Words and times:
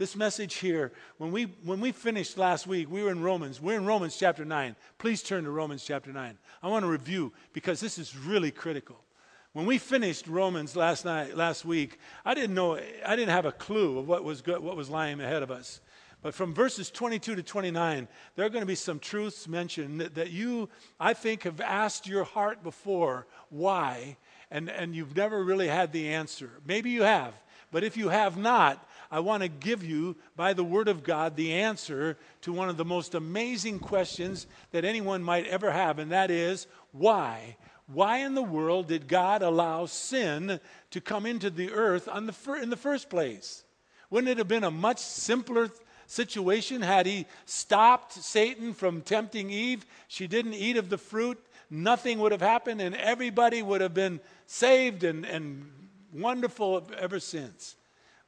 This 0.00 0.16
message 0.16 0.54
here, 0.54 0.92
when 1.18 1.30
we, 1.30 1.42
when 1.62 1.78
we 1.78 1.92
finished 1.92 2.38
last 2.38 2.66
week, 2.66 2.90
we 2.90 3.02
were 3.02 3.10
in 3.10 3.20
Romans. 3.20 3.60
We're 3.60 3.76
in 3.76 3.84
Romans 3.84 4.16
chapter 4.16 4.46
9. 4.46 4.74
Please 4.96 5.22
turn 5.22 5.44
to 5.44 5.50
Romans 5.50 5.84
chapter 5.84 6.10
9. 6.10 6.38
I 6.62 6.68
want 6.68 6.84
to 6.84 6.90
review 6.90 7.34
because 7.52 7.80
this 7.80 7.98
is 7.98 8.16
really 8.16 8.50
critical. 8.50 9.04
When 9.52 9.66
we 9.66 9.76
finished 9.76 10.26
Romans 10.26 10.74
last 10.74 11.04
night, 11.04 11.36
last 11.36 11.66
week, 11.66 11.98
I 12.24 12.32
didn't 12.32 12.54
know, 12.54 12.76
I 13.04 13.14
didn't 13.14 13.28
have 13.28 13.44
a 13.44 13.52
clue 13.52 13.98
of 13.98 14.08
what 14.08 14.24
was, 14.24 14.40
good, 14.40 14.60
what 14.60 14.74
was 14.74 14.88
lying 14.88 15.20
ahead 15.20 15.42
of 15.42 15.50
us. 15.50 15.82
But 16.22 16.34
from 16.34 16.54
verses 16.54 16.90
22 16.90 17.34
to 17.34 17.42
29, 17.42 18.08
there 18.36 18.46
are 18.46 18.50
going 18.50 18.62
to 18.62 18.66
be 18.66 18.76
some 18.76 19.00
truths 19.00 19.46
mentioned 19.46 20.00
that, 20.00 20.14
that 20.14 20.30
you, 20.30 20.70
I 20.98 21.12
think, 21.12 21.42
have 21.42 21.60
asked 21.60 22.06
your 22.06 22.24
heart 22.24 22.62
before 22.62 23.26
why, 23.50 24.16
and, 24.50 24.70
and 24.70 24.94
you've 24.96 25.14
never 25.14 25.44
really 25.44 25.68
had 25.68 25.92
the 25.92 26.08
answer. 26.08 26.52
Maybe 26.66 26.88
you 26.88 27.02
have, 27.02 27.34
but 27.70 27.84
if 27.84 27.98
you 27.98 28.08
have 28.08 28.38
not, 28.38 28.86
I 29.10 29.20
want 29.20 29.42
to 29.42 29.48
give 29.48 29.84
you, 29.84 30.16
by 30.36 30.52
the 30.52 30.64
Word 30.64 30.88
of 30.88 31.02
God, 31.02 31.36
the 31.36 31.52
answer 31.52 32.16
to 32.42 32.52
one 32.52 32.68
of 32.68 32.76
the 32.76 32.84
most 32.84 33.14
amazing 33.14 33.80
questions 33.80 34.46
that 34.70 34.84
anyone 34.84 35.22
might 35.22 35.46
ever 35.46 35.70
have, 35.70 35.98
and 35.98 36.12
that 36.12 36.30
is 36.30 36.66
why? 36.92 37.56
Why 37.86 38.18
in 38.18 38.34
the 38.34 38.42
world 38.42 38.86
did 38.86 39.08
God 39.08 39.42
allow 39.42 39.86
sin 39.86 40.60
to 40.90 41.00
come 41.00 41.26
into 41.26 41.50
the 41.50 41.72
earth 41.72 42.04
the 42.04 42.32
fir- 42.32 42.58
in 42.62 42.70
the 42.70 42.76
first 42.76 43.10
place? 43.10 43.64
Wouldn't 44.10 44.30
it 44.30 44.38
have 44.38 44.48
been 44.48 44.64
a 44.64 44.70
much 44.70 44.98
simpler 44.98 45.70
situation 46.10 46.82
had 46.82 47.06
he 47.06 47.24
stopped 47.44 48.12
Satan 48.12 48.74
from 48.74 49.00
tempting 49.00 49.50
Eve. 49.50 49.86
She 50.08 50.26
didn't 50.26 50.54
eat 50.54 50.76
of 50.76 50.90
the 50.90 50.98
fruit, 50.98 51.38
nothing 51.70 52.18
would 52.18 52.32
have 52.32 52.40
happened, 52.40 52.80
and 52.80 52.96
everybody 52.96 53.62
would 53.62 53.80
have 53.80 53.94
been 53.94 54.20
saved 54.46 55.04
and, 55.04 55.24
and 55.24 55.70
wonderful 56.12 56.88
ever 56.98 57.20
since. 57.20 57.76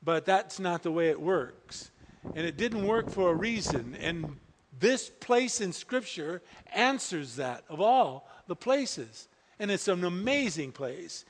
But 0.02 0.24
that's 0.24 0.58
not 0.58 0.82
the 0.82 0.92
way 0.92 1.08
it 1.08 1.20
works. 1.20 1.90
And 2.34 2.46
it 2.46 2.56
didn't 2.56 2.86
work 2.86 3.10
for 3.10 3.30
a 3.30 3.34
reason. 3.34 3.96
And 4.00 4.36
this 4.78 5.08
place 5.08 5.60
in 5.60 5.72
Scripture 5.72 6.42
answers 6.72 7.36
that 7.36 7.64
of 7.68 7.80
all 7.80 8.28
the 8.46 8.56
places. 8.56 9.28
And 9.58 9.70
it's 9.70 9.88
an 9.88 10.04
amazing 10.04 10.72
place. 10.72 11.24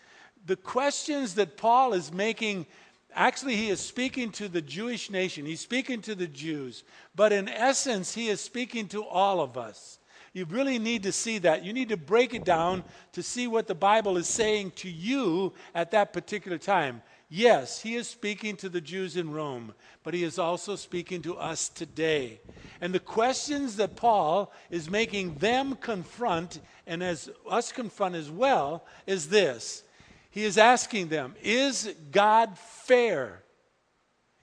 The 0.46 0.56
questions 0.56 1.34
that 1.34 1.56
Paul 1.56 1.92
is 1.92 2.12
making 2.12 2.66
Actually, 3.14 3.56
he 3.56 3.68
is 3.68 3.80
speaking 3.80 4.30
to 4.32 4.48
the 4.48 4.62
Jewish 4.62 5.10
nation, 5.10 5.44
he's 5.44 5.60
speaking 5.60 6.00
to 6.02 6.14
the 6.14 6.26
Jews, 6.26 6.82
but 7.14 7.32
in 7.32 7.48
essence, 7.48 8.14
he 8.14 8.28
is 8.28 8.40
speaking 8.40 8.88
to 8.88 9.04
all 9.04 9.40
of 9.40 9.58
us. 9.58 9.98
You 10.32 10.46
really 10.46 10.78
need 10.78 11.02
to 11.02 11.12
see 11.12 11.38
that. 11.38 11.62
You 11.62 11.74
need 11.74 11.90
to 11.90 11.98
break 11.98 12.32
it 12.32 12.44
down 12.44 12.84
to 13.12 13.22
see 13.22 13.46
what 13.46 13.66
the 13.66 13.74
Bible 13.74 14.16
is 14.16 14.26
saying 14.26 14.70
to 14.76 14.88
you 14.88 15.52
at 15.74 15.90
that 15.90 16.14
particular 16.14 16.56
time. 16.56 17.02
Yes, 17.34 17.80
he 17.80 17.94
is 17.94 18.06
speaking 18.06 18.56
to 18.56 18.68
the 18.68 18.82
Jews 18.82 19.16
in 19.16 19.32
Rome, 19.32 19.72
but 20.02 20.12
he 20.12 20.22
is 20.22 20.38
also 20.38 20.76
speaking 20.76 21.22
to 21.22 21.34
us 21.38 21.70
today. 21.70 22.42
And 22.78 22.94
the 22.94 23.00
questions 23.00 23.76
that 23.76 23.96
Paul 23.96 24.52
is 24.68 24.90
making 24.90 25.36
them 25.36 25.76
confront, 25.76 26.60
and 26.86 27.02
as 27.02 27.30
us 27.48 27.72
confront 27.72 28.16
as 28.16 28.30
well, 28.30 28.84
is 29.06 29.30
this 29.30 29.82
he 30.28 30.44
is 30.44 30.58
asking 30.58 31.08
them 31.08 31.34
Is 31.42 31.94
God 32.10 32.58
fair? 32.58 33.42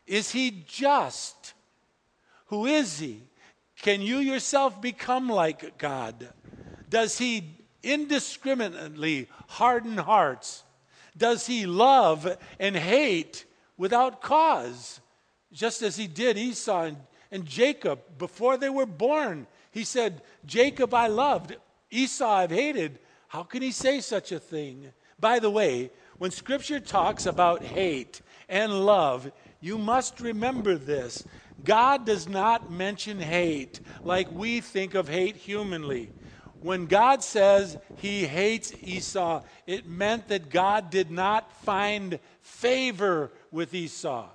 Is 0.07 0.31
he 0.31 0.63
just? 0.67 1.53
Who 2.47 2.65
is 2.65 2.97
he? 2.97 3.21
Can 3.83 4.01
you 4.01 4.17
yourself 4.17 4.81
become 4.81 5.29
like 5.29 5.77
God? 5.77 6.29
Does 6.89 7.19
he 7.19 7.55
indiscriminately 7.83 9.27
harden 9.47 9.97
hearts? 9.97 10.63
Does 11.19 11.45
he 11.45 11.67
love 11.67 12.37
and 12.59 12.75
hate 12.75 13.45
without 13.77 14.21
cause? 14.21 15.01
Just 15.53 15.83
as 15.83 15.97
he 15.97 16.07
did 16.07 16.37
Esau 16.37 16.83
and, 16.83 16.97
and 17.31 17.45
Jacob 17.45 17.99
before 18.17 18.57
they 18.57 18.69
were 18.69 18.87
born. 18.87 19.45
He 19.71 19.83
said, 19.83 20.23
Jacob 20.45 20.93
I 20.93 21.07
loved, 21.07 21.55
Esau 21.91 22.27
I've 22.27 22.51
hated. 22.51 22.97
How 23.27 23.43
can 23.43 23.61
he 23.61 23.71
say 23.71 23.99
such 23.99 24.31
a 24.31 24.39
thing? 24.39 24.91
By 25.19 25.39
the 25.39 25.49
way, 25.49 25.91
when 26.17 26.31
Scripture 26.31 26.79
talks 26.79 27.25
about 27.25 27.63
hate 27.63 28.21
and 28.47 28.85
love, 28.85 29.31
you 29.61 29.77
must 29.77 30.19
remember 30.19 30.75
this. 30.75 31.23
God 31.63 32.05
does 32.05 32.27
not 32.27 32.71
mention 32.71 33.19
hate 33.19 33.81
like 34.03 34.31
we 34.31 34.61
think 34.61 34.95
of 34.95 35.09
hate 35.09 35.35
humanly. 35.35 36.11
When 36.61 36.87
God 36.87 37.23
says 37.23 37.77
he 37.97 38.25
hates 38.25 38.73
Esau, 38.83 39.43
it 39.65 39.87
meant 39.87 40.27
that 40.27 40.49
God 40.49 40.89
did 40.89 41.09
not 41.09 41.51
find 41.63 42.19
favor 42.41 43.31
with 43.51 43.73
Esau. 43.73 44.27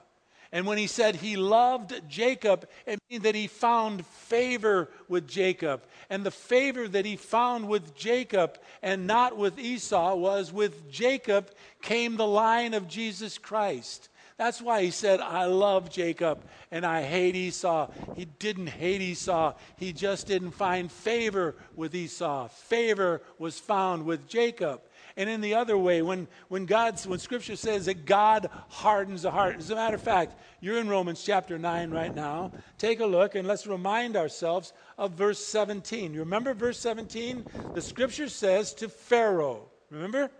And 0.50 0.66
when 0.66 0.78
he 0.78 0.86
said 0.86 1.16
he 1.16 1.36
loved 1.36 2.00
Jacob, 2.08 2.68
it 2.86 3.00
means 3.10 3.24
that 3.24 3.34
he 3.34 3.48
found 3.48 4.06
favor 4.06 4.88
with 5.08 5.26
Jacob. 5.26 5.82
And 6.08 6.24
the 6.24 6.30
favor 6.30 6.86
that 6.86 7.04
he 7.04 7.16
found 7.16 7.68
with 7.68 7.96
Jacob 7.96 8.58
and 8.80 9.06
not 9.06 9.36
with 9.36 9.58
Esau 9.58 10.14
was 10.14 10.52
with 10.52 10.88
Jacob 10.88 11.50
came 11.82 12.16
the 12.16 12.26
line 12.26 12.72
of 12.72 12.86
Jesus 12.86 13.36
Christ. 13.36 14.08
That's 14.36 14.60
why 14.60 14.82
he 14.82 14.90
said, 14.90 15.20
I 15.20 15.44
love 15.44 15.90
Jacob 15.90 16.44
and 16.72 16.84
I 16.84 17.02
hate 17.02 17.36
Esau. 17.36 17.88
He 18.16 18.24
didn't 18.24 18.66
hate 18.66 19.00
Esau, 19.00 19.54
he 19.76 19.92
just 19.92 20.26
didn't 20.26 20.50
find 20.52 20.90
favor 20.90 21.54
with 21.76 21.94
Esau. 21.94 22.48
Favor 22.48 23.22
was 23.38 23.60
found 23.60 24.04
with 24.04 24.26
Jacob. 24.26 24.80
And 25.16 25.30
in 25.30 25.40
the 25.40 25.54
other 25.54 25.78
way, 25.78 26.02
when, 26.02 26.26
when 26.48 26.66
God's 26.66 27.06
when 27.06 27.20
scripture 27.20 27.54
says 27.54 27.86
that 27.86 28.04
God 28.04 28.50
hardens 28.68 29.22
the 29.22 29.30
heart. 29.30 29.56
As 29.58 29.70
a 29.70 29.76
matter 29.76 29.94
of 29.94 30.02
fact, 30.02 30.34
you're 30.60 30.78
in 30.78 30.88
Romans 30.88 31.22
chapter 31.22 31.56
9 31.56 31.92
right 31.92 32.12
now. 32.12 32.50
Take 32.78 32.98
a 32.98 33.06
look 33.06 33.36
and 33.36 33.46
let's 33.46 33.68
remind 33.68 34.16
ourselves 34.16 34.72
of 34.98 35.12
verse 35.12 35.38
17. 35.44 36.12
You 36.12 36.20
remember 36.20 36.52
verse 36.54 36.80
17? 36.80 37.46
The 37.74 37.82
scripture 37.82 38.28
says 38.28 38.74
to 38.74 38.88
Pharaoh, 38.88 39.68
remember? 39.90 40.32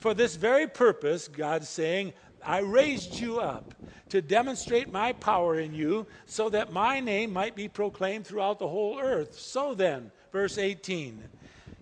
For 0.00 0.14
this 0.14 0.36
very 0.36 0.66
purpose, 0.66 1.28
God's 1.28 1.68
saying, 1.68 2.14
I 2.44 2.58
raised 2.58 3.18
you 3.18 3.40
up 3.40 3.74
to 4.10 4.20
demonstrate 4.20 4.92
my 4.92 5.12
power 5.12 5.58
in 5.58 5.72
you 5.72 6.06
so 6.26 6.48
that 6.50 6.72
my 6.72 7.00
name 7.00 7.32
might 7.32 7.54
be 7.54 7.68
proclaimed 7.68 8.26
throughout 8.26 8.58
the 8.58 8.68
whole 8.68 8.98
earth. 9.00 9.38
So 9.38 9.74
then, 9.74 10.10
verse 10.32 10.58
18. 10.58 11.28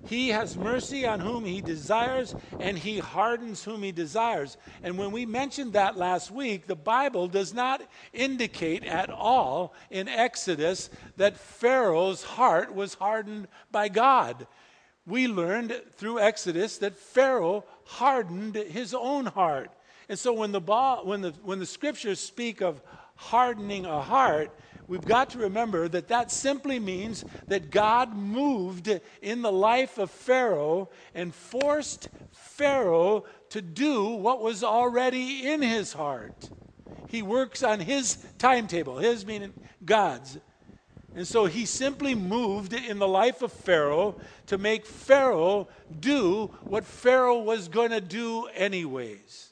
He 0.04 0.28
has 0.30 0.56
mercy 0.56 1.06
on 1.06 1.20
whom 1.20 1.44
he 1.44 1.60
desires, 1.60 2.34
and 2.58 2.78
he 2.78 2.98
hardens 2.98 3.62
whom 3.62 3.82
he 3.82 3.92
desires. 3.92 4.56
And 4.82 4.96
when 4.96 5.12
we 5.12 5.26
mentioned 5.26 5.74
that 5.74 5.98
last 5.98 6.30
week, 6.30 6.66
the 6.66 6.74
Bible 6.74 7.28
does 7.28 7.52
not 7.52 7.82
indicate 8.14 8.84
at 8.84 9.10
all 9.10 9.74
in 9.90 10.08
Exodus 10.08 10.88
that 11.18 11.36
Pharaoh's 11.36 12.22
heart 12.22 12.74
was 12.74 12.94
hardened 12.94 13.48
by 13.70 13.88
God. 13.88 14.46
We 15.04 15.28
learned 15.28 15.78
through 15.92 16.20
Exodus 16.20 16.78
that 16.78 16.96
Pharaoh 16.96 17.64
hardened 17.84 18.54
his 18.54 18.94
own 18.94 19.26
heart. 19.26 19.70
And 20.08 20.18
so 20.18 20.32
when 20.32 20.52
the, 20.52 20.60
when 21.04 21.20
the, 21.20 21.34
when 21.42 21.58
the 21.58 21.66
scriptures 21.66 22.18
speak 22.18 22.62
of 22.62 22.80
hardening 23.16 23.84
a 23.84 24.00
heart, 24.00 24.50
we've 24.86 25.04
got 25.04 25.30
to 25.30 25.38
remember 25.38 25.86
that 25.88 26.08
that 26.08 26.30
simply 26.30 26.78
means 26.78 27.24
that 27.48 27.70
God 27.70 28.16
moved 28.16 28.88
in 29.20 29.42
the 29.42 29.52
life 29.52 29.98
of 29.98 30.10
Pharaoh 30.10 30.88
and 31.14 31.34
forced 31.34 32.08
Pharaoh 32.32 33.24
to 33.50 33.60
do 33.60 34.04
what 34.04 34.40
was 34.40 34.64
already 34.64 35.46
in 35.46 35.60
his 35.60 35.92
heart. 35.92 36.48
He 37.08 37.22
works 37.22 37.62
on 37.62 37.80
his 37.80 38.16
timetable, 38.38 38.98
his 38.98 39.26
meaning 39.26 39.52
God's. 39.84 40.38
And 41.14 41.26
so 41.26 41.46
he 41.46 41.66
simply 41.66 42.14
moved 42.14 42.72
in 42.72 42.98
the 42.98 43.08
life 43.08 43.42
of 43.42 43.52
Pharaoh 43.52 44.16
to 44.46 44.58
make 44.58 44.86
Pharaoh 44.86 45.68
do 46.00 46.46
what 46.62 46.84
Pharaoh 46.84 47.40
was 47.40 47.68
going 47.68 47.90
to 47.90 48.00
do 48.00 48.46
anyways. 48.54 49.47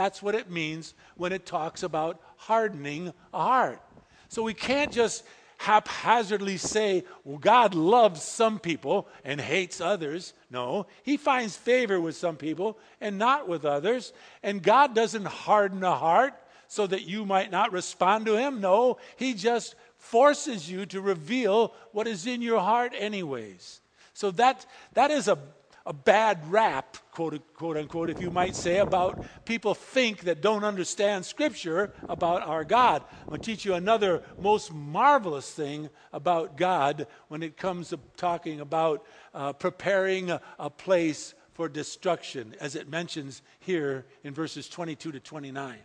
That's 0.00 0.22
what 0.22 0.34
it 0.34 0.50
means 0.50 0.94
when 1.18 1.30
it 1.30 1.44
talks 1.44 1.82
about 1.82 2.22
hardening 2.38 3.12
a 3.34 3.38
heart. 3.38 3.82
So 4.30 4.42
we 4.42 4.54
can't 4.54 4.90
just 4.90 5.24
haphazardly 5.58 6.56
say, 6.56 7.04
well, 7.22 7.36
God 7.36 7.74
loves 7.74 8.22
some 8.22 8.58
people 8.58 9.08
and 9.26 9.38
hates 9.38 9.78
others. 9.78 10.32
No, 10.50 10.86
He 11.02 11.18
finds 11.18 11.54
favor 11.54 12.00
with 12.00 12.16
some 12.16 12.36
people 12.36 12.78
and 12.98 13.18
not 13.18 13.46
with 13.46 13.66
others. 13.66 14.14
And 14.42 14.62
God 14.62 14.94
doesn't 14.94 15.26
harden 15.26 15.84
a 15.84 15.94
heart 15.94 16.32
so 16.66 16.86
that 16.86 17.02
you 17.02 17.26
might 17.26 17.50
not 17.50 17.70
respond 17.70 18.24
to 18.24 18.38
Him. 18.38 18.62
No, 18.62 18.96
He 19.16 19.34
just 19.34 19.74
forces 19.98 20.70
you 20.70 20.86
to 20.86 21.02
reveal 21.02 21.74
what 21.92 22.06
is 22.06 22.26
in 22.26 22.40
your 22.40 22.60
heart, 22.60 22.94
anyways. 22.96 23.82
So 24.14 24.30
that, 24.30 24.64
that 24.94 25.10
is 25.10 25.28
a 25.28 25.38
a 25.86 25.92
bad 25.92 26.50
rap, 26.50 26.96
quote, 27.10 27.40
quote 27.54 27.76
unquote, 27.76 28.10
if 28.10 28.20
you 28.20 28.30
might 28.30 28.54
say, 28.54 28.78
about 28.78 29.22
people 29.44 29.74
think 29.74 30.20
that 30.22 30.42
don't 30.42 30.64
understand 30.64 31.24
Scripture 31.24 31.92
about 32.08 32.42
our 32.42 32.64
God. 32.64 33.02
I'm 33.02 33.30
going 33.30 33.40
to 33.40 33.50
teach 33.50 33.64
you 33.64 33.74
another 33.74 34.22
most 34.38 34.72
marvelous 34.72 35.50
thing 35.50 35.88
about 36.12 36.56
God 36.56 37.06
when 37.28 37.42
it 37.42 37.56
comes 37.56 37.90
to 37.90 37.98
talking 38.16 38.60
about 38.60 39.04
uh, 39.34 39.52
preparing 39.52 40.30
a, 40.30 40.40
a 40.58 40.68
place 40.68 41.34
for 41.54 41.68
destruction, 41.68 42.54
as 42.60 42.74
it 42.74 42.88
mentions 42.88 43.42
here 43.58 44.06
in 44.24 44.32
verses 44.34 44.68
22 44.68 45.12
to 45.12 45.20
29. 45.20 45.76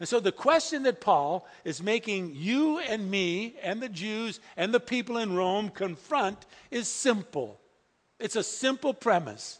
And 0.00 0.08
so 0.08 0.18
the 0.18 0.32
question 0.32 0.82
that 0.84 1.00
Paul 1.00 1.46
is 1.64 1.82
making 1.82 2.34
you 2.34 2.78
and 2.78 3.10
me 3.10 3.54
and 3.62 3.80
the 3.80 3.88
Jews 3.88 4.40
and 4.56 4.74
the 4.74 4.80
people 4.80 5.18
in 5.18 5.36
Rome 5.36 5.68
confront 5.68 6.46
is 6.70 6.88
simple. 6.88 7.60
It's 8.18 8.36
a 8.36 8.42
simple 8.42 8.94
premise. 8.94 9.58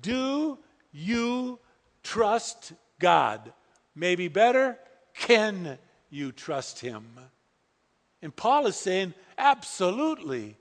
Do 0.00 0.58
you 0.92 1.58
trust 2.02 2.72
God? 2.98 3.52
Maybe 3.94 4.28
better, 4.28 4.78
can 5.14 5.78
you 6.10 6.32
trust 6.32 6.80
Him? 6.80 7.04
And 8.22 8.34
Paul 8.34 8.66
is 8.66 8.76
saying, 8.76 9.14
absolutely. 9.36 10.56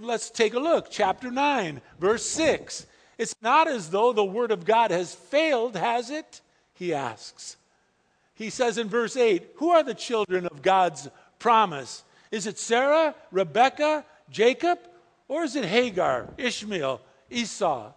Let's 0.00 0.30
take 0.30 0.54
a 0.54 0.58
look. 0.58 0.88
Chapter 0.90 1.30
9, 1.30 1.80
verse 2.00 2.26
6. 2.26 2.86
It's 3.18 3.36
not 3.40 3.68
as 3.68 3.90
though 3.90 4.12
the 4.12 4.24
Word 4.24 4.50
of 4.50 4.64
God 4.64 4.90
has 4.90 5.14
failed, 5.14 5.76
has 5.76 6.10
it? 6.10 6.40
He 6.74 6.92
asks. 6.92 7.56
He 8.34 8.50
says 8.50 8.76
in 8.76 8.88
verse 8.88 9.16
8, 9.16 9.52
Who 9.56 9.70
are 9.70 9.82
the 9.82 9.94
children 9.94 10.46
of 10.46 10.60
God's 10.60 11.08
promise? 11.38 12.02
Is 12.30 12.46
it 12.46 12.58
Sarah, 12.58 13.14
Rebekah, 13.30 14.04
Jacob, 14.28 14.78
or 15.28 15.42
is 15.44 15.56
it 15.56 15.64
Hagar, 15.64 16.28
Ishmael, 16.38 17.00
Esau? 17.30 17.92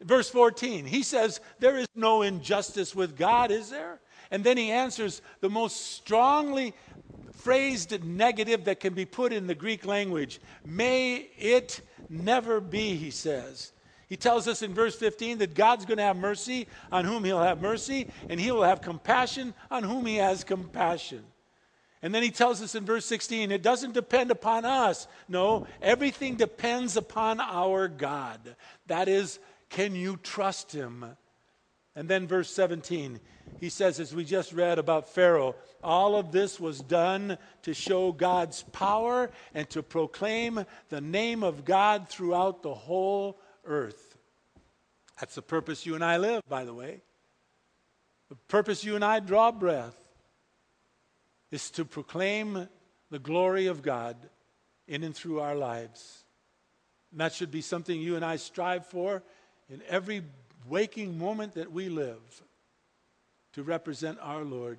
Verse 0.00 0.28
14, 0.28 0.84
he 0.84 1.02
says, 1.02 1.40
There 1.60 1.78
is 1.78 1.86
no 1.94 2.22
injustice 2.22 2.94
with 2.94 3.16
God, 3.16 3.50
is 3.50 3.70
there? 3.70 4.00
And 4.30 4.42
then 4.42 4.56
he 4.56 4.70
answers 4.70 5.22
the 5.40 5.50
most 5.50 5.92
strongly 5.94 6.74
phrased 7.32 8.04
negative 8.04 8.64
that 8.64 8.80
can 8.80 8.94
be 8.94 9.04
put 9.04 9.32
in 9.32 9.46
the 9.46 9.54
Greek 9.54 9.86
language. 9.86 10.40
May 10.64 11.28
it 11.38 11.80
never 12.08 12.60
be, 12.60 12.96
he 12.96 13.10
says. 13.10 13.72
He 14.08 14.16
tells 14.16 14.46
us 14.48 14.62
in 14.62 14.74
verse 14.74 14.96
15 14.96 15.38
that 15.38 15.54
God's 15.54 15.84
going 15.86 15.98
to 15.98 16.04
have 16.04 16.16
mercy 16.16 16.68
on 16.92 17.04
whom 17.04 17.24
he'll 17.24 17.42
have 17.42 17.60
mercy, 17.60 18.08
and 18.28 18.38
he 18.38 18.52
will 18.52 18.62
have 18.62 18.80
compassion 18.80 19.54
on 19.70 19.82
whom 19.82 20.06
he 20.06 20.16
has 20.16 20.44
compassion. 20.44 21.24
And 22.04 22.14
then 22.14 22.22
he 22.22 22.30
tells 22.30 22.60
us 22.60 22.74
in 22.74 22.84
verse 22.84 23.06
16, 23.06 23.50
it 23.50 23.62
doesn't 23.62 23.94
depend 23.94 24.30
upon 24.30 24.66
us. 24.66 25.08
No, 25.26 25.66
everything 25.80 26.36
depends 26.36 26.98
upon 26.98 27.40
our 27.40 27.88
God. 27.88 28.56
That 28.88 29.08
is, 29.08 29.38
can 29.70 29.94
you 29.94 30.18
trust 30.18 30.70
him? 30.70 31.06
And 31.96 32.06
then 32.06 32.26
verse 32.26 32.50
17, 32.50 33.20
he 33.58 33.70
says, 33.70 34.00
as 34.00 34.14
we 34.14 34.22
just 34.22 34.52
read 34.52 34.78
about 34.78 35.08
Pharaoh, 35.08 35.54
all 35.82 36.16
of 36.16 36.30
this 36.30 36.60
was 36.60 36.80
done 36.80 37.38
to 37.62 37.72
show 37.72 38.12
God's 38.12 38.64
power 38.64 39.30
and 39.54 39.66
to 39.70 39.82
proclaim 39.82 40.66
the 40.90 41.00
name 41.00 41.42
of 41.42 41.64
God 41.64 42.10
throughout 42.10 42.62
the 42.62 42.74
whole 42.74 43.40
earth. 43.64 44.18
That's 45.18 45.36
the 45.36 45.40
purpose 45.40 45.86
you 45.86 45.94
and 45.94 46.04
I 46.04 46.18
live, 46.18 46.42
by 46.50 46.66
the 46.66 46.74
way. 46.74 47.00
The 48.28 48.36
purpose 48.48 48.84
you 48.84 48.94
and 48.94 49.04
I 49.04 49.20
draw 49.20 49.50
breath 49.50 50.03
is 51.50 51.70
to 51.72 51.84
proclaim 51.84 52.68
the 53.10 53.18
glory 53.18 53.66
of 53.66 53.82
God 53.82 54.16
in 54.88 55.02
and 55.02 55.14
through 55.14 55.40
our 55.40 55.54
lives. 55.54 56.24
And 57.12 57.20
that 57.20 57.32
should 57.32 57.50
be 57.50 57.60
something 57.60 58.00
you 58.00 58.16
and 58.16 58.24
I 58.24 58.36
strive 58.36 58.86
for 58.86 59.22
in 59.70 59.80
every 59.88 60.22
waking 60.68 61.18
moment 61.18 61.54
that 61.54 61.70
we 61.70 61.88
live 61.88 62.42
to 63.52 63.62
represent 63.62 64.18
our 64.20 64.42
Lord. 64.42 64.78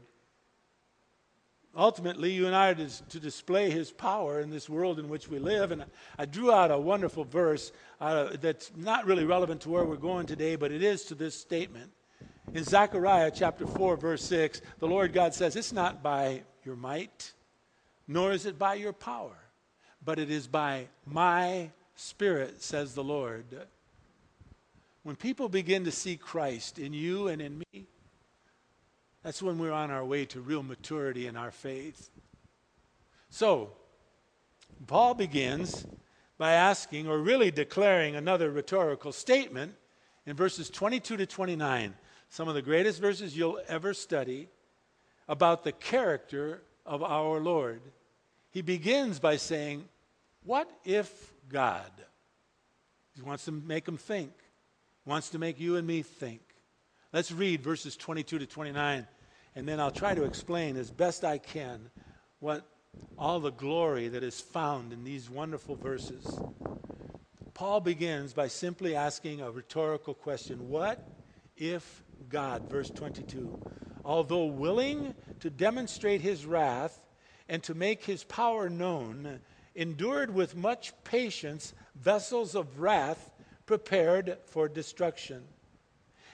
Ultimately, 1.77 2.31
you 2.31 2.45
and 2.45 2.56
I 2.56 2.69
are 2.69 2.75
to, 2.75 3.19
display 3.19 3.69
His 3.69 3.91
power 3.91 4.39
in 4.39 4.50
this 4.50 4.69
world 4.69 4.97
in 4.97 5.09
which 5.09 5.27
we 5.27 5.39
live. 5.39 5.71
And 5.71 5.83
I 6.17 6.25
drew 6.25 6.51
out 6.51 6.71
a 6.71 6.77
wonderful 6.77 7.25
verse 7.25 7.73
uh, 8.00 8.38
that's 8.39 8.71
not 8.77 9.06
really 9.06 9.25
relevant 9.25 9.62
to 9.62 9.69
where 9.69 9.83
we're 9.83 9.97
going 9.97 10.25
today, 10.25 10.56
but 10.56 10.71
it 10.71 10.81
is 10.81 11.03
to 11.06 11.15
this 11.15 11.35
statement. 11.35 11.91
In 12.53 12.63
Zechariah 12.63 13.31
chapter 13.33 13.67
4, 13.67 13.97
verse 13.97 14.23
6, 14.23 14.62
the 14.79 14.88
Lord 14.88 15.12
God 15.12 15.33
says, 15.33 15.57
It's 15.57 15.73
not 15.73 16.01
by 16.01 16.44
your 16.65 16.75
might, 16.75 17.33
nor 18.07 18.31
is 18.31 18.45
it 18.45 18.57
by 18.57 18.75
your 18.75 18.94
power, 18.94 19.38
but 20.03 20.19
it 20.19 20.29
is 20.29 20.47
by 20.47 20.88
my 21.06 21.69
spirit, 21.95 22.62
says 22.62 22.94
the 22.94 23.03
Lord. 23.03 23.45
When 25.03 25.15
people 25.15 25.50
begin 25.50 25.83
to 25.85 25.91
see 25.91 26.17
Christ 26.17 26.79
in 26.79 26.94
you 26.94 27.27
and 27.27 27.41
in 27.41 27.59
me, 27.59 27.85
that's 29.23 29.41
when 29.41 29.57
we're 29.57 29.71
on 29.71 29.91
our 29.91 30.06
way 30.06 30.25
to 30.25 30.39
real 30.39 30.63
maturity 30.63 31.27
in 31.27 31.35
our 31.35 31.51
faith. 31.51 32.09
So, 33.29 33.71
Paul 34.88 35.15
begins 35.15 35.85
by 36.38 36.53
asking, 36.53 37.07
or 37.07 37.19
really 37.19 37.50
declaring, 37.50 38.15
another 38.15 38.51
rhetorical 38.51 39.12
statement 39.12 39.73
in 40.25 40.35
verses 40.35 40.69
22 40.69 41.17
to 41.17 41.25
29, 41.25 41.95
some 42.29 42.47
of 42.47 42.56
the 42.56 42.62
greatest 42.62 43.01
verses 43.01 43.38
you'll 43.38 43.59
ever 43.67 43.94
study 43.94 44.47
about 45.27 45.63
the 45.63 45.72
character 45.72 46.62
of 46.86 47.04
our 47.04 47.39
Lord. 47.39 47.81
He 48.51 48.62
begins 48.62 49.19
by 49.19 49.38
saying, 49.38 49.86
What 50.44 50.69
if 50.83 51.33
God? 51.50 51.92
He 53.16 53.22
wants 53.22 53.45
to 53.45 53.51
make 53.51 53.86
them 53.86 53.98
think, 53.98 54.31
wants 55.06 55.30
to 55.30 55.39
make 55.39 55.60
you 55.60 55.77
and 55.77 55.88
me 55.88 56.01
think. 56.01 56.42
Let's 57.13 57.31
read 57.31 57.62
verses 57.62 57.95
22 57.95 58.39
to 58.39 58.45
29 58.45 59.07
and 59.56 59.68
then 59.68 59.80
I'll 59.80 59.92
try 59.92 60.13
to 60.13 60.25
explain 60.25 60.75
as 60.75 60.92
best 60.92 61.24
I 61.24 61.38
can 61.38 61.89
what 62.39 62.66
all 63.18 63.39
the 63.39 63.51
glory 63.51 64.10
that 64.10 64.24
is 64.24 64.39
found 64.39 64.92
in 64.92 65.04
these 65.04 65.30
wonderful 65.30 65.75
verses. 65.75 66.39
Paul 67.54 67.80
begins 67.80 68.33
by 68.33 68.48
simply 68.50 68.95
asking 68.95 69.39
a 69.42 69.50
rhetorical 69.50 70.13
question 70.13 70.69
What 70.69 71.07
if 71.56 72.04
God, 72.27 72.69
verse 72.69 72.89
22, 72.89 73.62
although 74.06 74.46
willing 74.46 75.16
to 75.40 75.50
demonstrate 75.50 76.22
his 76.22 76.46
wrath 76.46 77.02
and 77.50 77.62
to 77.63 77.74
make 77.74 78.06
his 78.06 78.24
power 78.24 78.69
known, 78.69 79.40
endured 79.75 80.34
with 80.34 80.56
much 80.56 80.94
patience 81.04 81.74
vessels 81.96 82.56
of 82.56 82.80
wrath 82.80 83.31
prepared 83.66 84.38
for 84.46 84.69
destruction? 84.69 85.44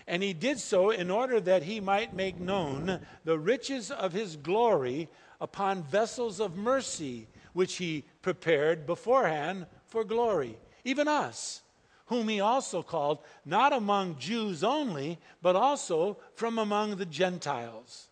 And 0.07 0.21
he 0.21 0.33
did 0.33 0.59
so 0.59 0.89
in 0.89 1.09
order 1.09 1.39
that 1.39 1.63
he 1.63 1.79
might 1.79 2.13
make 2.13 2.39
known 2.39 3.00
the 3.23 3.39
riches 3.39 3.91
of 3.91 4.13
his 4.13 4.35
glory 4.35 5.09
upon 5.39 5.83
vessels 5.83 6.39
of 6.39 6.57
mercy, 6.57 7.27
which 7.53 7.77
he 7.77 8.03
prepared 8.21 8.85
beforehand 8.85 9.67
for 9.85 10.03
glory, 10.03 10.57
even 10.83 11.07
us, 11.07 11.62
whom 12.11 12.27
he 12.27 12.41
also 12.41 12.83
called, 12.83 13.19
not 13.45 13.71
among 13.71 14.17
Jews 14.19 14.65
only, 14.65 15.17
but 15.41 15.55
also 15.55 16.17
from 16.35 16.59
among 16.59 16.97
the 16.97 17.05
Gentiles. 17.05 18.09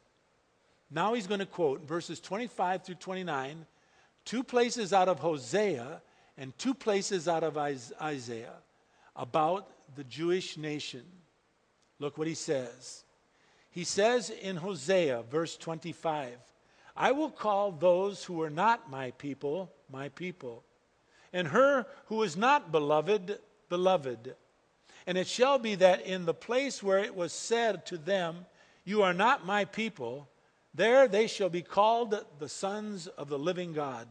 Now 0.89 1.15
he's 1.15 1.27
going 1.27 1.41
to 1.41 1.45
quote 1.45 1.85
verses 1.85 2.21
25 2.21 2.83
through 2.83 2.95
29, 2.95 3.65
two 4.23 4.41
places 4.41 4.93
out 4.93 5.09
of 5.09 5.19
Hosea 5.19 6.01
and 6.37 6.57
two 6.57 6.73
places 6.73 7.27
out 7.27 7.43
of 7.43 7.57
Isaiah 7.57 8.55
about 9.17 9.69
the 9.97 10.05
Jewish 10.05 10.55
nation. 10.55 11.03
Look 11.99 12.17
what 12.17 12.27
he 12.27 12.35
says. 12.35 13.03
He 13.69 13.83
says 13.83 14.29
in 14.29 14.55
Hosea, 14.55 15.23
verse 15.29 15.57
25, 15.57 16.37
I 16.95 17.11
will 17.11 17.31
call 17.31 17.73
those 17.73 18.23
who 18.23 18.41
are 18.43 18.49
not 18.49 18.89
my 18.89 19.11
people, 19.11 19.73
my 19.91 20.07
people, 20.07 20.63
and 21.33 21.49
her 21.49 21.85
who 22.05 22.23
is 22.23 22.37
not 22.37 22.71
beloved, 22.71 23.39
beloved. 23.69 24.35
And 25.07 25.17
it 25.17 25.27
shall 25.27 25.59
be 25.59 25.75
that 25.75 26.05
in 26.05 26.25
the 26.25 26.33
place 26.33 26.83
where 26.83 26.99
it 26.99 27.15
was 27.15 27.31
said 27.31 27.85
to 27.87 27.97
them, 27.97 28.45
You 28.83 29.01
are 29.03 29.13
not 29.13 29.45
my 29.45 29.65
people, 29.65 30.27
there 30.73 31.07
they 31.07 31.27
shall 31.27 31.49
be 31.49 31.61
called 31.61 32.15
the 32.39 32.49
sons 32.49 33.07
of 33.07 33.29
the 33.29 33.39
living 33.39 33.73
God. 33.73 34.07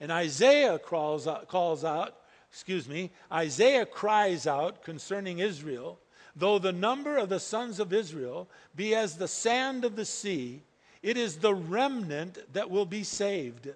And 0.00 0.12
Isaiah 0.12 0.78
calls 0.78 1.26
out, 1.26 1.48
calls 1.48 1.84
out 1.84 2.14
excuse 2.50 2.88
me, 2.88 3.10
Isaiah 3.30 3.84
cries 3.84 4.46
out 4.46 4.82
concerning 4.82 5.38
Israel 5.38 5.98
Though 6.38 6.60
the 6.60 6.72
number 6.72 7.16
of 7.16 7.28
the 7.28 7.40
sons 7.40 7.80
of 7.80 7.92
Israel 7.92 8.48
be 8.76 8.94
as 8.94 9.16
the 9.16 9.26
sand 9.26 9.84
of 9.84 9.96
the 9.96 10.04
sea, 10.04 10.62
it 11.02 11.16
is 11.16 11.36
the 11.36 11.54
remnant 11.54 12.38
that 12.52 12.70
will 12.70 12.86
be 12.86 13.02
saved. 13.02 13.68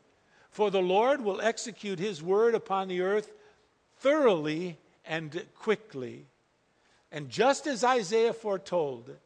For 0.50 0.70
the 0.70 0.80
Lord 0.80 1.22
will 1.22 1.40
execute 1.40 1.98
his 1.98 2.22
word 2.22 2.54
upon 2.54 2.86
the 2.86 3.00
earth 3.00 3.32
thoroughly 3.96 4.78
and 5.04 5.44
quickly. 5.58 6.26
And 7.10 7.28
just 7.28 7.66
as 7.66 7.84
Isaiah 7.84 8.32
foretold, 8.32 9.16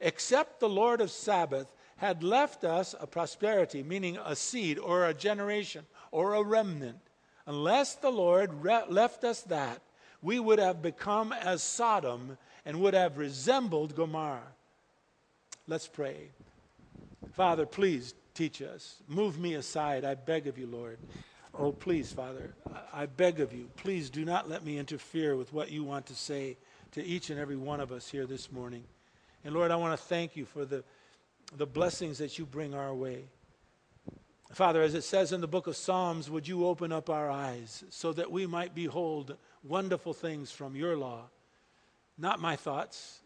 except 0.00 0.60
the 0.60 0.68
Lord 0.68 1.00
of 1.00 1.10
Sabaoth 1.10 1.72
had 1.96 2.22
left 2.22 2.64
us 2.64 2.94
a 2.98 3.06
prosperity, 3.06 3.82
meaning 3.82 4.18
a 4.24 4.36
seed 4.36 4.78
or 4.78 5.06
a 5.06 5.14
generation 5.14 5.86
or 6.10 6.34
a 6.34 6.42
remnant, 6.42 6.98
unless 7.46 7.94
the 7.94 8.10
Lord 8.10 8.62
re- 8.62 8.84
left 8.88 9.24
us 9.24 9.42
that, 9.42 9.80
we 10.22 10.38
would 10.38 10.58
have 10.58 10.80
become 10.80 11.32
as 11.32 11.62
Sodom 11.62 12.38
and 12.64 12.80
would 12.80 12.94
have 12.94 13.18
resembled 13.18 13.94
Gomorrah. 13.94 14.52
Let's 15.66 15.86
pray. 15.86 16.30
Father, 17.32 17.66
please 17.66 18.14
teach 18.34 18.62
us. 18.62 19.02
Move 19.08 19.38
me 19.38 19.54
aside, 19.54 20.04
I 20.04 20.14
beg 20.14 20.46
of 20.46 20.58
you, 20.58 20.66
Lord. 20.66 20.98
Oh, 21.56 21.72
please, 21.72 22.12
Father, 22.12 22.54
I 22.92 23.06
beg 23.06 23.40
of 23.40 23.52
you, 23.52 23.70
please 23.76 24.10
do 24.10 24.24
not 24.24 24.48
let 24.48 24.64
me 24.64 24.78
interfere 24.78 25.36
with 25.36 25.52
what 25.52 25.70
you 25.70 25.84
want 25.84 26.06
to 26.06 26.14
say 26.14 26.56
to 26.92 27.04
each 27.04 27.30
and 27.30 27.38
every 27.38 27.56
one 27.56 27.80
of 27.80 27.92
us 27.92 28.10
here 28.10 28.26
this 28.26 28.50
morning. 28.50 28.84
And 29.44 29.54
Lord, 29.54 29.70
I 29.70 29.76
want 29.76 29.98
to 29.98 30.04
thank 30.04 30.36
you 30.36 30.44
for 30.44 30.64
the 30.64 30.82
the 31.56 31.66
blessings 31.66 32.18
that 32.18 32.38
you 32.38 32.46
bring 32.46 32.74
our 32.74 32.94
way. 32.94 33.24
Father, 34.52 34.82
as 34.82 34.94
it 34.94 35.02
says 35.02 35.32
in 35.32 35.40
the 35.40 35.48
book 35.48 35.66
of 35.66 35.76
Psalms, 35.76 36.30
would 36.30 36.46
you 36.46 36.66
open 36.66 36.92
up 36.92 37.10
our 37.10 37.30
eyes 37.30 37.84
so 37.90 38.12
that 38.12 38.30
we 38.30 38.46
might 38.46 38.74
behold 38.74 39.36
wonderful 39.62 40.12
things 40.12 40.52
from 40.52 40.76
your 40.76 40.96
law? 40.96 41.22
Not 42.16 42.40
my 42.40 42.54
thoughts, 42.54 43.20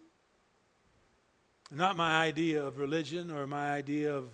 not 1.70 1.97
my 1.97 2.23
idea 2.23 2.64
of 2.64 2.78
religion 2.78 3.30
or 3.30 3.47
my 3.47 3.73
idea 3.73 4.14
of, 4.14 4.30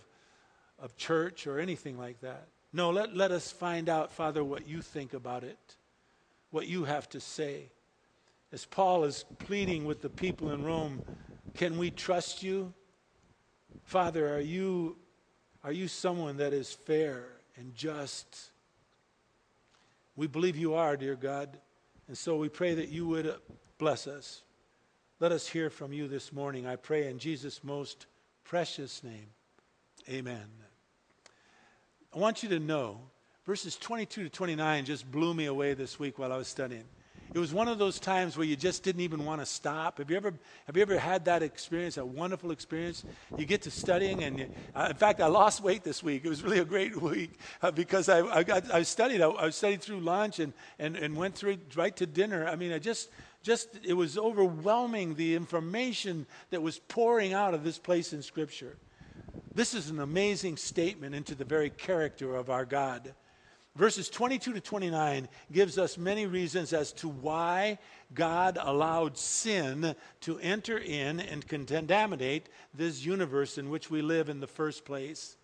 of 0.78 0.96
church 0.96 1.46
or 1.48 1.58
anything 1.58 1.98
like 1.98 2.20
that. 2.20 2.46
No, 2.74 2.90
let, 2.90 3.16
let 3.16 3.30
us 3.30 3.52
find 3.52 3.88
out, 3.88 4.12
Father, 4.12 4.42
what 4.42 4.66
you 4.66 4.82
think 4.82 5.14
about 5.14 5.44
it, 5.44 5.76
what 6.50 6.66
you 6.66 6.82
have 6.84 7.08
to 7.10 7.20
say. 7.20 7.70
As 8.52 8.64
Paul 8.66 9.04
is 9.04 9.24
pleading 9.38 9.84
with 9.84 10.02
the 10.02 10.08
people 10.08 10.50
in 10.50 10.64
Rome, 10.64 11.00
can 11.54 11.78
we 11.78 11.92
trust 11.92 12.42
you? 12.42 12.74
Father, 13.84 14.34
are 14.34 14.40
you 14.40 14.96
are 15.62 15.72
you 15.72 15.88
someone 15.88 16.36
that 16.38 16.52
is 16.52 16.72
fair 16.72 17.24
and 17.56 17.74
just? 17.74 18.50
We 20.16 20.26
believe 20.26 20.56
you 20.56 20.74
are, 20.74 20.96
dear 20.96 21.14
God. 21.14 21.56
And 22.08 22.18
so 22.18 22.36
we 22.36 22.48
pray 22.48 22.74
that 22.74 22.90
you 22.90 23.06
would 23.06 23.34
bless 23.78 24.06
us. 24.06 24.42
Let 25.20 25.32
us 25.32 25.46
hear 25.46 25.70
from 25.70 25.92
you 25.92 26.06
this 26.06 26.32
morning, 26.32 26.66
I 26.66 26.76
pray, 26.76 27.08
in 27.08 27.18
Jesus' 27.18 27.64
most 27.64 28.06
precious 28.44 29.02
name. 29.02 29.28
Amen. 30.08 30.63
I 32.14 32.18
want 32.18 32.44
you 32.44 32.48
to 32.50 32.60
know, 32.60 33.00
verses 33.44 33.74
22 33.76 34.24
to 34.24 34.30
29 34.30 34.84
just 34.84 35.10
blew 35.10 35.34
me 35.34 35.46
away 35.46 35.74
this 35.74 35.98
week 35.98 36.16
while 36.16 36.32
I 36.32 36.36
was 36.36 36.46
studying. 36.46 36.84
It 37.34 37.40
was 37.40 37.52
one 37.52 37.66
of 37.66 37.78
those 37.78 37.98
times 37.98 38.36
where 38.36 38.46
you 38.46 38.54
just 38.54 38.84
didn't 38.84 39.00
even 39.00 39.24
want 39.24 39.40
to 39.40 39.46
stop. 39.46 39.98
Have 39.98 40.08
you 40.08 40.16
ever, 40.16 40.32
have 40.66 40.76
you 40.76 40.82
ever 40.82 40.96
had 40.96 41.24
that 41.24 41.42
experience, 41.42 41.96
a 41.96 42.06
wonderful 42.06 42.52
experience? 42.52 43.04
You 43.36 43.44
get 43.44 43.62
to 43.62 43.70
studying, 43.72 44.22
and 44.22 44.38
you, 44.38 44.50
uh, 44.76 44.86
in 44.90 44.96
fact, 44.96 45.20
I 45.20 45.26
lost 45.26 45.60
weight 45.60 45.82
this 45.82 46.04
week. 46.04 46.24
It 46.24 46.28
was 46.28 46.44
really 46.44 46.60
a 46.60 46.64
great 46.64 46.94
week 47.02 47.32
uh, 47.62 47.72
because 47.72 48.08
I, 48.08 48.20
I, 48.20 48.44
got, 48.44 48.72
I 48.72 48.84
studied. 48.84 49.20
I, 49.20 49.30
I, 49.30 49.50
studied 49.50 49.82
through 49.82 49.98
lunch 49.98 50.38
and, 50.38 50.52
and, 50.78 50.94
and 50.94 51.16
went 51.16 51.34
through 51.34 51.58
right 51.74 51.96
to 51.96 52.06
dinner. 52.06 52.46
I 52.46 52.54
mean, 52.54 52.72
I 52.72 52.78
just, 52.78 53.10
just, 53.42 53.70
it 53.82 53.94
was 53.94 54.16
overwhelming 54.16 55.16
the 55.16 55.34
information 55.34 56.26
that 56.50 56.62
was 56.62 56.78
pouring 56.78 57.32
out 57.32 57.54
of 57.54 57.64
this 57.64 57.78
place 57.78 58.12
in 58.12 58.22
Scripture. 58.22 58.76
This 59.54 59.72
is 59.72 59.88
an 59.88 60.00
amazing 60.00 60.56
statement 60.56 61.14
into 61.14 61.36
the 61.36 61.44
very 61.44 61.70
character 61.70 62.34
of 62.34 62.50
our 62.50 62.64
God. 62.64 63.14
Verses 63.76 64.08
22 64.08 64.54
to 64.54 64.60
29 64.60 65.28
gives 65.52 65.78
us 65.78 65.96
many 65.96 66.26
reasons 66.26 66.72
as 66.72 66.92
to 66.94 67.08
why 67.08 67.78
God 68.14 68.58
allowed 68.60 69.16
sin 69.16 69.94
to 70.22 70.38
enter 70.40 70.78
in 70.78 71.20
and 71.20 71.46
contaminate 71.46 72.48
this 72.74 73.04
universe 73.04 73.56
in 73.56 73.70
which 73.70 73.90
we 73.90 74.02
live 74.02 74.28
in 74.28 74.40
the 74.40 74.48
first 74.48 74.84
place. 74.84 75.36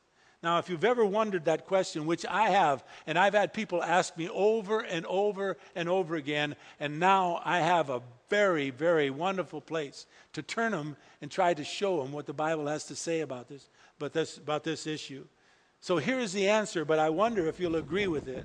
Now, 0.42 0.58
if 0.58 0.68
you've 0.70 0.84
ever 0.84 1.04
wondered 1.04 1.44
that 1.44 1.66
question, 1.66 2.06
which 2.06 2.24
I 2.26 2.50
have, 2.50 2.82
and 3.06 3.18
I've 3.18 3.34
had 3.34 3.52
people 3.52 3.82
ask 3.82 4.16
me 4.16 4.28
over 4.30 4.80
and 4.80 5.04
over 5.06 5.56
and 5.76 5.88
over 5.88 6.16
again, 6.16 6.56
and 6.80 6.98
now 6.98 7.42
I 7.44 7.58
have 7.60 7.90
a 7.90 8.02
very, 8.28 8.70
very 8.70 9.10
wonderful 9.10 9.60
place 9.60 10.06
to 10.32 10.42
turn 10.42 10.72
them 10.72 10.96
and 11.20 11.30
try 11.30 11.52
to 11.52 11.62
show 11.62 12.02
them 12.02 12.12
what 12.12 12.26
the 12.26 12.32
Bible 12.32 12.66
has 12.68 12.86
to 12.86 12.96
say 12.96 13.20
about 13.20 13.48
this, 13.48 13.68
but 14.00 14.12
this, 14.14 14.38
about 14.38 14.64
this 14.64 14.88
issue. 14.88 15.24
So 15.78 15.98
here 15.98 16.18
is 16.18 16.32
the 16.32 16.48
answer, 16.48 16.84
but 16.84 16.98
I 16.98 17.10
wonder 17.10 17.46
if 17.46 17.60
you'll 17.60 17.76
agree 17.76 18.08
with 18.08 18.26
it. 18.26 18.44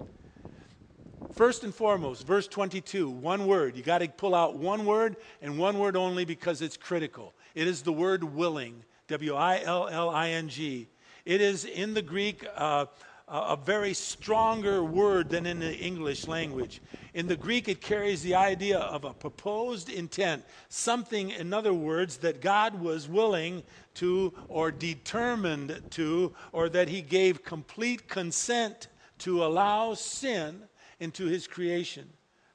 First 1.34 1.64
and 1.64 1.74
foremost, 1.74 2.28
verse 2.28 2.48
22, 2.48 3.10
one 3.10 3.48
word. 3.48 3.76
You 3.76 3.82
got 3.82 4.00
to 4.00 4.08
pull 4.08 4.36
out 4.36 4.58
one 4.58 4.86
word 4.86 5.16
and 5.42 5.58
one 5.58 5.80
word 5.80 5.96
only 5.96 6.24
because 6.24 6.62
it's 6.62 6.78
critical. 6.78 7.34
It 7.56 7.68
is 7.68 7.82
the 7.82 7.92
word 7.92 8.24
willing, 8.24 8.84
W 9.08 9.34
I 9.34 9.62
L 9.64 9.88
L 9.88 10.10
I 10.10 10.30
N 10.30 10.50
G. 10.50 10.88
It 11.26 11.42
is 11.42 11.66
in 11.66 11.94
the 11.94 12.02
Greek 12.02 12.46
uh, 12.56 12.86
a 13.27 13.58
very 13.58 13.94
stronger 13.94 14.84
word 14.84 15.29
than 15.29 15.46
in 15.46 15.60
the 15.60 15.75
English 15.75 16.27
language. 16.27 16.82
In 17.13 17.27
the 17.27 17.36
Greek, 17.36 17.67
it 17.67 17.82
carries 17.82 18.22
the 18.22 18.36
idea 18.36 18.77
of 18.77 19.03
a 19.03 19.13
proposed 19.13 19.89
intent, 19.89 20.44
something, 20.70 21.32
in 21.32 21.51
other 21.51 21.74
words, 21.74 22.17
that 22.17 22.41
God 22.41 22.79
was 22.79 23.10
willing 23.10 23.63
to 23.96 24.32
or 24.48 24.70
determined 24.70 25.82
to, 25.91 26.36
or 26.51 26.70
that 26.70 26.88
He 26.88 27.01
gave 27.01 27.44
complete 27.44 28.08
consent 28.08 28.89
to 29.20 29.44
allow 29.44 29.96
sin 29.96 30.62
into 31.00 31.25
His 31.25 31.48
creation. 31.48 32.08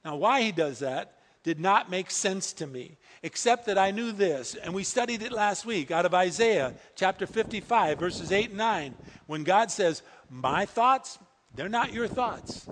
Now, 0.04 0.16
why 0.16 0.42
He 0.42 0.52
does 0.52 0.78
that 0.78 1.16
did 1.42 1.58
not 1.58 1.90
make 1.90 2.10
sense 2.10 2.52
to 2.52 2.66
me, 2.66 2.98
except 3.22 3.66
that 3.66 3.78
I 3.78 3.90
knew 3.90 4.12
this, 4.12 4.54
and 4.54 4.74
we 4.74 4.84
studied 4.84 5.22
it 5.22 5.32
last 5.32 5.64
week 5.64 5.90
out 5.90 6.04
of 6.04 6.14
Isaiah 6.14 6.74
chapter 6.94 7.26
55, 7.26 7.98
verses 7.98 8.30
8 8.30 8.50
and 8.50 8.58
9, 8.58 8.94
when 9.26 9.42
God 9.42 9.70
says, 9.70 10.02
My 10.30 10.64
thoughts, 10.64 11.18
they're 11.54 11.68
not 11.68 11.92
your 11.92 12.06
thoughts. 12.06 12.66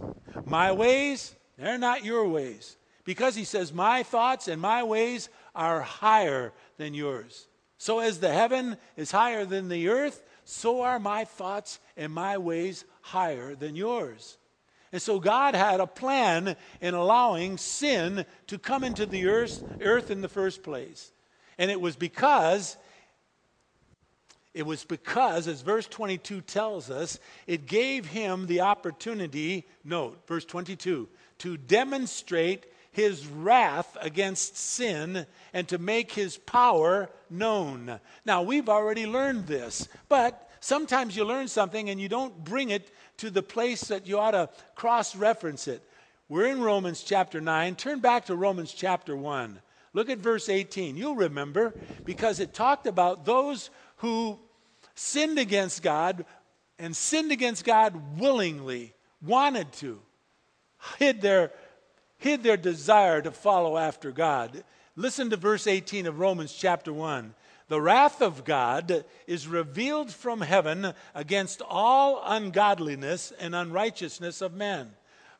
My 0.46 0.70
ways, 0.72 1.34
they're 1.58 1.78
not 1.78 2.04
your 2.04 2.28
ways. 2.28 2.76
Because 3.04 3.34
he 3.34 3.44
says, 3.44 3.72
My 3.72 4.04
thoughts 4.04 4.46
and 4.46 4.62
my 4.62 4.84
ways 4.84 5.28
are 5.54 5.80
higher 5.82 6.52
than 6.76 6.94
yours. 6.94 7.48
So 7.76 7.98
as 7.98 8.20
the 8.20 8.32
heaven 8.32 8.76
is 8.96 9.10
higher 9.10 9.44
than 9.44 9.68
the 9.68 9.88
earth, 9.88 10.22
so 10.44 10.82
are 10.82 10.98
my 10.98 11.24
thoughts 11.24 11.80
and 11.96 12.12
my 12.12 12.38
ways 12.38 12.84
higher 13.00 13.54
than 13.54 13.76
yours. 13.76 14.38
And 14.92 15.02
so 15.02 15.18
God 15.18 15.54
had 15.54 15.80
a 15.80 15.86
plan 15.86 16.56
in 16.80 16.94
allowing 16.94 17.58
sin 17.58 18.24
to 18.46 18.58
come 18.58 18.84
into 18.84 19.04
the 19.04 19.26
earth, 19.26 19.62
earth 19.82 20.10
in 20.10 20.22
the 20.22 20.28
first 20.28 20.62
place. 20.62 21.12
And 21.58 21.70
it 21.70 21.80
was 21.80 21.96
because 21.96 22.76
it 24.58 24.66
was 24.66 24.84
because, 24.84 25.46
as 25.46 25.60
verse 25.60 25.86
22 25.86 26.40
tells 26.40 26.90
us, 26.90 27.20
it 27.46 27.66
gave 27.66 28.06
him 28.06 28.48
the 28.48 28.62
opportunity, 28.62 29.64
note, 29.84 30.26
verse 30.26 30.44
22, 30.44 31.08
to 31.38 31.56
demonstrate 31.56 32.66
his 32.90 33.24
wrath 33.28 33.96
against 34.00 34.56
sin 34.56 35.26
and 35.52 35.68
to 35.68 35.78
make 35.78 36.10
his 36.10 36.38
power 36.38 37.08
known. 37.30 38.00
Now, 38.26 38.42
we've 38.42 38.68
already 38.68 39.06
learned 39.06 39.46
this, 39.46 39.86
but 40.08 40.50
sometimes 40.58 41.16
you 41.16 41.24
learn 41.24 41.46
something 41.46 41.88
and 41.88 42.00
you 42.00 42.08
don't 42.08 42.42
bring 42.42 42.70
it 42.70 42.90
to 43.18 43.30
the 43.30 43.44
place 43.44 43.82
that 43.82 44.08
you 44.08 44.18
ought 44.18 44.32
to 44.32 44.50
cross 44.74 45.14
reference 45.14 45.68
it. 45.68 45.88
We're 46.28 46.46
in 46.46 46.60
Romans 46.60 47.04
chapter 47.04 47.40
9. 47.40 47.76
Turn 47.76 48.00
back 48.00 48.26
to 48.26 48.34
Romans 48.34 48.72
chapter 48.72 49.14
1. 49.14 49.60
Look 49.92 50.10
at 50.10 50.18
verse 50.18 50.48
18. 50.48 50.96
You'll 50.96 51.14
remember 51.14 51.74
because 52.04 52.40
it 52.40 52.52
talked 52.52 52.88
about 52.88 53.24
those 53.24 53.70
who 53.98 54.40
sinned 54.98 55.38
against 55.38 55.82
God 55.82 56.24
and 56.78 56.96
sinned 56.96 57.32
against 57.32 57.64
God 57.64 58.18
willingly, 58.18 58.94
wanted 59.24 59.72
to, 59.74 60.00
hid 60.98 61.20
their, 61.20 61.52
hid 62.18 62.42
their 62.42 62.56
desire 62.56 63.22
to 63.22 63.30
follow 63.30 63.76
after 63.76 64.10
God. 64.10 64.64
Listen 64.96 65.30
to 65.30 65.36
verse 65.36 65.66
18 65.66 66.06
of 66.06 66.18
Romans 66.18 66.52
chapter 66.52 66.92
1. 66.92 67.34
The 67.68 67.80
wrath 67.80 68.22
of 68.22 68.44
God 68.44 69.04
is 69.26 69.46
revealed 69.46 70.10
from 70.10 70.40
heaven 70.40 70.94
against 71.14 71.62
all 71.62 72.22
ungodliness 72.24 73.32
and 73.38 73.54
unrighteousness 73.54 74.40
of 74.40 74.54
men 74.54 74.90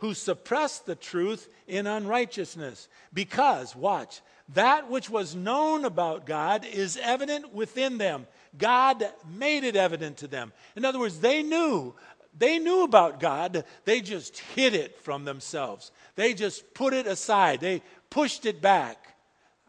who 0.01 0.15
suppress 0.15 0.79
the 0.79 0.95
truth 0.95 1.49
in 1.67 1.87
unrighteousness. 1.87 2.89
Because, 3.13 3.75
watch, 3.75 4.21
that 4.55 4.89
which 4.89 5.11
was 5.11 5.35
known 5.35 5.85
about 5.85 6.27
God 6.27 6.65
is 6.65 6.99
evident 7.03 7.53
within 7.53 7.99
them. 7.99 8.27
God 8.57 9.05
made 9.29 9.65
it 9.65 9.77
evident 9.77 10.19
to 10.19 10.29
them. 10.29 10.53
In 10.77 10.85
other 10.85 10.99
words, 10.99 11.21
they 11.21 11.43
knew. 11.43 11.95
They 12.37 12.59
knew 12.59 12.85
about 12.85 13.19
God, 13.19 13.65
they 13.85 14.01
just 14.01 14.39
hid 14.39 14.75
it 14.75 15.01
from 15.01 15.25
themselves. 15.25 15.91
They 16.15 16.35
just 16.35 16.73
put 16.73 16.95
it 16.95 17.07
aside, 17.07 17.61
they 17.61 17.83
pushed 18.11 18.47
it 18.47 18.61
back. 18.61 19.17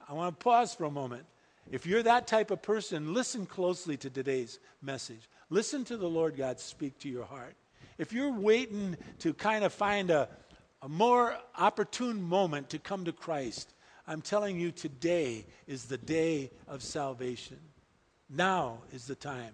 I 0.08 0.14
want 0.14 0.40
to 0.40 0.44
pause 0.44 0.74
for 0.74 0.86
a 0.86 0.92
moment. 0.92 1.26
If 1.72 1.86
you're 1.86 2.04
that 2.04 2.28
type 2.28 2.52
of 2.52 2.62
person, 2.62 3.14
listen 3.14 3.46
closely 3.46 3.98
to 3.98 4.10
today's 4.10 4.60
message. 4.82 5.30
Listen 5.50 5.84
to 5.86 5.98
the 5.98 6.10
Lord 6.10 6.36
God 6.36 6.60
speak 6.60 6.98
to 7.00 7.10
your 7.10 7.26
heart. 7.26 7.56
If 7.98 8.14
you're 8.14 8.34
waiting 8.34 8.98
to 9.20 9.34
kind 9.34 9.64
of 9.64 9.74
find 9.74 10.10
a, 10.10 10.30
a 10.82 10.90
more 10.90 11.38
opportune 11.58 12.22
moment 12.22 12.70
to 12.72 12.80
come 12.80 13.06
to 13.06 13.12
Christ, 13.12 13.74
I'm 14.08 14.22
telling 14.22 14.60
you 14.60 14.72
today 14.72 15.46
is 15.68 15.86
the 15.86 15.98
day 15.98 16.50
of 16.68 16.82
salvation. 16.82 17.60
Now 18.30 18.80
is 18.94 19.06
the 19.06 19.16
time. 19.16 19.54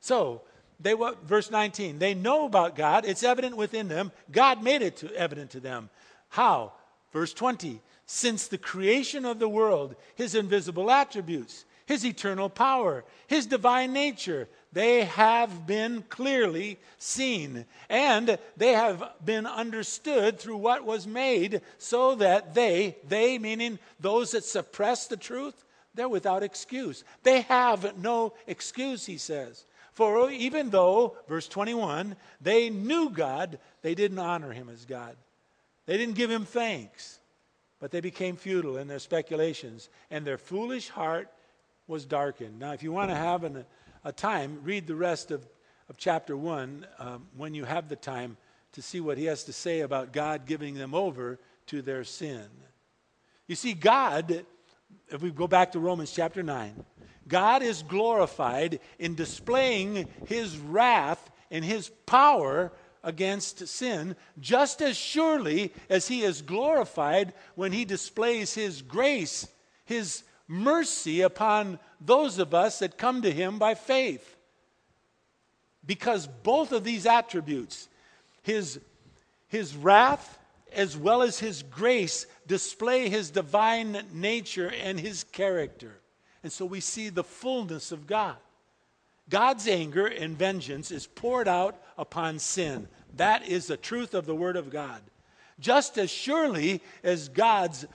So, 0.00 0.42
they 0.78 0.94
what 0.94 1.24
verse 1.24 1.50
19, 1.50 1.98
they 1.98 2.14
know 2.14 2.44
about 2.44 2.76
God, 2.76 3.04
it's 3.06 3.22
evident 3.22 3.56
within 3.56 3.88
them. 3.88 4.12
God 4.30 4.62
made 4.62 4.82
it 4.82 4.98
to, 4.98 5.14
evident 5.14 5.50
to 5.52 5.60
them. 5.60 5.88
How? 6.28 6.72
Verse 7.12 7.32
20, 7.32 7.80
since 8.04 8.46
the 8.46 8.58
creation 8.58 9.24
of 9.24 9.38
the 9.38 9.48
world, 9.48 9.96
his 10.14 10.34
invisible 10.34 10.90
attributes, 10.90 11.64
his 11.86 12.04
eternal 12.04 12.50
power, 12.50 13.04
his 13.26 13.46
divine 13.46 13.92
nature, 13.92 14.48
they 14.72 15.04
have 15.04 15.66
been 15.66 16.02
clearly 16.08 16.78
seen 16.98 17.64
and 17.88 18.38
they 18.56 18.72
have 18.72 19.02
been 19.24 19.46
understood 19.46 20.38
through 20.38 20.58
what 20.58 20.84
was 20.84 21.06
made 21.06 21.62
so 21.78 22.16
that 22.16 22.54
they, 22.54 22.96
they 23.08 23.38
meaning 23.38 23.78
those 24.00 24.32
that 24.32 24.44
suppress 24.44 25.06
the 25.06 25.16
truth, 25.16 25.64
They're 25.96 26.08
without 26.08 26.42
excuse. 26.42 27.02
They 27.22 27.40
have 27.42 27.98
no 27.98 28.34
excuse, 28.46 29.06
he 29.06 29.18
says. 29.18 29.64
For 29.92 30.30
even 30.30 30.68
though, 30.68 31.16
verse 31.26 31.48
21, 31.48 32.16
they 32.40 32.68
knew 32.68 33.08
God, 33.08 33.58
they 33.80 33.94
didn't 33.94 34.18
honor 34.18 34.52
him 34.52 34.68
as 34.68 34.84
God. 34.84 35.16
They 35.86 35.96
didn't 35.96 36.16
give 36.16 36.30
him 36.30 36.44
thanks, 36.44 37.18
but 37.80 37.90
they 37.90 38.00
became 38.00 38.36
futile 38.36 38.76
in 38.76 38.88
their 38.88 38.98
speculations, 38.98 39.88
and 40.10 40.24
their 40.24 40.36
foolish 40.36 40.90
heart 40.90 41.30
was 41.86 42.04
darkened. 42.04 42.58
Now, 42.58 42.72
if 42.72 42.82
you 42.82 42.92
want 42.92 43.10
to 43.10 43.16
have 43.16 43.44
an, 43.44 43.64
a 44.04 44.12
time, 44.12 44.60
read 44.64 44.86
the 44.86 44.94
rest 44.94 45.30
of, 45.30 45.46
of 45.88 45.96
chapter 45.96 46.36
1 46.36 46.86
um, 46.98 47.26
when 47.36 47.54
you 47.54 47.64
have 47.64 47.88
the 47.88 47.96
time 47.96 48.36
to 48.72 48.82
see 48.82 49.00
what 49.00 49.16
he 49.16 49.24
has 49.24 49.44
to 49.44 49.52
say 49.52 49.80
about 49.80 50.12
God 50.12 50.44
giving 50.44 50.74
them 50.74 50.94
over 50.94 51.38
to 51.68 51.80
their 51.80 52.04
sin. 52.04 52.44
You 53.46 53.54
see, 53.54 53.72
God, 53.72 54.44
if 55.08 55.22
we 55.22 55.30
go 55.30 55.46
back 55.46 55.72
to 55.72 55.78
Romans 55.78 56.12
chapter 56.12 56.42
9, 56.42 56.84
God 57.28 57.62
is 57.62 57.82
glorified 57.82 58.80
in 58.98 59.14
displaying 59.14 60.08
his 60.26 60.56
wrath 60.58 61.30
and 61.50 61.64
his 61.64 61.88
power 62.06 62.72
against 63.02 63.68
sin 63.68 64.16
just 64.40 64.82
as 64.82 64.96
surely 64.96 65.72
as 65.88 66.08
he 66.08 66.22
is 66.22 66.42
glorified 66.42 67.32
when 67.54 67.72
he 67.72 67.84
displays 67.84 68.54
his 68.54 68.82
grace, 68.82 69.46
his 69.84 70.22
mercy 70.48 71.20
upon 71.20 71.78
those 72.00 72.38
of 72.38 72.54
us 72.54 72.80
that 72.80 72.98
come 72.98 73.22
to 73.22 73.30
him 73.30 73.58
by 73.58 73.74
faith. 73.74 74.36
Because 75.84 76.26
both 76.26 76.72
of 76.72 76.82
these 76.82 77.06
attributes, 77.06 77.88
his, 78.42 78.80
his 79.48 79.76
wrath 79.76 80.38
as 80.76 80.96
well 80.96 81.22
as 81.22 81.38
his 81.38 81.62
grace, 81.62 82.26
display 82.46 83.08
his 83.08 83.30
divine 83.30 84.04
nature 84.12 84.70
and 84.70 85.00
his 85.00 85.24
character. 85.24 85.98
And 86.42 86.52
so 86.52 86.66
we 86.66 86.80
see 86.80 87.08
the 87.08 87.24
fullness 87.24 87.90
of 87.90 88.06
God. 88.06 88.36
God's 89.28 89.66
anger 89.66 90.06
and 90.06 90.38
vengeance 90.38 90.90
is 90.92 91.06
poured 91.06 91.48
out 91.48 91.82
upon 91.98 92.38
sin. 92.38 92.86
That 93.16 93.48
is 93.48 93.66
the 93.66 93.78
truth 93.78 94.14
of 94.14 94.26
the 94.26 94.36
Word 94.36 94.56
of 94.56 94.70
God. 94.70 95.00
Just 95.58 95.96
as 95.96 96.10
surely 96.10 96.82
as 97.02 97.30
God's 97.30 97.86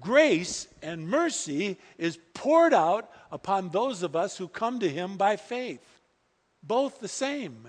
grace 0.00 0.66
and 0.82 1.08
mercy 1.08 1.78
is 1.96 2.18
poured 2.34 2.74
out 2.74 3.08
upon 3.30 3.68
those 3.68 4.02
of 4.02 4.16
us 4.16 4.36
who 4.36 4.48
come 4.48 4.80
to 4.80 4.88
Him 4.88 5.16
by 5.16 5.36
faith. 5.36 6.02
Both 6.62 6.98
the 6.98 7.08
same. 7.08 7.68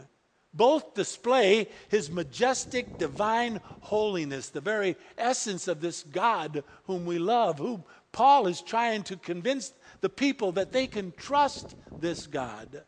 Both 0.53 0.93
display 0.93 1.70
His 1.89 2.12
majestic 2.12 2.98
divine 2.98 3.62
holiness, 3.79 4.50
the 4.50 4.62
very 4.62 4.98
essence 5.17 5.67
of 5.67 5.81
this 5.81 6.03
God 6.03 6.63
whom 6.86 7.05
we 7.05 7.20
love, 7.20 7.58
who 7.58 7.84
Paul 8.12 8.48
is 8.48 8.62
trying 8.62 9.03
to 9.03 9.17
convince 9.17 9.74
the 10.01 10.10
people 10.10 10.51
that 10.53 10.72
they 10.72 10.88
can 10.88 11.13
trust 11.15 11.75
this 11.98 12.27
God. 12.27 12.84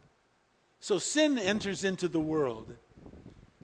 So 0.80 1.00
sin 1.00 1.38
enters 1.38 1.84
into 1.86 2.08
the 2.10 2.20
world. 2.20 2.76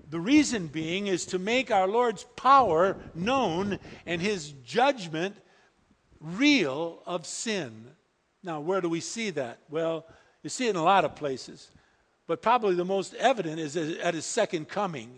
The 0.10 0.20
reason 0.20 0.68
being 0.68 1.08
is 1.08 1.25
to 1.27 1.39
make 1.39 1.70
our 1.70 1.88
Lord's 1.88 2.24
power 2.36 2.98
known 3.13 3.77
and 4.06 4.22
his 4.22 4.51
judgment 4.63 5.36
real 6.20 7.03
of 7.06 7.25
sin. 7.25 7.91
Now, 8.41 8.60
where 8.60 8.82
do 8.82 8.89
we 8.89 9.01
see 9.01 9.29
that? 9.32 9.60
Well, 9.70 10.06
you 10.41 10.50
see 10.50 10.68
it 10.68 10.72
in 10.72 10.75
a 10.77 10.84
lot 10.84 11.06
of 11.06 11.15
places, 11.15 11.70
but 12.30 12.44
probably 12.44 12.76
the 12.76 12.86
most 12.86 13.16
evident 13.16 13.60
is 13.60 13.76
at 13.76 14.14
his 14.14 14.24
second 14.24 14.70
coming. 14.70 15.18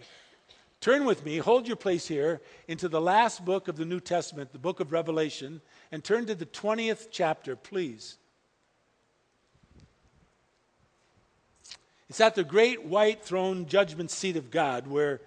Turn 0.79 1.03
with 1.03 1.25
me, 1.25 1.39
hold 1.39 1.67
your 1.67 1.75
place 1.75 2.07
here, 2.07 2.39
into 2.69 2.87
the 2.87 3.01
last 3.01 3.43
book 3.43 3.67
of 3.67 3.75
the 3.75 3.83
New 3.83 3.99
Testament, 3.99 4.53
the 4.53 4.57
book 4.57 4.79
of 4.79 4.93
Revelation, 4.93 5.59
and 5.91 6.01
turn 6.01 6.25
to 6.27 6.35
the 6.35 6.45
20th 6.45 7.09
chapter, 7.11 7.57
please. 7.57 8.17
It's 12.09 12.21
at 12.21 12.35
the 12.35 12.45
great 12.45 12.85
white 12.85 13.21
throne 13.21 13.65
judgment 13.65 14.09
seat 14.09 14.37
of 14.37 14.49
God 14.49 14.87
where 14.87 15.19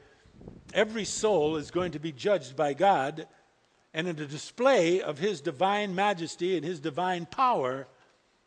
every 0.72 1.04
soul 1.04 1.56
is 1.56 1.70
going 1.70 1.92
to 1.92 1.98
be 1.98 2.12
judged 2.12 2.56
by 2.56 2.72
God 2.72 3.28
and 3.92 4.08
in 4.08 4.18
a 4.18 4.26
display 4.26 5.02
of 5.02 5.18
his 5.18 5.42
divine 5.42 5.94
majesty 5.94 6.56
and 6.56 6.64
his 6.64 6.80
divine 6.80 7.26
power 7.26 7.86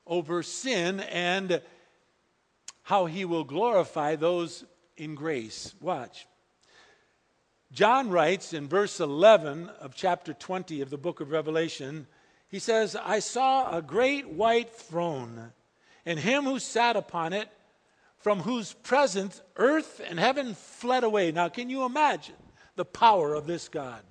over 0.08 0.42
sin 0.42 1.02
and 1.02 1.62
how 2.88 3.06
he 3.06 3.26
will 3.26 3.44
glorify 3.44 4.16
those 4.16 4.64
in 4.96 5.14
grace. 5.14 5.76
Watch. 5.82 6.26
John 7.70 8.10
writes 8.10 8.54
in 8.54 8.70
verse 8.70 9.02
11 9.02 9.68
of 9.82 9.94
chapter 9.94 10.32
20 10.32 10.80
of 10.80 10.90
the 10.90 10.98
book 10.98 11.20
of 11.20 11.32
Revelation, 11.32 12.08
he 12.48 12.60
says, 12.60 12.96
I 12.96 13.20
saw 13.20 13.76
a 13.76 13.82
great 13.82 14.30
white 14.30 14.72
throne, 14.72 15.52
and 16.06 16.18
him 16.18 16.46
who 16.46 16.60
sat 16.60 16.96
upon 16.96 17.34
it 17.34 17.50
from 18.20 18.40
whose 18.40 18.72
presence 18.72 19.42
earth 19.58 20.00
and 20.10 20.18
heaven 20.18 20.54
fled 20.54 21.04
away. 21.04 21.34
Now, 21.34 21.50
can 21.50 21.70
you 21.70 21.84
imagine 21.84 22.36
the 22.78 22.86
power 22.86 23.34
of 23.34 23.48
this 23.48 23.68
God? 23.68 24.04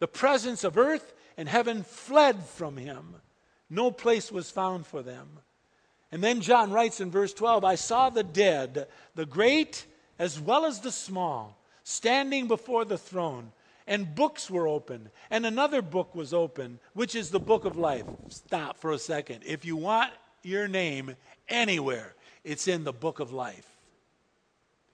The 0.00 0.08
presence 0.08 0.64
of 0.64 0.76
earth 0.76 1.14
and 1.36 1.48
heaven 1.48 1.84
fled 1.84 2.42
from 2.42 2.76
him. 2.76 3.14
No 3.70 3.92
place 3.92 4.32
was 4.32 4.50
found 4.50 4.84
for 4.84 5.00
them. 5.00 5.38
And 6.14 6.22
then 6.22 6.40
John 6.40 6.70
writes 6.70 7.00
in 7.00 7.10
verse 7.10 7.34
12 7.34 7.64
I 7.64 7.74
saw 7.74 8.08
the 8.08 8.22
dead, 8.22 8.86
the 9.16 9.26
great 9.26 9.84
as 10.16 10.38
well 10.38 10.64
as 10.64 10.78
the 10.78 10.92
small, 10.92 11.58
standing 11.82 12.46
before 12.46 12.84
the 12.84 12.96
throne, 12.96 13.50
and 13.84 14.14
books 14.14 14.48
were 14.48 14.68
opened, 14.68 15.10
and 15.28 15.44
another 15.44 15.82
book 15.82 16.14
was 16.14 16.32
opened, 16.32 16.78
which 16.92 17.16
is 17.16 17.30
the 17.30 17.40
book 17.40 17.64
of 17.64 17.76
life. 17.76 18.04
Stop 18.28 18.78
for 18.78 18.92
a 18.92 18.98
second. 18.98 19.42
If 19.44 19.64
you 19.64 19.74
want 19.74 20.12
your 20.44 20.68
name 20.68 21.16
anywhere, 21.48 22.14
it's 22.44 22.68
in 22.68 22.84
the 22.84 22.92
book 22.92 23.18
of 23.18 23.32
life. 23.32 23.68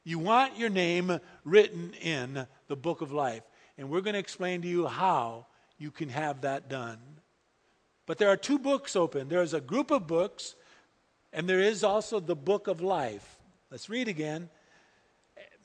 You 0.05 0.19
want 0.19 0.57
your 0.57 0.71
name 0.71 1.21
written 1.45 1.93
in 2.01 2.47
the 2.67 2.77
book 2.77 3.03
of 3.03 3.13
life. 3.13 3.43
And 3.77 3.91
we're 3.91 4.01
going 4.01 4.15
to 4.15 4.21
explain 4.21 4.63
to 4.63 4.69
you 4.69 4.87
how 4.87 5.45
you 5.77 5.91
can 5.91 6.09
have 6.09 6.41
that 6.41 6.71
done. 6.71 6.97
But 8.07 8.17
there 8.17 8.31
are 8.31 8.39
two 8.39 8.59
books 8.59 8.97
open 8.97 9.29
there's 9.29 9.53
a 9.53 9.61
group 9.61 9.91
of 9.91 10.07
books, 10.07 10.55
and 11.33 11.49
there 11.49 11.61
is 11.61 11.85
also 11.85 12.21
the 12.21 12.37
book 12.37 12.67
of 12.67 12.81
life. 12.81 13.39
Let's 13.71 13.89
read 13.89 14.09
again. 14.09 14.49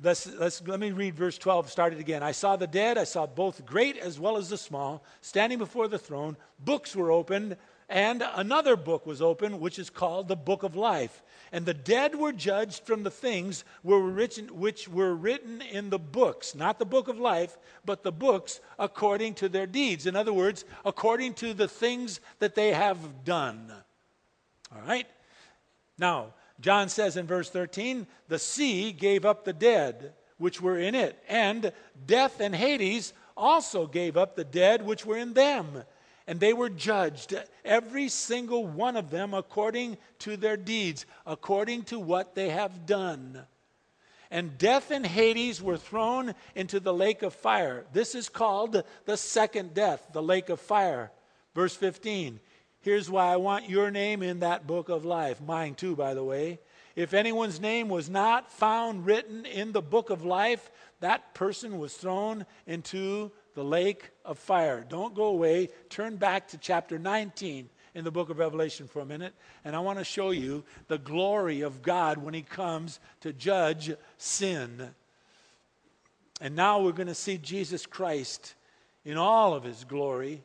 Let's, 0.01 0.27
let's, 0.27 0.61
let 0.67 0.79
me 0.79 0.91
read 0.91 1.15
verse 1.15 1.37
12, 1.37 1.71
start 1.71 1.93
it 1.93 1.99
again. 1.99 2.21
I 2.21 2.33
saw 2.33 2.57
the 2.57 2.67
dead, 2.67 2.97
I 2.97 3.05
saw 3.05 3.25
both 3.25 3.65
great 3.65 3.97
as 3.97 4.19
well 4.19 4.35
as 4.35 4.49
the 4.49 4.57
small, 4.57 5.03
standing 5.21 5.57
before 5.57 5.87
the 5.87 5.97
throne. 5.97 6.35
Books 6.59 6.95
were 6.95 7.11
opened, 7.11 7.55
and 7.87 8.21
another 8.35 8.75
book 8.75 9.05
was 9.05 9.21
opened, 9.21 9.59
which 9.59 9.79
is 9.79 9.89
called 9.89 10.27
the 10.27 10.35
book 10.35 10.63
of 10.63 10.75
life. 10.75 11.23
And 11.51 11.65
the 11.65 11.73
dead 11.73 12.15
were 12.15 12.33
judged 12.33 12.85
from 12.85 13.03
the 13.03 13.11
things 13.11 13.63
which 13.83 14.87
were 14.89 15.15
written 15.15 15.61
in 15.61 15.89
the 15.89 15.99
books, 15.99 16.55
not 16.55 16.77
the 16.77 16.85
book 16.85 17.07
of 17.07 17.17
life, 17.17 17.57
but 17.85 18.03
the 18.03 18.11
books 18.11 18.59
according 18.77 19.35
to 19.35 19.47
their 19.47 19.67
deeds. 19.67 20.05
In 20.07 20.15
other 20.15 20.33
words, 20.33 20.65
according 20.83 21.35
to 21.35 21.53
the 21.53 21.69
things 21.69 22.19
that 22.39 22.55
they 22.55 22.73
have 22.73 23.23
done. 23.23 23.71
All 24.75 24.81
right? 24.81 25.07
Now, 25.97 26.33
John 26.59 26.89
says 26.89 27.17
in 27.17 27.27
verse 27.27 27.49
13, 27.49 28.07
the 28.27 28.39
sea 28.39 28.91
gave 28.91 29.25
up 29.25 29.43
the 29.45 29.53
dead 29.53 30.13
which 30.37 30.61
were 30.61 30.77
in 30.77 30.95
it, 30.95 31.21
and 31.29 31.71
death 32.05 32.39
and 32.39 32.53
Hades 32.53 33.13
also 33.37 33.87
gave 33.87 34.17
up 34.17 34.35
the 34.35 34.43
dead 34.43 34.85
which 34.85 35.05
were 35.05 35.17
in 35.17 35.33
them 35.33 35.83
and 36.27 36.39
they 36.39 36.53
were 36.53 36.69
judged, 36.69 37.35
every 37.63 38.09
single 38.09 38.65
one 38.65 38.97
of 38.97 39.11
them, 39.11 39.33
according 39.33 39.97
to 40.19 40.37
their 40.37 40.57
deeds, 40.57 41.05
according 41.25 41.83
to 41.83 41.99
what 41.99 42.33
they 42.33 42.49
have 42.49 42.85
done. 42.85 43.43
And 44.31 44.57
death 44.57 44.89
and 44.89 45.05
Hades 45.05 45.61
were 45.61 45.77
thrown 45.77 46.33
into 46.55 46.79
the 46.79 46.93
lake 46.93 47.21
of 47.21 47.33
fire. 47.33 47.85
This 47.93 48.15
is 48.15 48.27
called 48.27 48.83
the 49.05 49.17
second 49.17 49.75
death, 49.75 50.07
the 50.13 50.23
lake 50.23 50.49
of 50.49 50.59
fire. 50.59 51.11
Verse 51.53 51.75
15. 51.75 52.39
Here's 52.85 53.09
why 53.09 53.33
I 53.33 53.37
want 53.37 53.67
your 53.67 53.89
name 53.89 54.21
in 54.21 54.41
that 54.41 54.67
book 54.67 54.89
of 54.89 55.05
life. 55.05 55.41
Mine, 55.41 55.73
too, 55.73 55.95
by 55.95 56.13
the 56.13 56.23
way. 56.23 56.59
If 56.95 57.15
anyone's 57.15 57.59
name 57.59 57.89
was 57.89 58.11
not 58.11 58.51
found 58.51 59.07
written 59.07 59.43
in 59.43 59.71
the 59.71 59.81
book 59.81 60.11
of 60.11 60.23
life, 60.23 60.69
that 60.99 61.33
person 61.33 61.79
was 61.79 61.95
thrown 61.95 62.45
into 62.67 63.31
the 63.55 63.63
lake 63.63 64.11
of 64.23 64.37
fire. 64.37 64.85
Don't 64.87 65.15
go 65.15 65.23
away. 65.25 65.69
Turn 65.89 66.17
back 66.17 66.49
to 66.49 66.59
chapter 66.59 66.99
19 66.99 67.69
in 67.95 68.03
the 68.03 68.11
book 68.11 68.29
of 68.29 68.37
Revelation 68.37 68.87
for 68.87 68.99
a 68.99 69.05
minute, 69.05 69.33
and 69.63 69.75
I 69.75 69.79
want 69.79 69.97
to 69.97 70.05
show 70.05 70.29
you 70.29 70.63
the 70.87 70.99
glory 70.99 71.61
of 71.61 71.81
God 71.81 72.19
when 72.19 72.35
He 72.35 72.43
comes 72.43 72.99
to 73.21 73.33
judge 73.33 73.95
sin. 74.19 74.91
And 76.39 76.55
now 76.55 76.81
we're 76.81 76.91
going 76.91 77.07
to 77.07 77.15
see 77.15 77.39
Jesus 77.39 77.87
Christ 77.87 78.53
in 79.03 79.17
all 79.17 79.55
of 79.55 79.63
His 79.63 79.85
glory, 79.85 80.43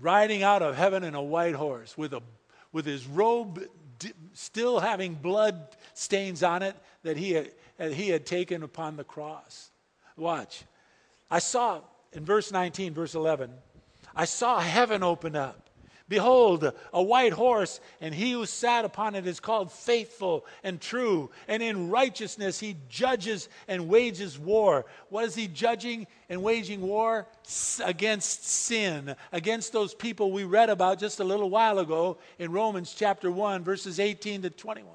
riding 0.00 0.42
out 0.42 0.62
of 0.62 0.76
heaven 0.76 1.04
in 1.04 1.14
a 1.14 1.22
white 1.22 1.54
horse 1.54 1.96
with, 1.96 2.12
a, 2.12 2.22
with 2.72 2.86
His 2.86 3.06
robe 3.06 3.62
d- 3.98 4.12
still 4.34 4.80
having 4.80 5.14
blood 5.14 5.76
stains 5.94 6.42
on 6.42 6.62
it 6.62 6.76
that 7.02 7.16
he 7.16 7.32
had, 7.32 7.52
that 7.78 7.92
he 7.92 8.08
had 8.08 8.26
taken 8.26 8.62
upon 8.62 8.96
the 8.96 9.04
cross. 9.04 9.70
Watch. 10.16 10.64
I 11.30 11.38
saw 11.38 11.80
in 12.12 12.24
verse 12.24 12.52
19, 12.52 12.94
verse 12.94 13.14
11, 13.14 13.50
I 14.14 14.24
saw 14.24 14.58
heaven 14.58 15.02
open 15.02 15.36
up. 15.36 15.65
Behold, 16.08 16.72
a 16.92 17.02
white 17.02 17.32
horse, 17.32 17.80
and 18.00 18.14
he 18.14 18.32
who 18.32 18.46
sat 18.46 18.84
upon 18.84 19.16
it 19.16 19.26
is 19.26 19.40
called 19.40 19.72
faithful 19.72 20.46
and 20.62 20.80
true. 20.80 21.30
And 21.48 21.62
in 21.62 21.90
righteousness 21.90 22.60
he 22.60 22.76
judges 22.88 23.48
and 23.66 23.88
wages 23.88 24.38
war. 24.38 24.86
What 25.08 25.24
is 25.24 25.34
he 25.34 25.48
judging 25.48 26.06
and 26.28 26.44
waging 26.44 26.80
war? 26.80 27.26
Against 27.84 28.46
sin, 28.46 29.16
against 29.32 29.72
those 29.72 29.94
people 29.94 30.30
we 30.30 30.44
read 30.44 30.70
about 30.70 31.00
just 31.00 31.18
a 31.18 31.24
little 31.24 31.50
while 31.50 31.80
ago 31.80 32.18
in 32.38 32.52
Romans 32.52 32.94
chapter 32.96 33.30
1, 33.30 33.64
verses 33.64 33.98
18 33.98 34.42
to 34.42 34.50
21. 34.50 34.94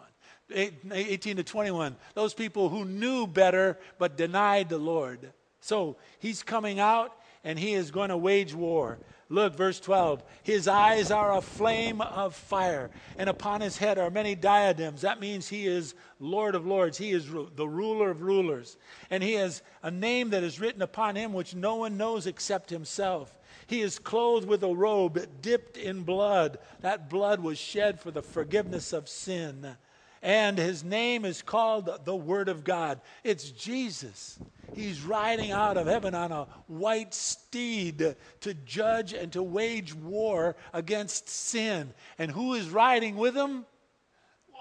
18 0.54 1.38
to 1.38 1.43
21. 1.43 1.95
Those 2.13 2.34
people 2.34 2.69
who 2.69 2.86
knew 2.86 3.28
better 3.28 3.78
but 3.97 4.15
denied 4.15 4.69
the 4.69 4.78
Lord. 4.78 5.34
So 5.60 5.97
he's 6.19 6.41
coming 6.41 6.80
out 6.80 7.15
and 7.43 7.58
he 7.58 7.73
is 7.73 7.91
going 7.91 8.10
to 8.10 8.17
wage 8.17 8.54
war. 8.54 8.99
Look, 9.30 9.56
verse 9.56 9.80
12. 9.80 10.23
His 10.43 10.67
eyes 10.67 11.10
are 11.10 11.38
a 11.38 11.41
flame 11.41 12.01
of 12.01 12.36
fire, 12.36 12.91
and 13.17 13.30
upon 13.30 13.62
his 13.62 13.77
head 13.77 13.97
are 13.97 14.10
many 14.10 14.36
diadems. 14.36 15.01
That 15.01 15.21
means 15.21 15.47
he 15.47 15.67
is 15.67 15.95
Lord 16.19 16.54
of 16.54 16.67
lords. 16.67 16.97
He 16.97 17.12
is 17.12 17.27
the 17.56 17.67
ruler 17.67 18.12
of 18.12 18.21
rulers. 18.21 18.77
And 19.10 19.23
he 19.23 19.34
has 19.34 19.62
a 19.84 19.89
name 19.89 20.32
that 20.32 20.43
is 20.43 20.60
written 20.60 20.82
upon 20.82 21.15
him 21.15 21.32
which 21.32 21.56
no 21.56 21.75
one 21.77 21.95
knows 21.95 22.27
except 22.27 22.69
himself. 22.69 23.39
He 23.67 23.80
is 23.80 23.99
clothed 23.99 24.49
with 24.49 24.63
a 24.63 24.75
robe 24.75 25.25
dipped 25.41 25.77
in 25.77 26.04
blood. 26.04 26.58
That 26.82 27.10
blood 27.10 27.39
was 27.39 27.58
shed 27.58 28.01
for 28.01 28.12
the 28.12 28.21
forgiveness 28.21 28.91
of 28.91 29.08
sin 29.08 29.77
and 30.21 30.57
his 30.57 30.84
name 30.84 31.25
is 31.25 31.41
called 31.41 31.89
the 32.05 32.15
Word 32.15 32.49
of 32.49 32.63
God. 32.63 33.01
It's 33.23 33.49
Jesus. 33.51 34.39
He's 34.75 35.01
riding 35.01 35.51
out 35.51 35.77
of 35.77 35.88
heaven 35.88 36.15
on 36.15 36.31
a 36.31 36.47
white 36.67 37.13
steed 37.13 38.15
to 38.41 38.53
judge 38.65 39.13
and 39.13 39.31
to 39.34 39.43
wage 39.43 39.93
war 39.93 40.55
against 40.73 41.27
sin. 41.27 41.93
And 42.17 42.31
who 42.31 42.53
is 42.53 42.69
riding 42.69 43.17
with 43.17 43.36
him? 43.36 43.65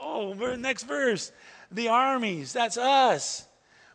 Oh, 0.00 0.32
next 0.56 0.84
verse. 0.84 1.30
The 1.70 1.88
armies, 1.88 2.52
that's 2.52 2.76
us, 2.76 3.46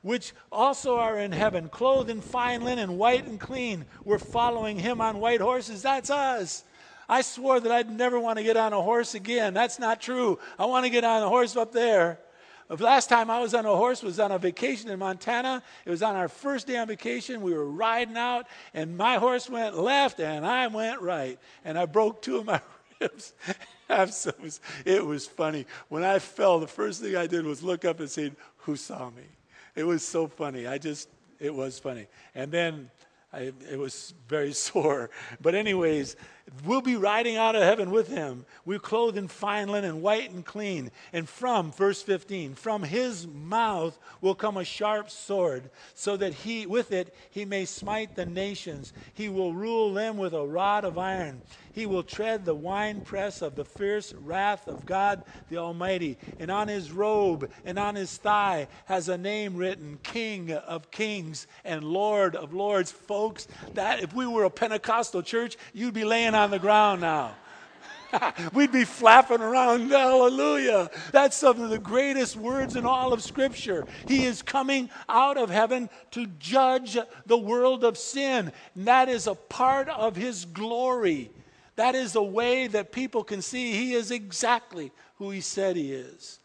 which 0.02 0.34
also 0.52 0.98
are 0.98 1.20
in 1.20 1.32
heaven, 1.32 1.68
clothed 1.68 2.10
in 2.10 2.22
fine 2.22 2.64
linen, 2.64 2.98
white 2.98 3.26
and 3.26 3.40
clean. 3.40 3.86
We're 4.06 4.20
following 4.20 4.80
him 4.80 5.02
on 5.02 5.20
white 5.20 5.42
horses, 5.42 5.82
that's 5.82 6.10
us. 6.10 6.64
I 7.08 7.22
swore 7.22 7.60
that 7.60 7.72
I'd 7.72 7.90
never 7.90 8.20
want 8.20 8.38
to 8.38 8.44
get 8.44 8.58
on 8.58 8.74
a 8.74 8.82
horse 8.82 9.16
again. 9.16 9.54
That's 9.54 9.80
not 9.80 10.02
true. 10.02 10.40
I 10.58 10.66
want 10.66 10.86
to 10.86 10.90
get 10.90 11.04
on 11.04 11.24
a 11.24 11.30
horse 11.30 11.56
up 11.56 11.72
there. 11.72 12.20
The 12.68 12.84
last 12.84 13.10
time 13.10 13.30
I 13.30 13.40
was 13.40 13.54
on 13.54 13.66
a 13.66 13.76
horse 13.76 14.02
was 14.02 14.20
on 14.20 14.32
a 14.32 14.40
vacation 14.40 14.90
in 14.90 14.98
Montana. 14.98 15.62
It 15.86 15.90
was 15.92 16.02
on 16.02 16.16
our 16.16 16.28
first 16.28 16.66
day 16.66 16.78
on 16.78 16.88
vacation. 16.88 17.42
We 17.42 17.54
were 17.54 17.70
riding 17.70 18.18
out, 18.18 18.48
and 18.74 18.98
my 18.98 19.18
horse 19.18 19.48
went 19.48 19.78
left 19.78 20.20
and 20.20 20.46
I 20.46 20.66
went 20.68 21.02
right. 21.02 21.40
And 21.64 21.78
I 21.78 21.86
broke 21.86 22.24
two 22.24 22.38
of 22.38 22.46
my 22.46 22.60
ribs. 23.00 23.34
it 24.86 25.06
was 25.06 25.28
funny. 25.28 25.66
When 25.90 26.04
I 26.04 26.20
fell, 26.20 26.60
the 26.60 26.68
first 26.68 27.02
thing 27.02 27.16
I 27.16 27.28
did 27.28 27.46
was 27.46 27.62
look 27.62 27.86
up 27.86 28.00
and 28.00 28.10
say, 28.10 28.32
Who 28.60 28.76
saw 28.76 29.10
me? 29.12 29.24
It 29.76 29.84
was 29.84 30.04
so 30.04 30.28
funny. 30.28 30.66
I 30.66 30.78
just, 30.78 31.10
it 31.40 31.54
was 31.54 31.78
funny. 31.78 32.08
And 32.34 32.52
then 32.52 32.90
I, 33.32 33.54
it 33.70 33.78
was 33.78 34.14
very 34.28 34.54
sore. 34.54 35.12
But, 35.42 35.54
anyways, 35.54 36.16
We'll 36.64 36.82
be 36.82 36.96
riding 36.96 37.38
out 37.38 37.56
of 37.56 37.64
heaven 37.64 37.90
with 37.90 38.08
him. 38.08 38.46
We're 38.66 38.78
clothed 38.78 39.18
in 39.18 39.28
fine 39.28 39.68
linen, 39.68 40.04
white 40.04 40.30
and 40.30 40.46
clean. 40.46 40.92
And 41.12 41.28
from, 41.28 41.72
verse 41.72 42.04
15, 42.04 42.54
from 42.54 42.84
his 42.84 43.26
mouth 43.26 43.98
will 44.22 44.36
come 44.36 44.58
a 44.58 44.64
sharp 44.64 45.10
sword, 45.10 45.72
so 45.96 46.16
that 46.18 46.34
he, 46.34 46.68
with 46.68 46.92
it, 46.92 47.16
he 47.32 47.46
may 47.46 47.66
smite 47.66 48.16
the 48.16 48.28
nations. 48.28 48.94
He 49.16 49.28
will 49.28 49.54
rule 49.54 49.92
them 49.94 50.18
with 50.18 50.34
a 50.34 50.46
rod 50.46 50.86
of 50.86 51.00
iron. 51.00 51.42
He 51.76 51.86
will 51.86 52.04
tread 52.04 52.46
the 52.46 52.56
winepress 52.56 53.42
of 53.42 53.56
the 53.56 53.66
fierce 53.66 54.14
wrath 54.14 54.70
of 54.70 54.86
God 54.86 55.24
the 55.50 55.58
Almighty. 55.58 56.18
And 56.40 56.50
on 56.50 56.70
his 56.70 56.90
robe 56.90 57.52
and 57.66 57.78
on 57.78 57.96
his 57.96 58.16
thigh 58.16 58.70
has 58.86 59.10
a 59.10 59.18
name 59.18 59.58
written 59.58 60.00
King 60.02 60.54
of 60.54 60.90
Kings 60.90 61.48
and 61.66 61.84
Lord 61.84 62.38
of 62.38 62.54
Lords. 62.54 62.94
Folks, 62.94 63.50
that 63.74 64.02
if 64.02 64.14
we 64.14 64.26
were 64.26 64.46
a 64.46 64.50
Pentecostal 64.50 65.22
church, 65.22 65.58
you'd 65.74 65.94
be 65.94 66.06
laying 66.06 66.34
on 66.34 66.50
the 66.50 66.60
ground 66.60 67.02
now. 67.02 67.36
We'd 68.54 68.72
be 68.72 68.86
flapping 68.86 69.42
around, 69.42 69.90
hallelujah. 69.90 70.90
That's 71.12 71.36
some 71.36 71.62
of 71.62 71.70
the 71.70 71.80
greatest 71.80 72.38
words 72.38 72.78
in 72.78 72.86
all 72.86 73.12
of 73.12 73.22
Scripture. 73.22 73.86
He 74.08 74.24
is 74.24 74.42
coming 74.42 74.90
out 75.10 75.38
of 75.38 75.50
heaven 75.50 75.90
to 76.12 76.26
judge 76.40 76.98
the 77.26 77.38
world 77.38 77.84
of 77.84 77.98
sin. 77.98 78.54
And 78.76 78.86
that 78.88 79.10
is 79.10 79.28
a 79.28 79.36
part 79.36 79.90
of 79.90 80.16
His 80.16 80.46
glory. 80.46 81.32
That 81.76 81.96
is 81.96 82.16
a 82.16 82.24
way 82.24 82.68
that 82.68 82.92
people 82.92 83.24
can 83.24 83.42
see 83.42 83.74
He 83.74 83.94
is 83.94 84.12
exactly 84.12 84.92
who 85.18 85.32
He 85.32 85.42
said 85.42 85.76
He 85.76 85.92
is. 85.92 86.40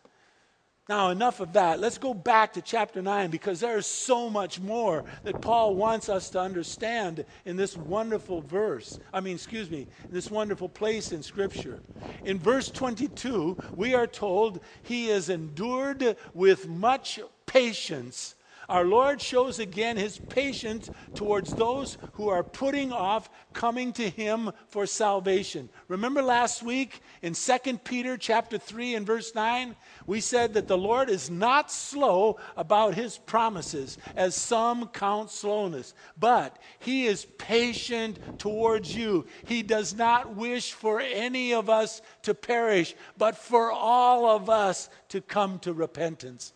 Now, 0.88 1.10
enough 1.10 1.38
of 1.38 1.52
that. 1.52 1.78
Let's 1.78 1.98
go 1.98 2.12
back 2.12 2.54
to 2.54 2.60
chapter 2.60 3.00
9 3.00 3.30
because 3.30 3.60
there 3.60 3.78
is 3.78 3.86
so 3.86 4.28
much 4.28 4.58
more 4.58 5.04
that 5.22 5.40
Paul 5.40 5.76
wants 5.76 6.08
us 6.08 6.30
to 6.30 6.40
understand 6.40 7.24
in 7.44 7.54
this 7.54 7.76
wonderful 7.76 8.42
verse. 8.42 8.98
I 9.12 9.20
mean, 9.20 9.36
excuse 9.36 9.70
me, 9.70 9.82
in 9.82 10.14
this 10.14 10.32
wonderful 10.32 10.68
place 10.68 11.12
in 11.12 11.22
Scripture. 11.22 11.80
In 12.24 12.40
verse 12.40 12.72
22, 12.72 13.56
we 13.76 13.94
are 13.94 14.08
told 14.08 14.58
he 14.82 15.06
has 15.10 15.28
endured 15.28 16.16
with 16.34 16.68
much 16.68 17.20
patience 17.46 18.34
our 18.70 18.84
Lord 18.84 19.20
shows 19.20 19.58
again 19.58 19.96
his 19.96 20.18
patience 20.18 20.92
towards 21.12 21.54
those 21.54 21.98
who 22.12 22.28
are 22.28 22.44
putting 22.44 22.92
off 22.92 23.28
coming 23.52 23.92
to 23.94 24.08
him 24.08 24.52
for 24.68 24.86
salvation. 24.86 25.68
Remember 25.88 26.22
last 26.22 26.62
week 26.62 27.02
in 27.20 27.34
2 27.34 27.78
Peter 27.78 28.16
chapter 28.16 28.58
3 28.58 28.94
and 28.94 29.04
verse 29.04 29.34
9, 29.34 29.74
we 30.06 30.20
said 30.20 30.54
that 30.54 30.68
the 30.68 30.78
Lord 30.78 31.10
is 31.10 31.28
not 31.28 31.72
slow 31.72 32.38
about 32.56 32.94
his 32.94 33.18
promises, 33.18 33.98
as 34.14 34.36
some 34.36 34.86
count 34.86 35.32
slowness, 35.32 35.92
but 36.16 36.56
he 36.78 37.06
is 37.06 37.26
patient 37.38 38.20
towards 38.38 38.94
you. 38.94 39.26
He 39.46 39.64
does 39.64 39.96
not 39.96 40.36
wish 40.36 40.72
for 40.72 41.00
any 41.00 41.52
of 41.54 41.68
us 41.68 42.02
to 42.22 42.34
perish, 42.34 42.94
but 43.18 43.36
for 43.36 43.72
all 43.72 44.26
of 44.26 44.48
us 44.48 44.88
to 45.08 45.20
come 45.20 45.58
to 45.60 45.72
repentance. 45.72 46.52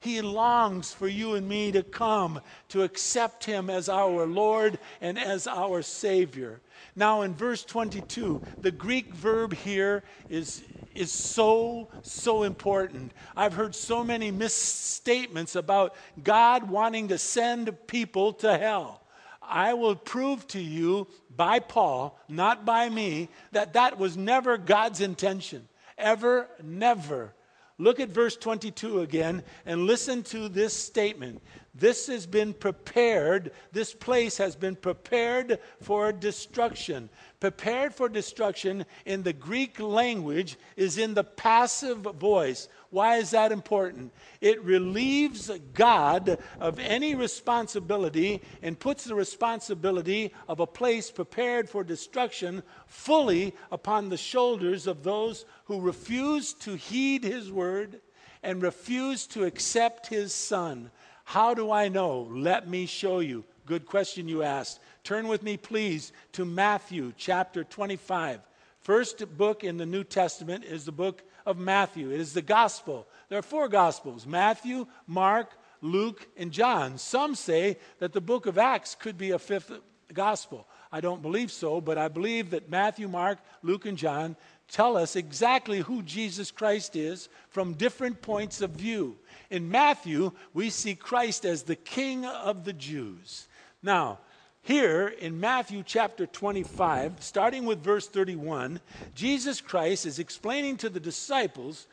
He 0.00 0.22
longs 0.22 0.92
for 0.92 1.06
you 1.06 1.34
and 1.34 1.46
me 1.46 1.72
to 1.72 1.82
come 1.82 2.40
to 2.70 2.82
accept 2.82 3.44
Him 3.44 3.68
as 3.68 3.88
our 3.88 4.26
Lord 4.26 4.78
and 5.00 5.18
as 5.18 5.46
our 5.46 5.82
Savior. 5.82 6.60
Now, 6.96 7.22
in 7.22 7.34
verse 7.34 7.64
22, 7.64 8.40
the 8.62 8.70
Greek 8.70 9.12
verb 9.14 9.52
here 9.52 10.02
is, 10.30 10.64
is 10.94 11.12
so, 11.12 11.90
so 12.00 12.44
important. 12.44 13.12
I've 13.36 13.52
heard 13.52 13.74
so 13.74 14.02
many 14.02 14.30
misstatements 14.30 15.54
about 15.54 15.94
God 16.22 16.70
wanting 16.70 17.08
to 17.08 17.18
send 17.18 17.86
people 17.86 18.32
to 18.34 18.56
hell. 18.56 19.02
I 19.42 19.74
will 19.74 19.96
prove 19.96 20.46
to 20.48 20.60
you 20.60 21.08
by 21.34 21.58
Paul, 21.58 22.18
not 22.26 22.64
by 22.64 22.88
me, 22.88 23.28
that 23.52 23.74
that 23.74 23.98
was 23.98 24.16
never 24.16 24.56
God's 24.56 25.02
intention. 25.02 25.68
Ever, 25.98 26.48
never. 26.62 27.34
Look 27.80 27.98
at 27.98 28.10
verse 28.10 28.36
22 28.36 29.00
again 29.00 29.42
and 29.64 29.86
listen 29.86 30.22
to 30.24 30.50
this 30.50 30.74
statement. 30.74 31.40
This 31.74 32.08
has 32.08 32.26
been 32.26 32.52
prepared, 32.52 33.52
this 33.70 33.94
place 33.94 34.36
has 34.38 34.56
been 34.56 34.74
prepared 34.74 35.60
for 35.80 36.12
destruction. 36.12 37.08
Prepared 37.38 37.94
for 37.94 38.08
destruction 38.08 38.84
in 39.06 39.22
the 39.22 39.32
Greek 39.32 39.78
language 39.78 40.58
is 40.76 40.98
in 40.98 41.14
the 41.14 41.22
passive 41.22 41.98
voice. 41.98 42.68
Why 42.90 43.16
is 43.18 43.30
that 43.30 43.52
important? 43.52 44.12
It 44.40 44.62
relieves 44.64 45.48
God 45.72 46.38
of 46.58 46.80
any 46.80 47.14
responsibility 47.14 48.42
and 48.62 48.78
puts 48.78 49.04
the 49.04 49.14
responsibility 49.14 50.32
of 50.48 50.58
a 50.58 50.66
place 50.66 51.08
prepared 51.10 51.70
for 51.70 51.84
destruction 51.84 52.64
fully 52.88 53.54
upon 53.70 54.08
the 54.08 54.16
shoulders 54.16 54.88
of 54.88 55.04
those 55.04 55.44
who 55.66 55.80
refuse 55.80 56.52
to 56.54 56.74
heed 56.74 57.22
his 57.22 57.52
word 57.52 58.00
and 58.42 58.60
refuse 58.60 59.26
to 59.28 59.44
accept 59.44 60.08
his 60.08 60.34
son. 60.34 60.90
How 61.30 61.54
do 61.54 61.70
I 61.70 61.86
know? 61.86 62.26
Let 62.32 62.66
me 62.68 62.86
show 62.86 63.20
you. 63.20 63.44
Good 63.64 63.86
question 63.86 64.26
you 64.26 64.42
asked. 64.42 64.80
Turn 65.04 65.28
with 65.28 65.44
me, 65.44 65.56
please, 65.56 66.12
to 66.32 66.44
Matthew 66.44 67.12
chapter 67.16 67.62
25. 67.62 68.40
First 68.80 69.38
book 69.38 69.62
in 69.62 69.76
the 69.76 69.86
New 69.86 70.02
Testament 70.02 70.64
is 70.64 70.84
the 70.84 70.90
book 70.90 71.22
of 71.46 71.56
Matthew. 71.56 72.10
It 72.10 72.18
is 72.18 72.34
the 72.34 72.42
gospel. 72.42 73.06
There 73.28 73.38
are 73.38 73.42
four 73.42 73.68
gospels 73.68 74.26
Matthew, 74.26 74.88
Mark, 75.06 75.52
Luke, 75.82 76.26
and 76.36 76.50
John. 76.50 76.98
Some 76.98 77.36
say 77.36 77.78
that 78.00 78.12
the 78.12 78.20
book 78.20 78.46
of 78.46 78.58
Acts 78.58 78.96
could 78.96 79.16
be 79.16 79.30
a 79.30 79.38
fifth 79.38 79.70
gospel. 80.12 80.66
I 80.90 81.00
don't 81.00 81.22
believe 81.22 81.52
so, 81.52 81.80
but 81.80 81.96
I 81.96 82.08
believe 82.08 82.50
that 82.50 82.70
Matthew, 82.70 83.06
Mark, 83.06 83.38
Luke, 83.62 83.86
and 83.86 83.96
John 83.96 84.34
tell 84.66 84.96
us 84.96 85.14
exactly 85.14 85.78
who 85.78 86.02
Jesus 86.02 86.50
Christ 86.50 86.96
is 86.96 87.28
from 87.50 87.74
different 87.74 88.20
points 88.20 88.60
of 88.60 88.70
view. 88.70 89.16
In 89.50 89.68
Matthew, 89.68 90.32
we 90.54 90.70
see 90.70 90.94
Christ 90.94 91.44
as 91.44 91.64
the 91.64 91.76
King 91.76 92.24
of 92.24 92.64
the 92.64 92.72
Jews. 92.72 93.48
Now, 93.82 94.18
here 94.62 95.08
in 95.08 95.40
Matthew 95.40 95.82
chapter 95.84 96.26
25, 96.26 97.16
starting 97.20 97.64
with 97.64 97.82
verse 97.82 98.06
31, 98.06 98.80
Jesus 99.14 99.60
Christ 99.60 100.06
is 100.06 100.18
explaining 100.18 100.76
to 100.78 100.88
the 100.88 101.00
disciples 101.00 101.88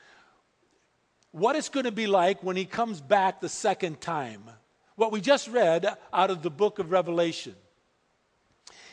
what 1.32 1.56
it's 1.56 1.70
going 1.70 1.86
to 1.86 1.92
be 1.92 2.08
like 2.08 2.44
when 2.44 2.56
he 2.56 2.66
comes 2.66 3.02
back 3.02 3.42
the 3.42 3.50
second 3.50 4.02
time. 4.02 4.44
What 4.96 5.12
we 5.12 5.22
just 5.22 5.48
read 5.48 5.98
out 6.14 6.30
of 6.30 6.44
the 6.44 6.50
book 6.50 6.80
of 6.80 6.92
Revelation. 6.92 7.56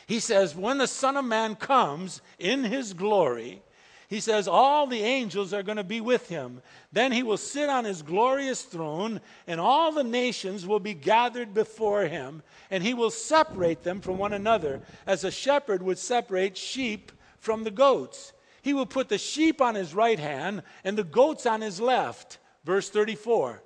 He 0.07 0.19
says, 0.19 0.55
When 0.55 0.77
the 0.77 0.87
Son 0.87 1.17
of 1.17 1.25
Man 1.25 1.55
comes 1.55 2.21
in 2.39 2.63
his 2.63 2.93
glory, 2.93 3.61
he 4.07 4.19
says, 4.19 4.47
All 4.47 4.87
the 4.87 5.01
angels 5.01 5.53
are 5.53 5.63
going 5.63 5.77
to 5.77 5.83
be 5.83 6.01
with 6.01 6.29
him. 6.29 6.61
Then 6.91 7.11
he 7.11 7.23
will 7.23 7.37
sit 7.37 7.69
on 7.69 7.85
his 7.85 8.01
glorious 8.01 8.61
throne, 8.61 9.21
and 9.47 9.59
all 9.59 9.91
the 9.91 10.03
nations 10.03 10.67
will 10.67 10.79
be 10.79 10.93
gathered 10.93 11.53
before 11.53 12.03
him, 12.03 12.43
and 12.69 12.83
he 12.83 12.93
will 12.93 13.11
separate 13.11 13.83
them 13.83 14.01
from 14.01 14.17
one 14.17 14.33
another, 14.33 14.81
as 15.07 15.23
a 15.23 15.31
shepherd 15.31 15.81
would 15.81 15.97
separate 15.97 16.57
sheep 16.57 17.11
from 17.39 17.63
the 17.63 17.71
goats. 17.71 18.33
He 18.61 18.73
will 18.73 18.85
put 18.85 19.09
the 19.09 19.17
sheep 19.17 19.61
on 19.61 19.75
his 19.75 19.93
right 19.93 20.19
hand 20.19 20.63
and 20.83 20.97
the 20.97 21.03
goats 21.03 21.45
on 21.45 21.61
his 21.61 21.79
left. 21.79 22.39
Verse 22.63 22.89
34. 22.89 23.61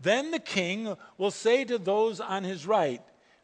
Then 0.00 0.30
the 0.30 0.40
king 0.40 0.96
will 1.18 1.30
say 1.30 1.64
to 1.64 1.78
those 1.78 2.20
on 2.20 2.42
his 2.42 2.66
right, 2.66 3.02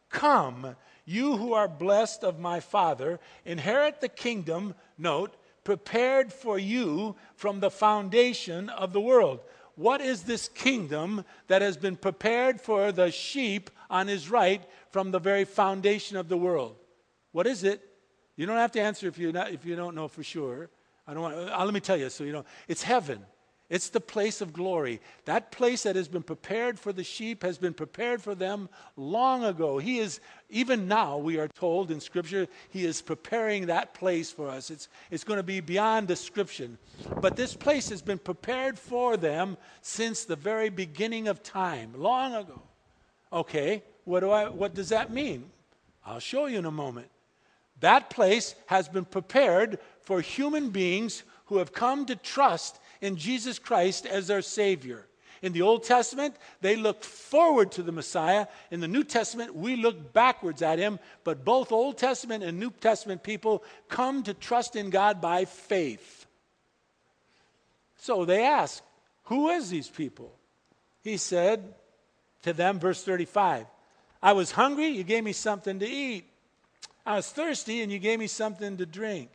Come, 0.09 0.75
you 1.05 1.37
who 1.37 1.53
are 1.53 1.67
blessed 1.67 2.23
of 2.23 2.39
my 2.39 2.59
Father, 2.59 3.19
inherit 3.45 4.01
the 4.01 4.09
kingdom, 4.09 4.75
note, 4.97 5.35
prepared 5.67 6.31
for 6.31 6.57
you 6.57 7.13
from 7.35 7.59
the 7.59 7.69
foundation 7.69 8.69
of 8.69 8.93
the 8.93 9.01
world. 9.01 9.41
What 9.75 9.99
is 9.99 10.23
this 10.23 10.47
kingdom 10.47 11.25
that 11.47 11.61
has 11.61 11.75
been 11.75 11.97
prepared 11.97 12.61
for 12.61 12.93
the 12.93 13.11
sheep 13.11 13.69
on 13.89 14.07
his 14.07 14.29
right 14.29 14.63
from 14.91 15.11
the 15.11 15.19
very 15.19 15.43
foundation 15.43 16.15
of 16.15 16.29
the 16.29 16.37
world? 16.37 16.77
What 17.33 17.47
is 17.47 17.65
it? 17.65 17.81
You 18.37 18.45
don't 18.45 18.55
have 18.55 18.71
to 18.71 18.79
answer 18.79 19.09
if 19.09 19.17
you 19.17 19.33
if 19.35 19.65
you 19.65 19.75
don't 19.75 19.93
know 19.93 20.07
for 20.07 20.23
sure. 20.23 20.69
I 21.05 21.13
don't 21.13 21.23
want. 21.23 21.35
Uh, 21.35 21.65
let 21.65 21.73
me 21.73 21.81
tell 21.81 21.97
you, 21.97 22.09
so 22.09 22.23
you 22.23 22.31
know, 22.31 22.45
it's 22.69 22.83
heaven. 22.83 23.19
It's 23.69 23.89
the 23.89 23.99
place 23.99 24.39
of 24.39 24.53
glory. 24.53 25.01
That 25.25 25.51
place 25.51 25.83
that 25.83 25.97
has 25.97 26.07
been 26.07 26.23
prepared 26.23 26.79
for 26.79 26.93
the 26.93 27.03
sheep 27.03 27.43
has 27.43 27.57
been 27.57 27.73
prepared 27.73 28.21
for 28.21 28.33
them 28.33 28.69
long 28.95 29.43
ago. 29.43 29.77
He 29.77 29.99
is, 29.99 30.21
even 30.49 30.87
now, 30.87 31.17
we 31.17 31.37
are 31.37 31.49
told 31.49 31.91
in 31.91 31.99
Scripture, 31.99 32.47
He 32.69 32.85
is 32.85 33.01
preparing 33.01 33.65
that 33.65 33.93
place 33.93 34.31
for 34.31 34.47
us. 34.47 34.71
It's, 34.71 34.87
it's 35.11 35.25
going 35.25 35.37
to 35.37 35.43
be 35.43 35.59
beyond 35.59 36.07
description. 36.07 36.77
But 37.19 37.35
this 37.35 37.55
place 37.55 37.89
has 37.89 38.01
been 38.01 38.19
prepared 38.19 38.79
for 38.79 39.17
them 39.17 39.57
since 39.81 40.23
the 40.23 40.37
very 40.37 40.69
beginning 40.69 41.27
of 41.27 41.43
time, 41.43 41.91
long 41.97 42.35
ago. 42.35 42.61
Okay, 43.33 43.83
what, 44.05 44.21
do 44.21 44.31
I, 44.31 44.47
what 44.47 44.75
does 44.75 44.89
that 44.89 45.11
mean? 45.11 45.49
I'll 46.05 46.19
show 46.19 46.45
you 46.45 46.59
in 46.59 46.65
a 46.65 46.71
moment. 46.71 47.09
That 47.81 48.09
place 48.09 48.55
has 48.67 48.87
been 48.87 49.03
prepared 49.03 49.79
for 50.01 50.21
human 50.21 50.69
beings 50.69 51.23
who 51.47 51.57
have 51.57 51.73
come 51.73 52.05
to 52.05 52.15
trust 52.15 52.79
in 53.01 53.15
Jesus 53.15 53.59
Christ 53.59 54.05
as 54.05 54.27
their 54.27 54.41
Savior. 54.41 55.05
In 55.41 55.53
the 55.53 55.61
Old 55.61 55.83
Testament, 55.83 56.35
they 56.61 56.75
looked 56.75 57.05
forward 57.05 57.71
to 57.73 57.83
the 57.83 57.91
Messiah. 57.91 58.47
In 58.71 58.79
the 58.79 58.87
New 58.87 59.03
Testament, 59.03 59.55
we 59.55 59.75
look 59.75 60.11
backwards 60.13 60.61
at 60.61 60.79
him. 60.79 60.99
But 61.23 61.45
both 61.45 61.71
Old 61.71 61.97
Testament 61.97 62.43
and 62.43 62.59
New 62.59 62.71
Testament 62.71 63.21
people 63.21 63.63
come 63.87 64.23
to 64.23 64.33
trust 64.33 64.75
in 64.75 64.89
God 64.89 65.21
by 65.21 65.45
faith. 65.45 66.25
So 67.97 68.25
they 68.25 68.45
ask, 68.45 68.83
Who 69.25 69.49
is 69.49 69.69
these 69.69 69.89
people? 69.89 70.33
He 71.03 71.17
said 71.17 71.73
to 72.43 72.53
them, 72.53 72.79
verse 72.79 73.03
35, 73.03 73.65
I 74.21 74.33
was 74.33 74.51
hungry, 74.51 74.87
you 74.87 75.03
gave 75.03 75.23
me 75.23 75.33
something 75.33 75.79
to 75.79 75.87
eat. 75.87 76.25
I 77.05 77.15
was 77.15 77.29
thirsty, 77.29 77.81
and 77.81 77.91
you 77.91 77.99
gave 77.99 78.19
me 78.19 78.27
something 78.27 78.75
to 78.77 78.85
drink. 78.85 79.29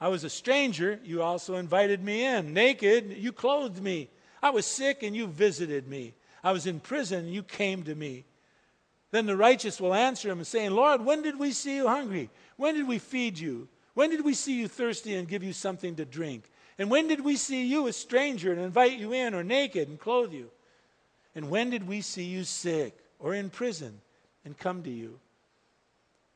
I 0.00 0.08
was 0.08 0.24
a 0.24 0.30
stranger, 0.30 1.00
you 1.04 1.22
also 1.22 1.56
invited 1.56 2.02
me 2.02 2.24
in. 2.24 2.52
Naked, 2.52 3.16
you 3.18 3.32
clothed 3.32 3.82
me. 3.82 4.08
I 4.42 4.50
was 4.50 4.64
sick, 4.64 5.02
and 5.02 5.16
you 5.16 5.26
visited 5.26 5.88
me. 5.88 6.14
I 6.44 6.52
was 6.52 6.66
in 6.66 6.78
prison, 6.78 7.24
and 7.24 7.34
you 7.34 7.42
came 7.42 7.82
to 7.84 7.94
me. 7.94 8.24
Then 9.10 9.26
the 9.26 9.36
righteous 9.36 9.80
will 9.80 9.94
answer 9.94 10.30
him, 10.30 10.44
saying, 10.44 10.70
Lord, 10.70 11.04
when 11.04 11.22
did 11.22 11.38
we 11.38 11.50
see 11.50 11.76
you 11.76 11.88
hungry? 11.88 12.30
When 12.56 12.74
did 12.74 12.86
we 12.86 12.98
feed 12.98 13.38
you? 13.38 13.68
When 13.94 14.10
did 14.10 14.24
we 14.24 14.34
see 14.34 14.54
you 14.54 14.68
thirsty 14.68 15.16
and 15.16 15.26
give 15.26 15.42
you 15.42 15.52
something 15.52 15.96
to 15.96 16.04
drink? 16.04 16.44
And 16.78 16.90
when 16.90 17.08
did 17.08 17.24
we 17.24 17.34
see 17.34 17.66
you 17.66 17.88
a 17.88 17.92
stranger 17.92 18.52
and 18.52 18.60
invite 18.60 18.98
you 18.98 19.12
in, 19.12 19.34
or 19.34 19.42
naked 19.42 19.88
and 19.88 19.98
clothe 19.98 20.32
you? 20.32 20.50
And 21.34 21.50
when 21.50 21.70
did 21.70 21.88
we 21.88 22.02
see 22.02 22.24
you 22.24 22.44
sick 22.44 22.96
or 23.18 23.34
in 23.34 23.50
prison 23.50 24.00
and 24.44 24.56
come 24.56 24.82
to 24.84 24.90
you? 24.90 25.18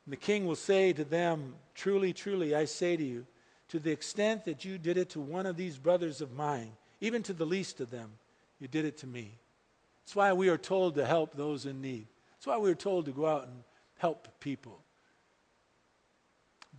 And 0.04 0.12
the 0.12 0.16
king 0.16 0.46
will 0.46 0.56
say 0.56 0.92
to 0.92 1.04
them, 1.04 1.54
Truly, 1.74 2.12
truly, 2.12 2.54
I 2.54 2.64
say 2.64 2.96
to 2.96 3.04
you, 3.04 3.26
to 3.72 3.78
the 3.78 3.90
extent 3.90 4.44
that 4.44 4.66
you 4.66 4.76
did 4.76 4.98
it 4.98 5.08
to 5.08 5.18
one 5.18 5.46
of 5.46 5.56
these 5.56 5.78
brothers 5.78 6.20
of 6.20 6.34
mine, 6.34 6.72
even 7.00 7.22
to 7.22 7.32
the 7.32 7.46
least 7.46 7.80
of 7.80 7.90
them, 7.90 8.10
you 8.60 8.68
did 8.68 8.84
it 8.84 8.98
to 8.98 9.06
me. 9.06 9.32
That's 10.04 10.14
why 10.14 10.34
we 10.34 10.50
are 10.50 10.58
told 10.58 10.94
to 10.96 11.06
help 11.06 11.34
those 11.34 11.64
in 11.64 11.80
need. 11.80 12.06
That's 12.34 12.46
why 12.46 12.58
we 12.58 12.70
are 12.70 12.74
told 12.74 13.06
to 13.06 13.12
go 13.12 13.26
out 13.26 13.44
and 13.44 13.64
help 13.96 14.28
people. 14.40 14.78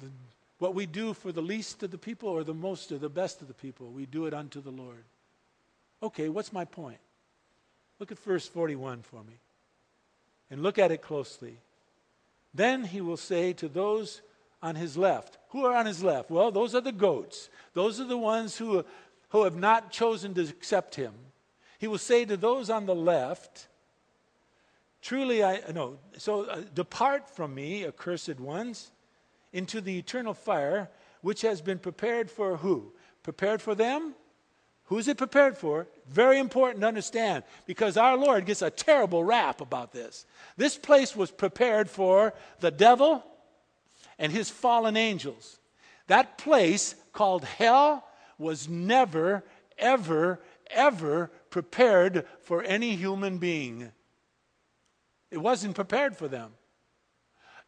The, 0.01 0.11
what 0.59 0.75
we 0.75 0.85
do 0.85 1.15
for 1.15 1.31
the 1.31 1.41
least 1.41 1.81
of 1.81 1.89
the 1.89 1.97
people 1.97 2.29
or 2.29 2.43
the 2.43 2.53
most 2.53 2.91
or 2.91 2.99
the 2.99 3.09
best 3.09 3.41
of 3.41 3.47
the 3.47 3.55
people, 3.55 3.87
we 3.87 4.05
do 4.05 4.27
it 4.27 4.33
unto 4.35 4.61
the 4.61 4.69
Lord. 4.69 5.03
Okay, 6.03 6.29
what's 6.29 6.53
my 6.53 6.63
point? 6.63 6.99
Look 7.97 8.11
at 8.11 8.19
verse 8.19 8.47
41 8.47 9.01
for 9.01 9.23
me 9.23 9.39
and 10.51 10.61
look 10.61 10.77
at 10.77 10.91
it 10.91 11.01
closely. 11.01 11.57
Then 12.53 12.83
he 12.83 13.01
will 13.01 13.17
say 13.17 13.51
to 13.53 13.67
those 13.67 14.21
on 14.61 14.75
his 14.75 14.95
left. 14.95 15.39
Who 15.53 15.65
are 15.65 15.75
on 15.75 15.85
his 15.85 16.03
left? 16.03 16.31
Well, 16.31 16.51
those 16.51 16.73
are 16.73 16.81
the 16.81 16.91
goats. 16.91 17.49
Those 17.75 17.99
are 17.99 18.07
the 18.07 18.17
ones 18.17 18.57
who, 18.57 18.83
who 19.29 19.43
have 19.43 19.55
not 19.55 19.91
chosen 19.91 20.33
to 20.33 20.41
accept 20.41 20.95
him. 20.95 21.13
He 21.77 21.87
will 21.87 21.99
say 21.99 22.25
to 22.25 22.35
those 22.35 22.71
on 22.71 22.87
the 22.87 22.95
left, 22.95 23.67
Truly, 25.03 25.43
I 25.43 25.59
no. 25.71 25.99
So 26.17 26.45
uh, 26.45 26.61
depart 26.73 27.29
from 27.29 27.53
me, 27.53 27.85
accursed 27.85 28.39
ones, 28.39 28.91
into 29.51 29.79
the 29.79 29.99
eternal 29.99 30.33
fire, 30.33 30.89
which 31.21 31.41
has 31.41 31.61
been 31.61 31.77
prepared 31.77 32.31
for 32.31 32.57
who? 32.57 32.91
Prepared 33.21 33.61
for 33.61 33.75
them? 33.75 34.15
Who 34.85 34.97
is 34.97 35.07
it 35.07 35.17
prepared 35.17 35.55
for? 35.55 35.87
Very 36.07 36.39
important 36.39 36.81
to 36.81 36.87
understand 36.87 37.43
because 37.67 37.95
our 37.95 38.17
Lord 38.17 38.45
gets 38.45 38.63
a 38.63 38.71
terrible 38.71 39.23
rap 39.23 39.61
about 39.61 39.91
this. 39.91 40.25
This 40.57 40.77
place 40.77 41.15
was 41.15 41.29
prepared 41.29 41.89
for 41.89 42.33
the 42.59 42.71
devil 42.71 43.23
and 44.17 44.31
his 44.31 44.49
fallen 44.49 44.97
angels. 44.97 45.59
That 46.07 46.37
place 46.37 46.95
called 47.11 47.43
hell 47.43 48.07
was 48.37 48.67
never, 48.67 49.43
ever, 49.77 50.39
ever 50.69 51.31
prepared 51.49 52.25
for 52.41 52.63
any 52.63 52.95
human 52.95 53.37
being. 53.37 53.91
It 55.31 55.37
wasn't 55.37 55.75
prepared 55.75 56.15
for 56.17 56.27
them. 56.27 56.51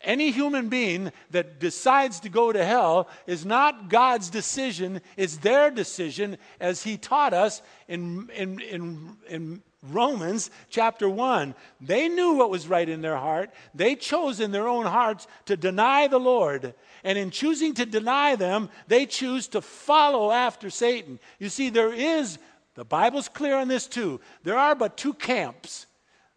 Any 0.01 0.31
human 0.31 0.69
being 0.69 1.11
that 1.31 1.59
decides 1.59 2.19
to 2.21 2.29
go 2.29 2.51
to 2.51 2.63
hell 2.63 3.07
is 3.25 3.45
not 3.45 3.89
God's 3.89 4.29
decision, 4.29 5.01
it's 5.17 5.37
their 5.37 5.71
decision, 5.71 6.37
as 6.59 6.83
He 6.83 6.97
taught 6.97 7.33
us 7.33 7.61
in, 7.87 8.29
in, 8.35 8.59
in, 8.59 9.17
in 9.27 9.63
Romans 9.91 10.49
chapter 10.69 11.09
1. 11.09 11.55
They 11.81 12.07
knew 12.07 12.33
what 12.33 12.49
was 12.49 12.67
right 12.67 12.87
in 12.87 13.01
their 13.01 13.17
heart. 13.17 13.51
They 13.73 13.95
chose 13.95 14.39
in 14.39 14.51
their 14.51 14.67
own 14.67 14.85
hearts 14.85 15.27
to 15.45 15.57
deny 15.57 16.07
the 16.07 16.19
Lord. 16.19 16.73
And 17.03 17.17
in 17.17 17.29
choosing 17.29 17.73
to 17.75 17.85
deny 17.85 18.35
them, 18.35 18.69
they 18.87 19.05
choose 19.05 19.47
to 19.49 19.61
follow 19.61 20.31
after 20.31 20.69
Satan. 20.69 21.19
You 21.39 21.49
see, 21.49 21.69
there 21.69 21.93
is, 21.93 22.37
the 22.75 22.85
Bible's 22.85 23.29
clear 23.29 23.57
on 23.57 23.67
this 23.67 23.87
too, 23.87 24.19
there 24.43 24.57
are 24.57 24.75
but 24.75 24.97
two 24.97 25.13
camps. 25.13 25.85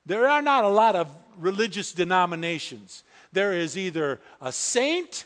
There 0.05 0.29
are 0.29 0.43
not 0.43 0.65
a 0.65 0.69
lot 0.69 0.97
of 0.97 1.11
religious 1.37 1.93
denominations. 1.93 3.05
There 3.33 3.53
is 3.53 3.77
either 3.77 4.21
a 4.41 4.53
saint 4.53 5.25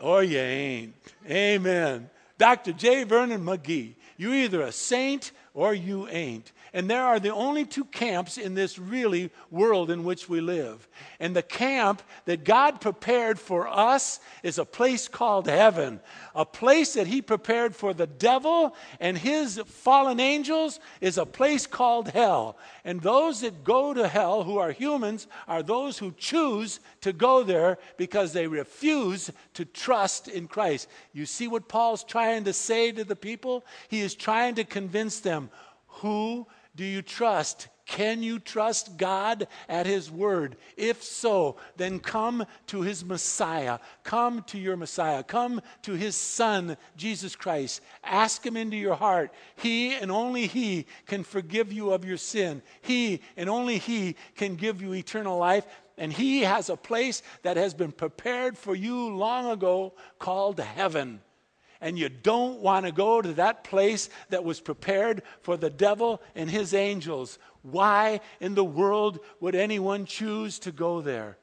or 0.00 0.22
you 0.22 0.38
ain't. 0.38 0.94
Amen. 1.28 2.10
Dr. 2.38 2.72
J. 2.72 3.04
Vernon 3.04 3.44
McGee, 3.44 3.94
you're 4.16 4.34
either 4.34 4.62
a 4.62 4.72
saint 4.72 5.32
or 5.52 5.72
you 5.72 6.08
ain't. 6.08 6.52
And 6.74 6.90
there 6.90 7.04
are 7.04 7.20
the 7.20 7.32
only 7.32 7.64
two 7.64 7.84
camps 7.86 8.36
in 8.36 8.54
this 8.54 8.78
really 8.78 9.30
world 9.50 9.90
in 9.90 10.04
which 10.04 10.28
we 10.28 10.42
live. 10.42 10.86
And 11.20 11.34
the 11.34 11.42
camp 11.42 12.02
that 12.26 12.44
God 12.44 12.82
prepared 12.82 13.38
for 13.38 13.66
us 13.66 14.20
is 14.42 14.58
a 14.58 14.64
place 14.66 15.08
called 15.08 15.46
heaven, 15.46 16.00
a 16.34 16.44
place 16.44 16.94
that 16.94 17.06
He 17.06 17.22
prepared 17.22 17.74
for 17.74 17.94
the 17.94 18.08
devil 18.08 18.74
and 19.00 19.16
his 19.16 19.60
fallen 19.66 20.20
angels 20.20 20.80
is 21.00 21.18
a 21.18 21.26
place 21.26 21.66
called 21.66 22.08
hell. 22.08 22.56
And 22.84 23.00
those 23.00 23.40
that 23.40 23.64
go 23.64 23.94
to 23.94 24.08
hell, 24.08 24.42
who 24.44 24.58
are 24.58 24.72
humans, 24.72 25.26
are 25.48 25.62
those 25.62 25.98
who 25.98 26.12
choose 26.16 26.80
to 27.02 27.12
go 27.12 27.42
there 27.42 27.78
because 27.96 28.32
they 28.32 28.46
refuse 28.46 29.30
to 29.54 29.64
trust 29.64 30.28
in 30.28 30.48
Christ. 30.48 30.88
You 31.12 31.26
see 31.26 31.48
what 31.48 31.68
Paul's 31.68 32.04
trying 32.04 32.44
to 32.44 32.52
say 32.52 32.92
to 32.92 33.04
the 33.04 33.16
people? 33.16 33.64
He 33.88 34.00
is 34.00 34.14
trying 34.14 34.56
to 34.56 34.64
convince 34.64 35.20
them 35.20 35.50
who 35.86 36.46
do 36.76 36.84
you 36.84 37.02
trust 37.02 37.68
Can 37.86 38.22
you 38.22 38.38
trust 38.38 38.96
God 38.96 39.46
at 39.68 39.84
His 39.84 40.10
word? 40.10 40.56
If 40.76 41.02
so, 41.02 41.56
then 41.76 41.98
come 42.00 42.46
to 42.68 42.80
His 42.80 43.04
Messiah. 43.04 43.78
Come 44.02 44.42
to 44.44 44.58
your 44.58 44.76
Messiah. 44.78 45.22
Come 45.22 45.60
to 45.82 45.92
His 45.92 46.16
Son, 46.16 46.78
Jesus 46.96 47.36
Christ. 47.36 47.82
Ask 48.02 48.44
Him 48.44 48.56
into 48.56 48.78
your 48.78 48.94
heart. 48.94 49.34
He 49.56 49.92
and 49.92 50.10
only 50.10 50.46
He 50.46 50.86
can 51.06 51.24
forgive 51.24 51.72
you 51.74 51.92
of 51.92 52.06
your 52.06 52.16
sin. 52.16 52.62
He 52.80 53.20
and 53.36 53.50
only 53.50 53.76
He 53.76 54.16
can 54.34 54.56
give 54.56 54.80
you 54.80 54.94
eternal 54.94 55.36
life. 55.36 55.66
And 55.98 56.10
He 56.10 56.40
has 56.40 56.70
a 56.70 56.76
place 56.76 57.22
that 57.42 57.58
has 57.58 57.74
been 57.74 57.92
prepared 57.92 58.56
for 58.56 58.74
you 58.74 59.14
long 59.14 59.50
ago 59.50 59.92
called 60.18 60.58
heaven 60.58 61.20
and 61.80 61.98
you 61.98 62.08
don't 62.08 62.60
want 62.60 62.86
to 62.86 62.92
go 62.92 63.20
to 63.20 63.32
that 63.34 63.64
place 63.64 64.08
that 64.30 64.44
was 64.44 64.60
prepared 64.60 65.22
for 65.42 65.56
the 65.56 65.70
devil 65.70 66.22
and 66.34 66.50
his 66.50 66.74
angels. 66.74 67.38
Why 67.62 68.20
in 68.40 68.54
the 68.54 68.64
world 68.64 69.20
would 69.40 69.54
anyone 69.54 70.04
choose 70.04 70.58
to 70.60 70.72
go 70.72 71.00
there? 71.00 71.38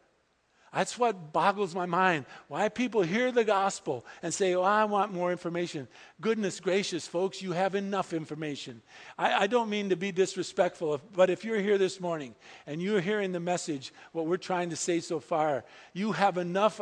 That's 0.74 0.98
what 0.98 1.34
boggles 1.34 1.76
my 1.76 1.86
mind. 1.86 2.26
Why 2.48 2.70
people 2.70 3.02
hear 3.02 3.34
the 3.34 3.44
gospel 3.44 4.06
and 4.24 4.34
say, 4.34 4.56
Oh, 4.56 4.62
I 4.62 4.86
want 4.86 5.14
more 5.14 5.30
information. 5.30 5.90
Goodness 6.22 6.62
gracious, 6.62 7.06
folks, 7.06 7.42
you 7.42 7.52
have 7.52 7.76
enough 7.76 8.14
information. 8.14 8.82
I, 9.18 9.44
I, 9.44 9.48
don't 9.48 9.70
mean 9.70 9.90
to 9.90 9.98
be 9.98 10.14
disrespectful, 10.14 11.02
but 11.14 11.30
if 11.30 11.44
you're 11.44 11.60
here 11.60 11.78
this 11.78 12.00
morning 12.00 12.36
and 12.66 12.82
you're 12.82 13.02
hearing 13.02 13.34
the 13.34 13.40
message, 13.42 13.94
what 14.14 14.28
we're 14.28 14.38
trying 14.38 14.70
to 14.70 14.78
say 14.78 15.02
so 15.02 15.20
far, 15.20 15.66
you 15.92 16.14
have 16.14 16.38
enough 16.38 16.80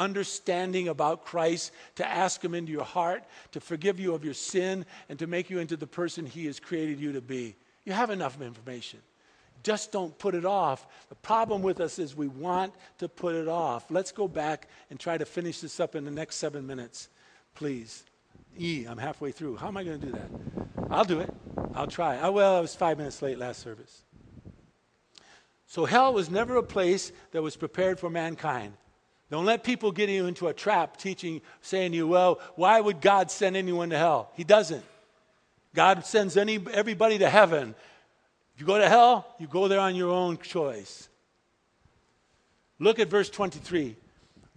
understanding 0.00 0.88
about 0.88 1.24
Christ, 1.24 1.72
to 1.96 2.08
ask 2.08 2.42
Him 2.42 2.54
into 2.54 2.72
your 2.72 2.84
heart, 2.84 3.22
to 3.52 3.60
forgive 3.60 4.00
you 4.00 4.14
of 4.14 4.24
your 4.24 4.34
sin, 4.34 4.86
and 5.08 5.18
to 5.20 5.28
make 5.28 5.50
you 5.50 5.60
into 5.60 5.76
the 5.76 5.86
person 5.86 6.26
He 6.26 6.46
has 6.46 6.58
created 6.58 6.98
you 6.98 7.12
to 7.12 7.20
be. 7.20 7.54
You 7.84 7.92
have 7.92 8.10
enough 8.10 8.40
information. 8.40 8.98
Just 9.62 9.92
don't 9.92 10.18
put 10.18 10.34
it 10.34 10.46
off. 10.46 10.86
The 11.10 11.14
problem 11.16 11.60
with 11.60 11.80
us 11.80 11.98
is 11.98 12.16
we 12.16 12.28
want 12.28 12.72
to 12.98 13.08
put 13.08 13.34
it 13.34 13.46
off. 13.46 13.90
Let's 13.90 14.10
go 14.10 14.26
back 14.26 14.68
and 14.88 14.98
try 14.98 15.18
to 15.18 15.26
finish 15.26 15.60
this 15.60 15.78
up 15.78 15.94
in 15.94 16.04
the 16.04 16.10
next 16.10 16.36
seven 16.36 16.66
minutes, 16.66 17.08
please. 17.54 18.04
E, 18.58 18.86
I'm 18.88 18.98
halfway 18.98 19.32
through. 19.32 19.56
How 19.56 19.68
am 19.68 19.76
I 19.76 19.84
going 19.84 20.00
to 20.00 20.06
do 20.06 20.12
that? 20.12 20.30
I'll 20.90 21.04
do 21.04 21.20
it. 21.20 21.32
I'll 21.74 21.86
try. 21.86 22.16
I, 22.16 22.30
well, 22.30 22.56
I 22.56 22.60
was 22.60 22.74
five 22.74 22.96
minutes 22.96 23.20
late 23.20 23.38
last 23.38 23.60
service. 23.60 24.02
So, 25.66 25.84
hell 25.84 26.12
was 26.12 26.30
never 26.30 26.56
a 26.56 26.64
place 26.64 27.12
that 27.30 27.42
was 27.42 27.54
prepared 27.54 28.00
for 28.00 28.10
mankind. 28.10 28.72
Don't 29.30 29.44
let 29.44 29.62
people 29.62 29.92
get 29.92 30.08
you 30.08 30.26
into 30.26 30.48
a 30.48 30.52
trap 30.52 30.96
teaching, 30.96 31.40
saying 31.62 31.92
to 31.92 31.96
you, 31.96 32.08
well, 32.08 32.40
why 32.56 32.80
would 32.80 33.00
God 33.00 33.30
send 33.30 33.56
anyone 33.56 33.90
to 33.90 33.98
hell? 33.98 34.30
He 34.34 34.42
doesn't. 34.42 34.84
God 35.72 36.04
sends 36.04 36.36
any, 36.36 36.58
everybody 36.72 37.18
to 37.18 37.30
heaven. 37.30 37.76
If 38.54 38.60
you 38.60 38.66
go 38.66 38.78
to 38.78 38.88
hell, 38.88 39.34
you 39.38 39.46
go 39.46 39.68
there 39.68 39.78
on 39.78 39.94
your 39.94 40.10
own 40.10 40.36
choice. 40.38 41.08
Look 42.80 42.98
at 42.98 43.08
verse 43.08 43.30
23. 43.30 43.94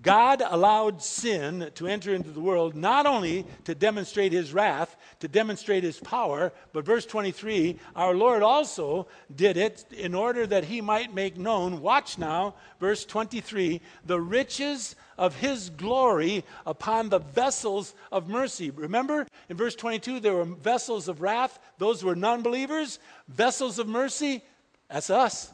God 0.03 0.43
allowed 0.45 1.01
sin 1.01 1.71
to 1.75 1.87
enter 1.87 2.13
into 2.13 2.29
the 2.29 2.41
world 2.41 2.75
not 2.75 3.05
only 3.05 3.45
to 3.63 3.73
demonstrate 3.73 4.33
his 4.33 4.53
wrath, 4.53 4.97
to 5.21 5.29
demonstrate 5.29 5.83
his 5.83 5.97
power, 5.97 6.51
but 6.73 6.85
verse 6.85 7.05
23 7.05 7.79
our 7.95 8.13
Lord 8.13 8.43
also 8.43 9.07
did 9.33 9.55
it 9.55 9.85
in 9.91 10.13
order 10.13 10.45
that 10.45 10.65
he 10.65 10.81
might 10.81 11.13
make 11.13 11.37
known, 11.37 11.81
watch 11.81 12.17
now, 12.17 12.55
verse 12.81 13.05
23, 13.05 13.79
the 14.05 14.19
riches 14.19 14.97
of 15.17 15.37
his 15.37 15.69
glory 15.69 16.43
upon 16.65 17.07
the 17.07 17.19
vessels 17.19 17.95
of 18.11 18.27
mercy. 18.27 18.71
Remember 18.71 19.25
in 19.47 19.55
verse 19.55 19.75
22, 19.75 20.19
there 20.19 20.33
were 20.33 20.43
vessels 20.43 21.07
of 21.07 21.21
wrath, 21.21 21.57
those 21.77 22.03
were 22.03 22.15
non 22.15 22.41
believers, 22.41 22.99
vessels 23.29 23.79
of 23.79 23.87
mercy, 23.87 24.43
that's 24.89 25.09
us, 25.09 25.53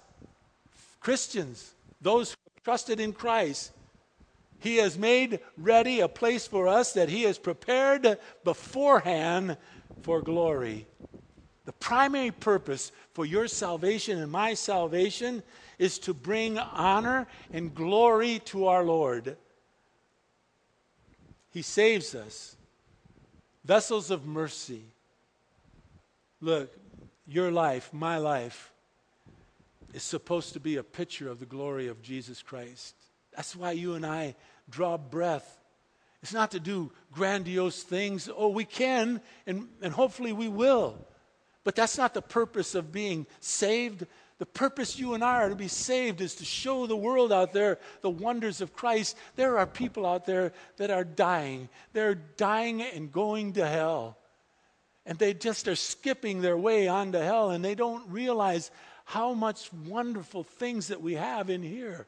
Christians, 1.00 1.76
those 2.02 2.32
who 2.32 2.38
trusted 2.64 3.00
in 3.00 3.14
Christ. 3.14 3.74
He 4.60 4.78
has 4.78 4.98
made 4.98 5.40
ready 5.58 6.02
a 6.02 6.08
place 6.08 6.46
for 6.46 6.68
us 6.68 6.94
that 6.94 7.10
He 7.10 7.24
has 7.24 7.38
prepared 7.38 8.18
beforehand 8.44 9.58
for 10.02 10.22
glory. 10.22 10.86
The 11.66 11.74
primary 11.74 12.32
purpose 12.32 12.92
for 13.14 13.26
your 13.26 13.48
salvation 13.48 14.20
and 14.20 14.32
my 14.32 14.54
salvation 14.54 15.44
is 15.78 16.00
to 16.00 16.14
bring 16.14 16.58
honor 16.58 17.28
and 17.54 17.74
glory 17.74 18.40
to 18.46 18.68
our 18.68 18.84
Lord. 18.84 19.38
He 21.52 21.62
saves 21.62 22.14
us, 22.14 22.56
vessels 23.64 24.12
of 24.12 24.26
mercy. 24.26 24.84
Look, 26.42 26.76
your 27.28 27.52
life, 27.52 27.94
my 27.94 28.18
life, 28.18 28.72
is 29.94 30.04
supposed 30.04 30.54
to 30.54 30.60
be 30.60 30.78
a 30.78 30.84
picture 30.84 31.30
of 31.30 31.40
the 31.40 31.46
glory 31.46 31.88
of 31.88 32.02
Jesus 32.02 32.42
Christ. 32.42 32.96
That's 33.36 33.56
why 33.56 33.72
you 33.72 33.94
and 33.94 34.06
I 34.06 34.36
draw 34.70 34.98
breath. 34.98 35.60
It's 36.22 36.34
not 36.34 36.52
to 36.52 36.60
do 36.60 36.92
grandiose 37.12 37.84
things. 37.84 38.30
Oh, 38.36 38.50
we 38.50 38.66
can, 38.66 39.22
and, 39.48 39.68
and 39.82 39.94
hopefully 39.94 40.34
we 40.34 40.48
will. 40.48 40.98
But 41.64 41.76
that's 41.76 41.98
not 41.98 42.14
the 42.14 42.22
purpose 42.22 42.76
of 42.76 42.92
being 42.92 43.26
saved. 43.40 44.06
The 44.38 44.46
purpose 44.46 45.00
you 45.00 45.14
and 45.14 45.24
I 45.24 45.36
are 45.36 45.50
to 45.50 45.56
be 45.56 45.68
saved 45.68 46.22
is 46.22 46.36
to 46.36 46.46
show 46.46 46.88
the 46.88 46.96
world 46.96 47.32
out 47.32 47.54
there 47.54 47.80
the 48.02 48.10
wonders 48.10 48.62
of 48.62 48.74
Christ. 48.74 49.18
There 49.36 49.58
are 49.58 49.68
people 49.68 50.06
out 50.06 50.26
there 50.26 50.54
that 50.78 50.92
are 50.92 51.04
dying. 51.04 51.70
They're 51.94 52.16
dying 52.16 52.82
and 52.82 53.12
going 53.12 53.54
to 53.54 53.68
hell. 53.68 54.18
And 55.06 55.18
they 55.18 55.34
just 55.34 55.68
are 55.68 55.76
skipping 55.76 56.42
their 56.42 56.58
way 56.58 56.88
onto 56.88 57.18
hell, 57.18 57.52
and 57.52 57.64
they 57.64 57.76
don't 57.76 58.10
realize 58.10 58.72
how 59.06 59.34
much 59.34 59.72
wonderful 59.74 60.44
things 60.44 60.90
that 60.90 61.02
we 61.02 61.16
have 61.16 61.50
in 61.50 61.64
here 61.64 62.08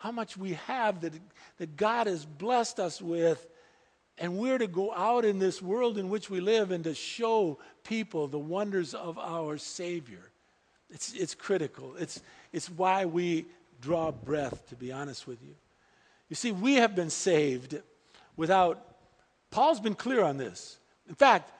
how 0.00 0.10
much 0.10 0.34
we 0.34 0.54
have 0.66 1.02
that, 1.02 1.12
that 1.58 1.76
God 1.76 2.06
has 2.06 2.24
blessed 2.24 2.80
us 2.80 3.02
with. 3.02 3.46
And 4.16 4.38
we're 4.38 4.56
to 4.56 4.66
go 4.66 4.92
out 4.94 5.26
in 5.26 5.38
this 5.38 5.60
world 5.62 5.98
in 5.98 6.08
which 6.08 6.30
we 6.30 6.40
live 6.40 6.70
and 6.70 6.82
to 6.84 6.94
show 6.94 7.58
people 7.84 8.26
the 8.26 8.38
wonders 8.38 8.94
of 8.94 9.18
our 9.18 9.58
Savior. 9.58 10.30
It's, 10.90 11.12
it's 11.12 11.34
critical. 11.34 11.94
It's, 11.98 12.22
it's 12.50 12.70
why 12.70 13.04
we 13.04 13.44
draw 13.82 14.10
breath, 14.10 14.68
to 14.70 14.74
be 14.74 14.90
honest 14.90 15.26
with 15.26 15.42
you. 15.42 15.54
You 16.30 16.36
see, 16.36 16.50
we 16.50 16.74
have 16.74 16.94
been 16.94 17.10
saved 17.10 17.78
without, 18.36 18.82
Paul's 19.50 19.80
been 19.80 19.94
clear 19.94 20.24
on 20.24 20.38
this. 20.38 20.78
In 21.10 21.14
fact, 21.14 21.52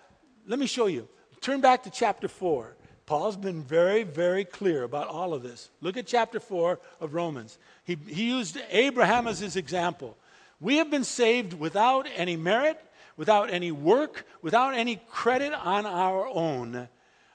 let 0.46 0.58
me 0.58 0.66
show 0.66 0.86
you. 0.86 1.08
Turn 1.42 1.60
back 1.60 1.82
to 1.82 1.90
chapter 1.90 2.26
4. 2.26 2.74
Paul's 3.10 3.36
been 3.36 3.64
very, 3.64 4.04
very 4.04 4.44
clear 4.44 4.84
about 4.84 5.08
all 5.08 5.34
of 5.34 5.42
this. 5.42 5.70
Look 5.80 5.96
at 5.96 6.06
chapter 6.06 6.38
4 6.38 6.78
of 7.00 7.12
Romans. 7.12 7.58
He, 7.82 7.98
he 8.06 8.28
used 8.28 8.56
Abraham 8.70 9.26
as 9.26 9.40
his 9.40 9.56
example. 9.56 10.16
We 10.60 10.76
have 10.76 10.92
been 10.92 11.02
saved 11.02 11.54
without 11.54 12.06
any 12.14 12.36
merit, 12.36 12.80
without 13.16 13.50
any 13.50 13.72
work, 13.72 14.24
without 14.42 14.74
any 14.74 15.02
credit 15.10 15.52
on 15.52 15.86
our 15.86 16.24
own. 16.28 16.88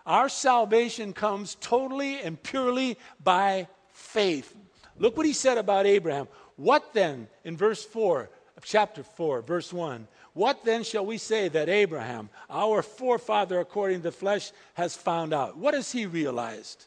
Our 0.06 0.30
salvation 0.30 1.12
comes 1.12 1.58
totally 1.60 2.22
and 2.22 2.42
purely 2.42 2.98
by 3.22 3.68
faith. 3.90 4.56
Look 4.98 5.18
what 5.18 5.26
he 5.26 5.34
said 5.34 5.58
about 5.58 5.86
Abraham. 5.86 6.30
What 6.56 6.94
then, 6.94 7.28
in 7.44 7.58
verse 7.58 7.84
4 7.84 8.30
of 8.56 8.64
chapter 8.64 9.04
4, 9.04 9.42
verse 9.42 9.74
1, 9.74 10.08
what 10.36 10.65
then 10.65 10.84
shall 10.84 11.06
we 11.06 11.17
say 11.17 11.48
that 11.48 11.69
Abraham, 11.69 12.30
our 12.50 12.82
forefather 12.82 13.62
according 13.62 14.00
to 14.00 14.04
the 14.04 14.12
flesh, 14.12 14.52
has 14.74 14.93
found 14.93 15.34
out? 15.34 15.56
What 15.56 15.74
has 15.74 15.93
he 15.93 16.06
realized? 16.06 16.86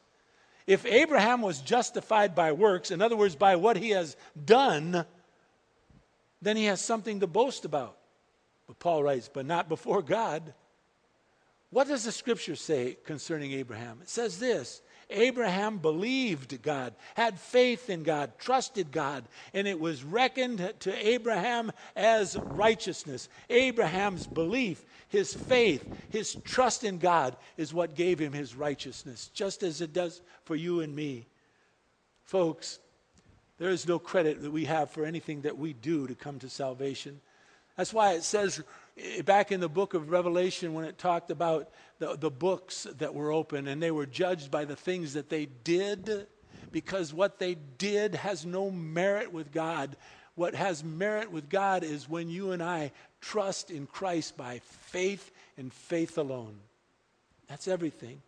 If 0.66 0.84
Abraham 0.84 1.40
was 1.40 1.62
justified 1.62 2.34
by 2.34 2.52
works, 2.52 2.90
in 2.90 3.00
other 3.00 3.16
words, 3.16 3.36
by 3.36 3.56
what 3.56 3.78
he 3.78 3.88
has 3.90 4.18
done, 4.44 5.06
then 6.42 6.58
he 6.58 6.66
has 6.66 6.82
something 6.82 7.20
to 7.20 7.26
boast 7.26 7.64
about. 7.64 7.96
But 8.66 8.78
Paul 8.78 9.02
writes, 9.02 9.30
but 9.32 9.46
not 9.46 9.70
before 9.70 10.02
God. 10.02 10.52
What 11.70 11.88
does 11.88 12.04
the 12.04 12.12
scripture 12.12 12.54
say 12.54 12.98
concerning 13.06 13.52
Abraham? 13.52 14.00
It 14.02 14.10
says 14.10 14.38
this 14.38 14.82
Abraham 15.10 15.78
believed 15.78 16.60
God, 16.62 16.94
had 17.14 17.38
faith 17.38 17.88
in 17.88 18.02
God, 18.02 18.32
trusted 18.38 18.92
God, 18.92 19.24
and 19.54 19.66
it 19.66 19.80
was 19.80 20.04
reckoned 20.04 20.74
to 20.80 21.08
Abraham 21.08 21.72
as 21.96 22.36
righteousness. 22.36 23.28
Abraham's 23.48 24.26
belief, 24.26 24.84
his 25.08 25.32
faith, 25.32 25.86
his 26.10 26.34
trust 26.44 26.84
in 26.84 26.98
God 26.98 27.36
is 27.56 27.72
what 27.72 27.94
gave 27.94 28.18
him 28.18 28.32
his 28.32 28.54
righteousness, 28.54 29.30
just 29.32 29.62
as 29.62 29.80
it 29.80 29.92
does 29.92 30.20
for 30.44 30.56
you 30.56 30.80
and 30.80 30.94
me. 30.94 31.26
Folks, 32.22 32.78
there 33.58 33.70
is 33.70 33.88
no 33.88 33.98
credit 33.98 34.42
that 34.42 34.50
we 34.50 34.66
have 34.66 34.90
for 34.90 35.04
anything 35.04 35.42
that 35.42 35.56
we 35.56 35.72
do 35.72 36.06
to 36.06 36.14
come 36.14 36.38
to 36.40 36.50
salvation. 36.50 37.20
That's 37.76 37.94
why 37.94 38.12
it 38.12 38.24
says 38.24 38.62
Eh, 38.98 39.22
back 39.22 39.52
in 39.52 39.60
the 39.60 39.68
book 39.68 39.94
of 39.94 40.10
Revelation 40.10 40.74
when 40.74 40.84
it 40.84 40.98
talked 40.98 41.30
about 41.30 41.70
the, 41.98 42.16
the 42.16 42.30
books 42.30 42.86
that 42.98 43.14
were 43.14 43.32
open 43.32 43.68
and 43.68 43.82
they 43.82 43.90
were 43.90 44.06
judged 44.06 44.50
by 44.50 44.64
the 44.64 44.76
things 44.76 45.14
that 45.14 45.28
they 45.28 45.46
did 45.46 46.26
because 46.72 47.14
what 47.14 47.38
they 47.38 47.54
did 47.54 48.14
has 48.14 48.44
no 48.44 48.70
merit 48.70 49.32
with 49.32 49.52
God. 49.52 49.96
What 50.34 50.54
has 50.54 50.84
merit 50.84 51.30
with 51.30 51.48
God 51.48 51.82
is 51.82 52.08
when 52.08 52.28
you 52.28 52.52
and 52.52 52.62
I 52.62 52.92
trust 53.20 53.70
in 53.70 53.86
Christ 53.86 54.36
by 54.36 54.60
faith 54.60 55.32
and 55.56 55.72
faith 55.72 56.18
alone. 56.18 56.58
That's 57.48 57.68
everything. 57.68 58.22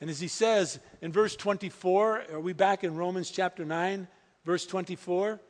And 0.00 0.08
as 0.08 0.20
he 0.20 0.28
says 0.28 0.78
in 1.02 1.12
verse 1.12 1.36
24, 1.36 2.24
are 2.32 2.40
we 2.40 2.52
back 2.52 2.84
in 2.84 2.94
Romans 2.94 3.30
chapter 3.30 3.64
9, 3.64 4.08
verse 4.44 4.66
24? 4.66 5.40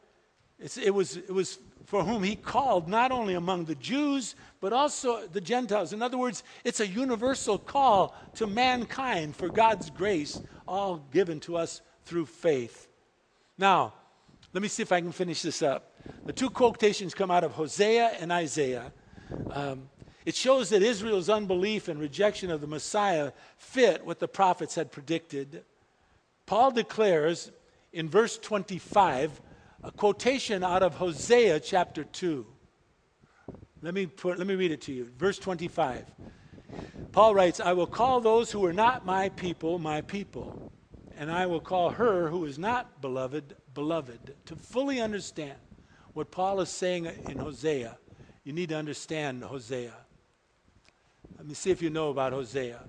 it, 0.58 0.92
was, 0.92 1.16
it 1.16 1.30
was 1.30 1.58
for 1.88 2.04
whom 2.04 2.22
he 2.22 2.36
called, 2.36 2.86
not 2.86 3.10
only 3.10 3.32
among 3.32 3.64
the 3.64 3.74
Jews, 3.74 4.34
but 4.60 4.74
also 4.74 5.26
the 5.26 5.40
Gentiles. 5.40 5.94
In 5.94 6.02
other 6.02 6.18
words, 6.18 6.42
it's 6.62 6.80
a 6.80 6.86
universal 6.86 7.56
call 7.58 8.14
to 8.34 8.46
mankind 8.46 9.34
for 9.34 9.48
God's 9.48 9.88
grace, 9.88 10.38
all 10.66 10.98
given 11.10 11.40
to 11.40 11.56
us 11.56 11.80
through 12.04 12.26
faith. 12.26 12.88
Now, 13.56 13.94
let 14.52 14.60
me 14.60 14.68
see 14.68 14.82
if 14.82 14.92
I 14.92 15.00
can 15.00 15.12
finish 15.12 15.40
this 15.40 15.62
up. 15.62 15.94
The 16.26 16.32
two 16.34 16.50
quotations 16.50 17.14
come 17.14 17.30
out 17.30 17.42
of 17.42 17.52
Hosea 17.52 18.18
and 18.20 18.30
Isaiah. 18.30 18.92
Um, 19.50 19.88
it 20.26 20.34
shows 20.34 20.68
that 20.68 20.82
Israel's 20.82 21.30
unbelief 21.30 21.88
and 21.88 21.98
rejection 21.98 22.50
of 22.50 22.60
the 22.60 22.66
Messiah 22.66 23.32
fit 23.56 24.04
what 24.04 24.18
the 24.18 24.28
prophets 24.28 24.74
had 24.74 24.92
predicted. 24.92 25.64
Paul 26.44 26.70
declares 26.70 27.50
in 27.94 28.10
verse 28.10 28.36
25 28.36 29.40
a 29.82 29.92
quotation 29.92 30.64
out 30.64 30.82
of 30.82 30.94
Hosea 30.94 31.60
chapter 31.60 32.04
2. 32.04 32.44
Let 33.80 33.94
me, 33.94 34.06
put, 34.06 34.38
let 34.38 34.46
me 34.46 34.56
read 34.56 34.72
it 34.72 34.80
to 34.82 34.92
you. 34.92 35.04
Verse 35.16 35.38
25. 35.38 36.04
Paul 37.12 37.34
writes, 37.34 37.60
I 37.60 37.72
will 37.72 37.86
call 37.86 38.20
those 38.20 38.50
who 38.50 38.64
are 38.64 38.72
not 38.72 39.06
my 39.06 39.28
people, 39.30 39.78
my 39.78 40.00
people, 40.00 40.72
and 41.16 41.30
I 41.30 41.46
will 41.46 41.60
call 41.60 41.90
her 41.90 42.28
who 42.28 42.44
is 42.44 42.58
not 42.58 43.00
beloved, 43.00 43.56
beloved. 43.74 44.34
To 44.46 44.56
fully 44.56 45.00
understand 45.00 45.54
what 46.12 46.30
Paul 46.30 46.60
is 46.60 46.68
saying 46.68 47.06
in 47.28 47.38
Hosea, 47.38 47.96
you 48.44 48.52
need 48.52 48.70
to 48.70 48.76
understand 48.76 49.44
Hosea. 49.44 49.94
Let 51.36 51.46
me 51.46 51.54
see 51.54 51.70
if 51.70 51.80
you 51.80 51.90
know 51.90 52.10
about 52.10 52.32
Hosea. 52.32 52.80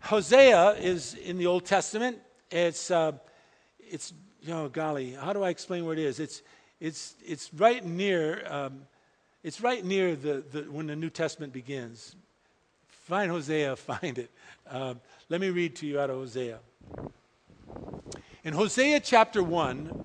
Hosea 0.00 0.70
is 0.72 1.14
in 1.14 1.38
the 1.38 1.46
Old 1.46 1.64
Testament. 1.64 2.18
It's, 2.50 2.90
uh, 2.90 3.12
it's 3.78 4.12
you 4.44 4.50
know, 4.50 4.68
golly, 4.68 5.12
how 5.12 5.32
do 5.32 5.42
I 5.42 5.48
explain 5.48 5.86
where 5.86 5.94
it 5.94 5.98
is? 5.98 6.20
It's, 6.20 6.42
it's, 6.78 7.14
it's 7.24 7.52
right 7.54 7.82
near, 7.84 8.44
um, 8.46 8.82
it's 9.42 9.62
right 9.62 9.82
near 9.82 10.14
the, 10.14 10.44
the, 10.52 10.62
when 10.70 10.86
the 10.86 10.96
New 10.96 11.08
Testament 11.08 11.52
begins. 11.52 12.14
Find 12.88 13.30
Hosea, 13.30 13.74
find 13.76 14.18
it. 14.18 14.30
Um, 14.68 15.00
let 15.30 15.40
me 15.40 15.48
read 15.48 15.76
to 15.76 15.86
you 15.86 15.98
out 15.98 16.10
of 16.10 16.16
Hosea. 16.16 16.58
In 18.44 18.52
Hosea 18.52 19.00
chapter 19.00 19.42
1, 19.42 20.04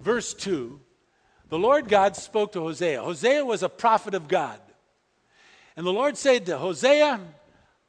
verse 0.00 0.32
2, 0.32 0.80
the 1.50 1.58
Lord 1.58 1.88
God 1.88 2.16
spoke 2.16 2.52
to 2.52 2.60
Hosea. 2.60 3.02
Hosea 3.02 3.44
was 3.44 3.62
a 3.62 3.68
prophet 3.68 4.14
of 4.14 4.26
God. 4.26 4.58
And 5.76 5.86
the 5.86 5.92
Lord 5.92 6.16
said 6.16 6.46
to 6.46 6.56
Hosea, 6.56 7.20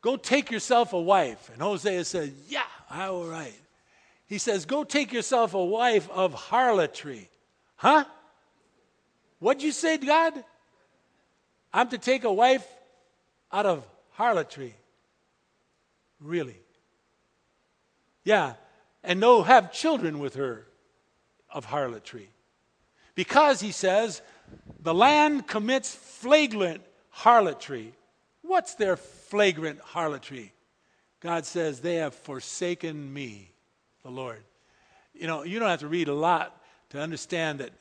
Go 0.01 0.17
take 0.17 0.51
yourself 0.51 0.91
a 0.91 0.99
wife. 0.99 1.49
And 1.53 1.61
Hosea 1.61 2.03
said, 2.03 2.33
Yeah, 2.49 2.63
all 2.91 3.23
right. 3.23 3.53
He 4.27 4.37
says, 4.37 4.65
Go 4.65 4.83
take 4.83 5.13
yourself 5.13 5.53
a 5.53 5.63
wife 5.63 6.09
of 6.09 6.33
harlotry. 6.33 7.29
Huh? 7.75 8.05
What'd 9.39 9.63
you 9.63 9.71
say, 9.71 9.97
God? 9.97 10.33
I'm 11.73 11.89
to 11.89 11.97
take 11.97 12.23
a 12.23 12.33
wife 12.33 12.65
out 13.51 13.65
of 13.65 13.85
harlotry. 14.11 14.75
Really? 16.19 16.57
Yeah. 18.23 18.53
And 19.03 19.19
no, 19.19 19.43
have 19.43 19.71
children 19.71 20.19
with 20.19 20.35
her 20.35 20.65
of 21.49 21.65
harlotry. 21.65 22.29
Because, 23.13 23.61
he 23.61 23.71
says, 23.71 24.21
the 24.81 24.93
land 24.93 25.47
commits 25.47 25.93
flagrant 25.93 26.81
harlotry. 27.09 27.93
What's 28.41 28.75
their 28.75 28.97
flagrant 28.97 29.79
harlotry? 29.79 30.53
God 31.19 31.45
says, 31.45 31.79
they 31.79 31.95
have 31.95 32.13
forsaken 32.13 33.13
me 33.13 33.51
the 34.05 34.11
Lord. 34.11 34.43
You 35.15 35.25
know, 35.25 35.43
you 35.43 35.59
don't 35.59 35.67
have 35.67 35.79
to 35.79 35.87
read 35.87 36.07
a 36.07 36.13
lot 36.13 36.61
to 36.91 37.01
understand 37.01 37.59
that 37.59 37.71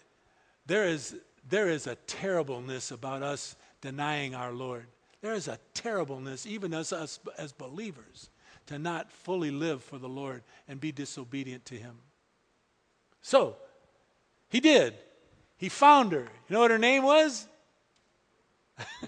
there 0.66 0.84
is, 0.84 1.14
there 1.48 1.68
is 1.68 1.86
a 1.86 1.96
terribleness 2.06 2.90
about 2.90 3.22
us 3.22 3.56
denying 3.82 4.34
our 4.34 4.50
Lord. 4.50 4.86
There 5.20 5.34
is 5.34 5.48
a 5.48 5.58
terribleness, 5.74 6.46
even 6.46 6.72
as 6.72 6.94
us 6.94 7.20
as 7.36 7.52
believers, 7.52 8.30
to 8.66 8.78
not 8.78 9.12
fully 9.12 9.50
live 9.50 9.84
for 9.84 9.98
the 9.98 10.08
Lord 10.08 10.42
and 10.66 10.80
be 10.80 10.92
disobedient 10.92 11.66
to 11.66 11.74
Him. 11.74 11.96
So, 13.20 13.56
he 14.48 14.60
did. 14.60 14.94
He 15.58 15.68
found 15.68 16.12
her. 16.12 16.20
You 16.48 16.54
know 16.54 16.60
what 16.60 16.70
her 16.70 16.78
name 16.78 17.02
was? 17.02 17.46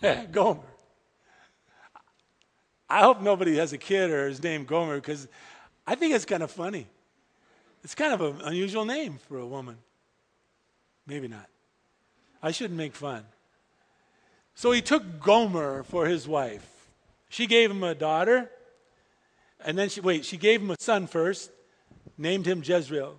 Gomer. 0.32 0.60
I 2.90 3.00
hope 3.00 3.22
nobody 3.22 3.56
has 3.56 3.72
a 3.72 3.78
kid 3.78 4.10
or 4.10 4.28
his 4.28 4.42
name 4.42 4.64
Gomer 4.64 4.96
because 4.96 5.26
I 5.86 5.94
think 5.94 6.14
it's 6.14 6.24
kind 6.26 6.42
of 6.42 6.50
funny. 6.50 6.86
It's 7.86 7.94
kind 7.94 8.12
of 8.12 8.20
an 8.20 8.40
unusual 8.40 8.84
name 8.84 9.20
for 9.28 9.38
a 9.38 9.46
woman. 9.46 9.76
Maybe 11.06 11.28
not. 11.28 11.46
I 12.42 12.50
shouldn't 12.50 12.76
make 12.76 12.96
fun. 12.96 13.24
So 14.56 14.72
he 14.72 14.82
took 14.82 15.20
Gomer 15.20 15.84
for 15.84 16.06
his 16.06 16.26
wife. 16.26 16.68
She 17.28 17.46
gave 17.46 17.70
him 17.70 17.84
a 17.84 17.94
daughter, 17.94 18.50
and 19.64 19.78
then 19.78 19.88
she, 19.88 20.00
wait, 20.00 20.24
she 20.24 20.36
gave 20.36 20.62
him 20.62 20.72
a 20.72 20.76
son 20.80 21.06
first, 21.06 21.52
named 22.18 22.44
him 22.44 22.60
Jezreel. 22.64 23.18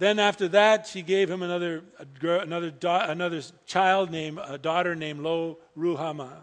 Then 0.00 0.18
after 0.18 0.48
that, 0.48 0.88
she 0.88 1.02
gave 1.02 1.30
him 1.30 1.40
another, 1.40 1.84
another, 2.20 2.72
another 2.82 3.40
child 3.66 4.10
named, 4.10 4.40
a 4.44 4.58
daughter 4.58 4.96
named 4.96 5.20
Lo 5.20 5.58
Ruhamah. 5.78 6.38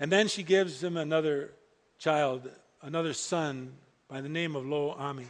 And 0.00 0.10
then 0.10 0.26
she 0.26 0.42
gives 0.42 0.82
him 0.82 0.96
another 0.96 1.52
child, 2.00 2.50
another 2.82 3.12
son 3.12 3.74
by 4.08 4.20
the 4.20 4.28
name 4.28 4.56
of 4.56 4.66
Lo 4.66 4.96
Ammi. 4.98 5.26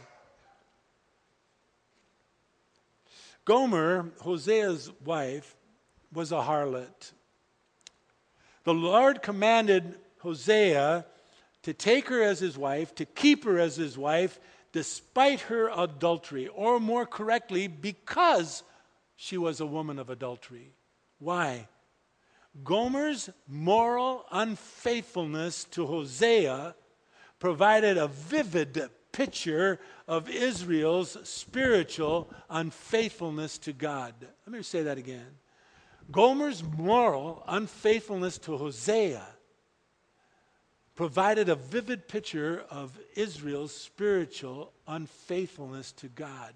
Gomer, 3.45 4.11
Hosea's 4.21 4.91
wife, 5.03 5.55
was 6.11 6.31
a 6.31 6.41
harlot. 6.41 7.13
The 8.63 8.73
Lord 8.73 9.21
commanded 9.21 9.99
Hosea 10.19 11.05
to 11.61 11.73
take 11.73 12.07
her 12.09 12.23
as 12.23 12.39
his 12.39 12.57
wife, 12.57 12.95
to 12.95 13.05
keep 13.05 13.43
her 13.43 13.59
as 13.59 13.75
his 13.75 13.97
wife, 13.97 14.39
despite 14.71 15.41
her 15.41 15.69
adultery, 15.69 16.47
or 16.47 16.79
more 16.79 17.05
correctly, 17.05 17.67
because 17.67 18.63
she 19.15 19.37
was 19.37 19.59
a 19.59 19.65
woman 19.65 19.99
of 19.99 20.09
adultery. 20.09 20.73
Why? 21.19 21.67
Gomer's 22.63 23.29
moral 23.47 24.25
unfaithfulness 24.31 25.65
to 25.65 25.85
Hosea 25.85 26.75
provided 27.39 27.97
a 27.97 28.07
vivid 28.07 28.89
picture 29.15 29.79
of 30.09 30.29
Israel's 30.29 31.17
spiritual 31.23 32.29
unfaithfulness 32.49 33.57
to 33.59 33.71
God. 33.71 34.13
Let 34.45 34.57
me 34.57 34.61
say 34.61 34.83
that 34.83 34.97
again. 34.97 35.39
Gomer's 36.11 36.61
moral 36.61 37.41
unfaithfulness 37.47 38.37
to 38.39 38.57
Hosea 38.57 39.25
provided 40.95 41.47
a 41.47 41.55
vivid 41.55 42.09
picture 42.09 42.65
of 42.69 42.91
Israel's 43.15 43.73
spiritual 43.73 44.73
unfaithfulness 44.85 45.93
to 45.93 46.07
God. 46.07 46.53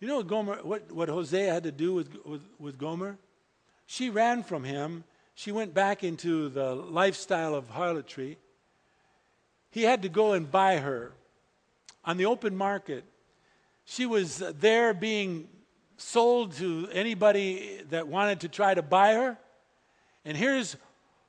You 0.00 0.08
know 0.08 0.16
what, 0.16 0.26
Gomer, 0.26 0.56
what, 0.62 0.92
what 0.92 1.08
Hosea 1.08 1.50
had 1.50 1.62
to 1.62 1.72
do 1.72 1.94
with, 1.94 2.14
with, 2.26 2.42
with 2.58 2.78
Gomer? 2.78 3.16
She 3.86 4.10
ran 4.10 4.42
from 4.42 4.64
him. 4.64 5.04
She 5.34 5.50
went 5.50 5.72
back 5.72 6.04
into 6.04 6.50
the 6.50 6.74
lifestyle 6.74 7.54
of 7.54 7.70
harlotry. 7.70 8.36
He 9.70 9.84
had 9.84 10.02
to 10.02 10.10
go 10.10 10.34
and 10.34 10.50
buy 10.50 10.76
her 10.76 11.12
on 12.04 12.16
the 12.16 12.26
open 12.26 12.56
market. 12.56 13.04
She 13.84 14.06
was 14.06 14.38
there 14.38 14.94
being 14.94 15.48
sold 15.96 16.52
to 16.54 16.88
anybody 16.92 17.80
that 17.90 18.08
wanted 18.08 18.40
to 18.40 18.48
try 18.48 18.74
to 18.74 18.82
buy 18.82 19.14
her. 19.14 19.38
And 20.24 20.36
here's 20.36 20.76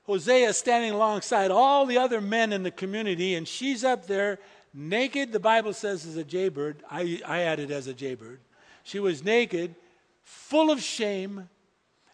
Hosea 0.03 0.53
standing 0.53 0.91
alongside 0.91 1.51
all 1.51 1.85
the 1.85 1.97
other 1.97 2.21
men 2.21 2.53
in 2.53 2.63
the 2.63 2.71
community, 2.71 3.35
and 3.35 3.47
she's 3.47 3.83
up 3.83 4.07
there 4.07 4.39
naked, 4.73 5.31
the 5.31 5.39
Bible 5.39 5.73
says, 5.73 6.05
as 6.05 6.17
a 6.17 6.23
jaybird. 6.23 6.83
I, 6.89 7.21
I 7.25 7.41
added 7.41 7.71
as 7.71 7.87
a 7.87 7.93
jaybird. 7.93 8.39
She 8.83 8.99
was 8.99 9.23
naked, 9.23 9.75
full 10.23 10.71
of 10.71 10.81
shame, 10.81 11.47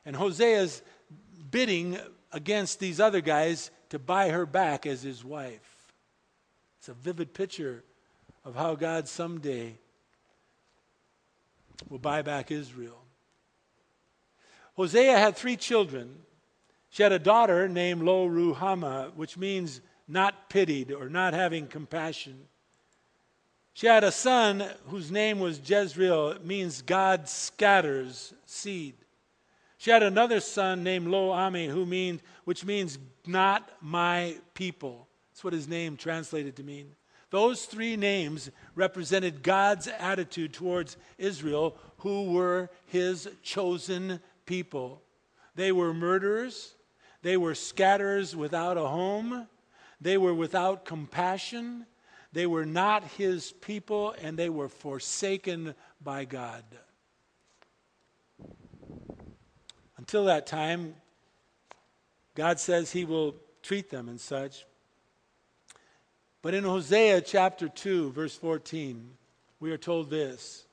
and 0.05 0.16
Hosea's 0.16 0.82
bidding 1.49 1.97
against 2.32 2.80
these 2.80 2.99
other 2.99 3.22
guys 3.22 3.72
to 3.89 3.97
buy 3.97 4.30
her 4.30 4.45
back 4.45 4.86
as 4.86 5.01
his 5.01 5.24
wife. 5.24 5.93
It's 6.80 6.89
a 6.89 6.93
vivid 6.93 7.34
picture 7.34 7.84
of 8.45 8.55
how 8.55 8.75
God 8.75 9.07
someday 9.07 9.75
will 11.89 11.99
buy 11.99 12.21
back 12.21 12.51
Israel. 12.51 12.97
Hosea 14.75 15.17
had 15.17 15.35
three 15.35 15.57
children. 15.57 16.15
She 16.89 17.03
had 17.03 17.11
a 17.11 17.19
daughter 17.19 17.67
named 17.67 18.01
Lo 18.01 18.27
Ruhamah, 18.27 19.13
which 19.15 19.37
means 19.37 19.81
not 20.07 20.49
pitied 20.49 20.91
or 20.91 21.09
not 21.09 21.33
having 21.33 21.67
compassion. 21.67 22.47
She 23.73 23.87
had 23.87 24.03
a 24.03 24.11
son 24.11 24.65
whose 24.87 25.11
name 25.11 25.39
was 25.39 25.61
Jezreel. 25.63 26.29
It 26.29 26.45
means 26.45 26.81
God 26.81 27.29
scatters 27.29 28.33
seed. 28.45 28.95
She 29.77 29.91
had 29.91 30.03
another 30.03 30.41
son 30.41 30.83
named 30.83 31.07
Lo 31.07 31.29
Ammi, 31.29 31.69
who 31.69 31.85
means, 31.85 32.21
which 32.43 32.65
means 32.65 32.97
not 33.25 33.71
my 33.81 34.35
people. 34.53 35.07
That's 35.31 35.43
what 35.43 35.53
his 35.53 35.69
name 35.69 35.95
translated 35.95 36.57
to 36.57 36.63
mean. 36.63 36.95
Those 37.30 37.65
three 37.65 37.95
names 37.95 38.49
represented 38.75 39.43
God's 39.43 39.88
attitude 39.88 40.53
towards 40.53 40.97
Israel, 41.17 41.77
who 41.97 42.32
were 42.32 42.69
his 42.88 43.30
chosen 43.43 44.19
people. 44.45 45.01
They 45.55 45.71
were 45.71 45.93
murderers, 45.93 46.73
they 47.21 47.38
were 47.38 47.53
scatterers 47.55 48.36
without 48.36 48.77
a 48.77 48.88
home, 48.88 49.47
they 50.01 50.17
were 50.17 50.34
without 50.34 50.86
compassion, 50.86 51.86
they 52.32 52.45
were 52.45 52.65
not 52.65 53.03
his 53.03 53.51
people, 53.51 54.15
and 54.21 54.38
they 54.38 54.49
were 54.49 54.69
forsaken 54.69 55.75
by 56.01 56.25
God. 56.25 56.63
Until 59.97 60.25
that 60.25 60.47
time, 60.47 60.95
God 62.36 62.59
says 62.59 62.91
he 62.91 63.03
will 63.03 63.36
treat 63.61 63.89
them 63.89 64.07
and 64.07 64.19
such. 64.19 64.65
But 66.41 66.53
in 66.53 66.63
Hosea 66.63 67.21
chapter 67.21 67.67
2, 67.67 68.11
verse 68.11 68.35
14, 68.35 69.11
we 69.59 69.71
are 69.71 69.77
told 69.77 70.09
this 70.09 70.65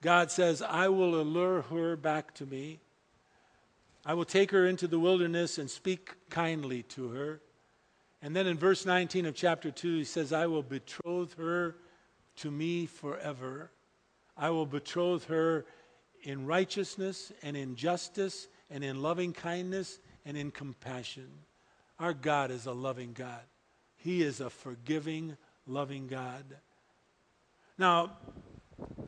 God 0.00 0.30
says, 0.30 0.62
I 0.62 0.88
will 0.88 1.20
allure 1.20 1.62
her 1.62 1.96
back 1.96 2.34
to 2.34 2.46
me. 2.46 2.80
I 4.04 4.14
will 4.14 4.24
take 4.24 4.50
her 4.50 4.66
into 4.66 4.88
the 4.88 4.98
wilderness 4.98 5.58
and 5.58 5.70
speak 5.70 6.14
kindly 6.28 6.82
to 6.84 7.10
her. 7.10 7.40
And 8.20 8.34
then 8.34 8.46
in 8.46 8.58
verse 8.58 8.84
19 8.84 9.26
of 9.26 9.34
chapter 9.34 9.70
2, 9.70 9.98
he 9.98 10.04
says, 10.04 10.32
I 10.32 10.46
will 10.46 10.62
betroth 10.62 11.34
her 11.34 11.76
to 12.36 12.50
me 12.50 12.86
forever. 12.86 13.70
I 14.36 14.50
will 14.50 14.66
betroth 14.66 15.26
her 15.26 15.66
in 16.22 16.46
righteousness 16.46 17.32
and 17.42 17.56
in 17.56 17.74
justice 17.76 18.48
and 18.70 18.82
in 18.82 19.02
loving 19.02 19.32
kindness 19.32 19.98
and 20.24 20.36
in 20.36 20.50
compassion. 20.50 21.28
Our 21.98 22.14
God 22.14 22.50
is 22.50 22.66
a 22.66 22.72
loving 22.72 23.12
God. 23.12 23.42
He 24.02 24.22
is 24.22 24.40
a 24.40 24.50
forgiving, 24.50 25.36
loving 25.66 26.08
God. 26.08 26.44
Now, 27.78 28.12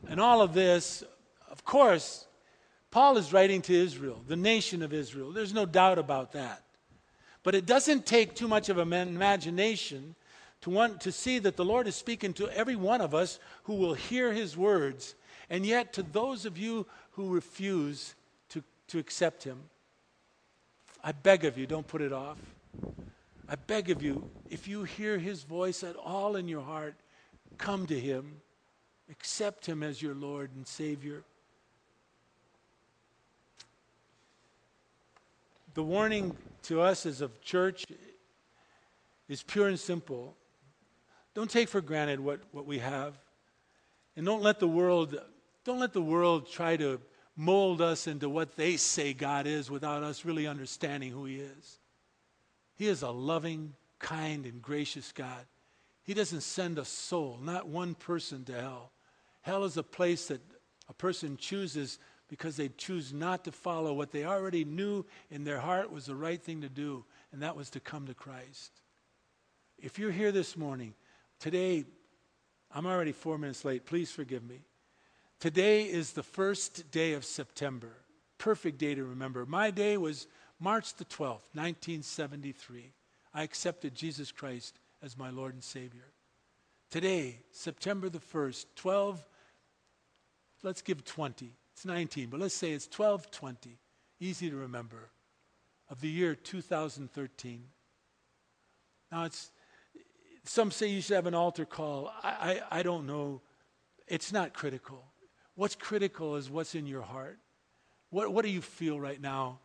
in 0.09 0.19
all 0.19 0.41
of 0.41 0.53
this, 0.53 1.03
of 1.51 1.65
course, 1.65 2.25
Paul 2.91 3.17
is 3.17 3.33
writing 3.33 3.61
to 3.63 3.73
Israel, 3.73 4.21
the 4.25 4.37
nation 4.37 4.81
of 4.81 4.93
Israel. 4.93 5.31
There's 5.31 5.53
no 5.53 5.65
doubt 5.65 5.99
about 5.99 6.31
that. 6.31 6.63
But 7.43 7.55
it 7.55 7.65
doesn't 7.65 8.05
take 8.05 8.35
too 8.35 8.47
much 8.47 8.69
of 8.69 8.77
an 8.77 8.93
imagination 8.93 10.15
to 10.61 10.69
want 10.69 11.01
to 11.01 11.11
see 11.11 11.39
that 11.39 11.57
the 11.57 11.65
Lord 11.65 11.87
is 11.87 11.95
speaking 11.95 12.33
to 12.33 12.49
every 12.49 12.77
one 12.77 13.01
of 13.01 13.13
us 13.13 13.37
who 13.63 13.75
will 13.75 13.93
hear 13.93 14.31
his 14.31 14.55
words, 14.55 15.13
and 15.49 15.65
yet 15.65 15.91
to 15.93 16.03
those 16.03 16.45
of 16.45 16.57
you 16.57 16.87
who 17.11 17.33
refuse 17.33 18.15
to, 18.49 18.63
to 18.87 18.97
accept 18.97 19.43
him. 19.43 19.57
I 21.03 21.11
beg 21.11 21.43
of 21.43 21.57
you, 21.57 21.67
don't 21.67 21.87
put 21.87 22.01
it 22.01 22.13
off. 22.13 22.37
I 23.47 23.55
beg 23.55 23.91
of 23.91 24.01
you, 24.01 24.29
if 24.49 24.67
you 24.67 24.83
hear 24.83 25.19
his 25.19 25.43
voice 25.43 25.83
at 25.83 25.95
all 25.95 26.35
in 26.35 26.47
your 26.47 26.63
heart, 26.63 26.95
come 27.57 27.85
to 27.87 27.99
him. 27.99 28.41
Accept 29.09 29.67
him 29.67 29.83
as 29.83 30.01
your 30.01 30.15
Lord 30.15 30.49
and 30.55 30.65
Savior. 30.65 31.23
The 35.75 35.83
warning 35.83 36.35
to 36.63 36.81
us 36.81 37.05
as 37.05 37.21
a 37.21 37.29
church 37.43 37.85
is 39.27 39.43
pure 39.43 39.67
and 39.67 39.79
simple. 39.79 40.35
Don't 41.35 41.51
take 41.51 41.69
for 41.69 41.81
granted 41.81 42.19
what, 42.19 42.39
what 42.51 42.65
we 42.65 42.79
have. 42.79 43.13
And 44.15 44.25
don't 44.25 44.41
let 44.41 44.59
the 44.59 44.67
world 44.67 45.19
don't 45.65 45.79
let 45.79 45.93
the 45.93 46.01
world 46.01 46.47
try 46.49 46.77
to 46.77 47.01
mold 47.35 47.81
us 47.81 48.05
into 48.05 48.29
what 48.29 48.55
they 48.55 48.77
say 48.77 49.13
God 49.13 49.47
is 49.47 49.71
without 49.71 50.03
us 50.03 50.23
really 50.23 50.45
understanding 50.45 51.11
who 51.11 51.25
He 51.25 51.37
is. 51.37 51.79
He 52.75 52.87
is 52.87 53.01
a 53.01 53.09
loving, 53.09 53.73
kind, 53.99 54.45
and 54.45 54.61
gracious 54.61 55.11
God. 55.11 55.45
He 56.03 56.13
doesn't 56.13 56.41
send 56.41 56.77
a 56.77 56.85
soul, 56.85 57.39
not 57.41 57.67
one 57.67 57.95
person, 57.95 58.43
to 58.45 58.53
hell. 58.53 58.91
Hell 59.41 59.63
is 59.63 59.77
a 59.77 59.83
place 59.83 60.27
that 60.27 60.41
a 60.87 60.93
person 60.93 61.37
chooses 61.37 61.99
because 62.27 62.57
they 62.57 62.69
choose 62.69 63.13
not 63.13 63.43
to 63.45 63.51
follow 63.51 63.93
what 63.93 64.11
they 64.11 64.25
already 64.25 64.65
knew 64.65 65.05
in 65.29 65.43
their 65.43 65.59
heart 65.59 65.91
was 65.91 66.05
the 66.05 66.15
right 66.15 66.41
thing 66.41 66.61
to 66.61 66.69
do, 66.69 67.05
and 67.31 67.41
that 67.41 67.55
was 67.55 67.69
to 67.71 67.79
come 67.79 68.07
to 68.07 68.13
Christ. 68.13 68.71
If 69.77 69.99
you're 69.99 70.11
here 70.11 70.31
this 70.31 70.57
morning, 70.57 70.93
today, 71.39 71.85
I'm 72.71 72.85
already 72.85 73.11
four 73.11 73.37
minutes 73.37 73.63
late. 73.63 73.85
Please 73.85 74.11
forgive 74.11 74.43
me. 74.43 74.61
Today 75.39 75.83
is 75.83 76.13
the 76.13 76.23
first 76.23 76.89
day 76.91 77.13
of 77.13 77.25
September. 77.25 77.91
Perfect 78.37 78.77
day 78.77 78.95
to 78.95 79.03
remember. 79.03 79.45
My 79.45 79.69
day 79.71 79.97
was 79.97 80.27
March 80.59 80.95
the 80.95 81.05
12th, 81.05 81.51
1973, 81.53 82.93
I 83.33 83.43
accepted 83.43 83.93
Jesus 83.93 84.31
Christ 84.31 84.79
as 85.03 85.17
my 85.17 85.29
Lord 85.29 85.53
and 85.53 85.63
Savior. 85.63 86.13
Today, 86.89 87.39
September 87.51 88.09
the 88.09 88.19
1st, 88.19 88.65
12, 88.75 89.27
let's 90.63 90.81
give 90.81 91.03
20. 91.03 91.51
It's 91.73 91.85
19, 91.85 92.29
but 92.29 92.39
let's 92.39 92.55
say 92.55 92.71
it's 92.71 92.85
1220. 92.85 93.77
Easy 94.21 94.49
to 94.49 94.55
remember. 94.55 95.09
Of 95.89 95.99
the 95.99 96.07
year 96.07 96.35
2013. 96.35 97.63
Now, 99.11 99.25
it's, 99.25 99.51
some 100.45 100.71
say 100.71 100.87
you 100.87 101.01
should 101.01 101.15
have 101.15 101.27
an 101.27 101.35
altar 101.35 101.65
call. 101.65 102.11
I, 102.23 102.61
I, 102.71 102.79
I 102.79 102.83
don't 102.83 103.05
know. 103.05 103.41
It's 104.07 104.31
not 104.31 104.53
critical. 104.53 105.03
What's 105.55 105.75
critical 105.75 106.37
is 106.37 106.49
what's 106.49 106.75
in 106.75 106.87
your 106.87 107.01
heart. 107.01 107.39
What, 108.09 108.31
what 108.31 108.45
do 108.45 108.51
you 108.51 108.61
feel 108.61 108.99
right 108.99 109.21
now? 109.21 109.59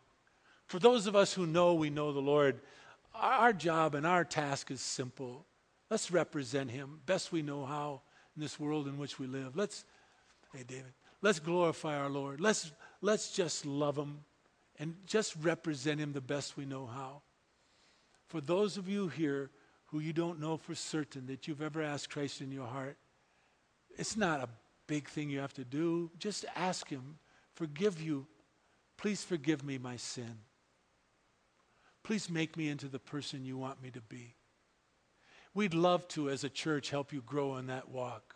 For 0.71 0.79
those 0.79 1.05
of 1.05 1.17
us 1.17 1.33
who 1.33 1.45
know 1.45 1.73
we 1.73 1.89
know 1.89 2.13
the 2.13 2.21
Lord, 2.21 2.61
our 3.13 3.51
job 3.51 3.93
and 3.93 4.07
our 4.07 4.23
task 4.23 4.71
is 4.71 4.79
simple. 4.79 5.45
Let's 5.89 6.11
represent 6.11 6.71
Him 6.71 7.01
best 7.05 7.33
we 7.33 7.41
know 7.41 7.65
how 7.65 8.03
in 8.37 8.41
this 8.41 8.57
world 8.57 8.87
in 8.87 8.97
which 8.97 9.19
we 9.19 9.27
live. 9.27 9.57
Let's, 9.57 9.83
hey, 10.53 10.63
David, 10.65 10.93
let's 11.21 11.39
glorify 11.39 11.97
our 11.97 12.07
Lord. 12.07 12.39
Let's, 12.39 12.71
let's 13.01 13.33
just 13.33 13.65
love 13.65 13.97
Him 13.97 14.19
and 14.79 14.95
just 15.05 15.35
represent 15.41 15.99
Him 15.99 16.13
the 16.13 16.21
best 16.21 16.55
we 16.55 16.63
know 16.63 16.85
how. 16.85 17.21
For 18.29 18.39
those 18.39 18.77
of 18.77 18.87
you 18.87 19.09
here 19.09 19.51
who 19.87 19.99
you 19.99 20.13
don't 20.13 20.39
know 20.39 20.55
for 20.55 20.73
certain 20.73 21.25
that 21.25 21.49
you've 21.49 21.61
ever 21.61 21.81
asked 21.81 22.11
Christ 22.11 22.39
in 22.39 22.49
your 22.49 22.67
heart, 22.67 22.95
it's 23.97 24.15
not 24.15 24.39
a 24.39 24.47
big 24.87 25.09
thing 25.09 25.29
you 25.29 25.39
have 25.39 25.53
to 25.55 25.65
do. 25.65 26.11
Just 26.17 26.45
ask 26.55 26.87
Him, 26.87 27.17
forgive 27.55 28.01
you. 28.01 28.25
Please 28.95 29.21
forgive 29.21 29.65
me 29.65 29.77
my 29.77 29.97
sin. 29.97 30.37
Please 32.03 32.29
make 32.29 32.57
me 32.57 32.69
into 32.69 32.87
the 32.87 32.99
person 32.99 33.45
you 33.45 33.57
want 33.57 33.81
me 33.81 33.91
to 33.91 34.01
be. 34.01 34.35
We'd 35.53 35.73
love 35.73 36.07
to, 36.09 36.29
as 36.29 36.43
a 36.43 36.49
church, 36.49 36.89
help 36.89 37.11
you 37.11 37.21
grow 37.21 37.57
in 37.57 37.67
that 37.67 37.89
walk. 37.89 38.35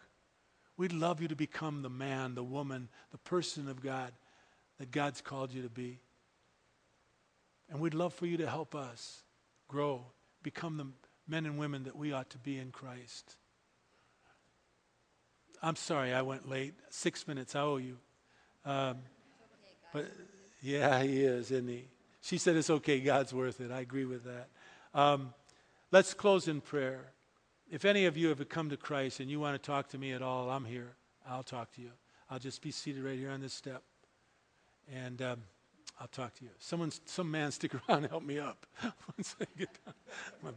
We'd 0.78 0.94
love 0.94 1.22
you 1.22 1.28
to 1.30 1.36
become 1.36 1.82
the 1.82 1.90
man, 1.90 2.36
the 2.36 2.44
woman, 2.44 2.90
the 3.12 3.18
person 3.18 3.70
of 3.70 3.82
God 3.82 4.12
that 4.78 4.92
God's 4.92 5.22
called 5.22 5.54
you 5.54 5.62
to 5.62 5.70
be. 5.70 6.00
And 7.70 7.80
we'd 7.80 7.94
love 7.94 8.14
for 8.14 8.26
you 8.26 8.38
to 8.38 8.48
help 8.48 8.76
us 8.76 9.24
grow, 9.68 10.06
become 10.44 10.78
the 10.78 10.88
men 11.28 11.46
and 11.46 11.58
women 11.58 11.84
that 11.84 11.96
we 11.96 12.12
ought 12.12 12.30
to 12.32 12.38
be 12.38 12.58
in 12.60 12.72
Christ. 12.72 13.38
I'm 15.64 15.76
sorry 15.76 16.14
I 16.14 16.22
went 16.22 16.48
late. 16.48 16.74
Six 16.90 17.28
minutes, 17.28 17.56
I 17.56 17.62
owe 17.62 17.78
you. 17.78 17.98
Um, 18.66 18.98
but 19.94 20.12
yeah, 20.62 21.02
he 21.02 21.24
is, 21.24 21.50
isn't 21.52 21.68
he? 21.68 21.88
She 22.26 22.40
said, 22.40 22.56
It's 22.56 22.72
okay, 22.72 23.00
God's 23.02 23.36
worth 23.36 23.62
it. 23.62 23.72
I 23.72 23.82
agree 23.82 24.06
with 24.06 24.24
that. 24.24 24.48
Um, 25.00 25.32
let's 25.92 26.16
close 26.16 26.48
in 26.48 26.60
prayer. 26.60 27.12
If 27.70 27.86
any 27.86 28.08
of 28.08 28.18
you 28.18 28.30
have 28.30 28.50
come 28.50 28.72
to 28.72 28.78
Christ 28.78 29.20
and 29.20 29.30
you 29.30 29.40
want 29.40 29.62
to 29.62 29.64
talk 29.64 29.90
to 29.90 30.00
me 30.00 30.12
at 30.12 30.24
all, 30.24 30.50
I'm 30.50 30.66
here. 30.66 30.96
I'll 31.30 31.44
talk 31.44 31.72
to 31.76 31.82
you. 31.82 31.92
I'll 32.28 32.40
just 32.40 32.64
be 32.64 32.72
seated 32.72 33.04
right 33.04 33.20
here 33.20 33.30
on 33.30 33.42
this 33.42 33.54
step. 33.54 33.84
And 34.92 35.22
um, 35.22 35.44
I'll 36.02 36.08
talk 36.08 36.34
to 36.36 36.46
you. 36.46 36.50
Someone, 36.58 36.92
some 37.06 37.30
man, 37.30 37.52
stick 37.52 37.74
around 37.90 38.06
help 38.06 38.24
me 38.24 38.40
up 38.40 38.66
once 38.82 39.36
I 39.40 39.46
get 39.56 39.70
My 40.44 40.50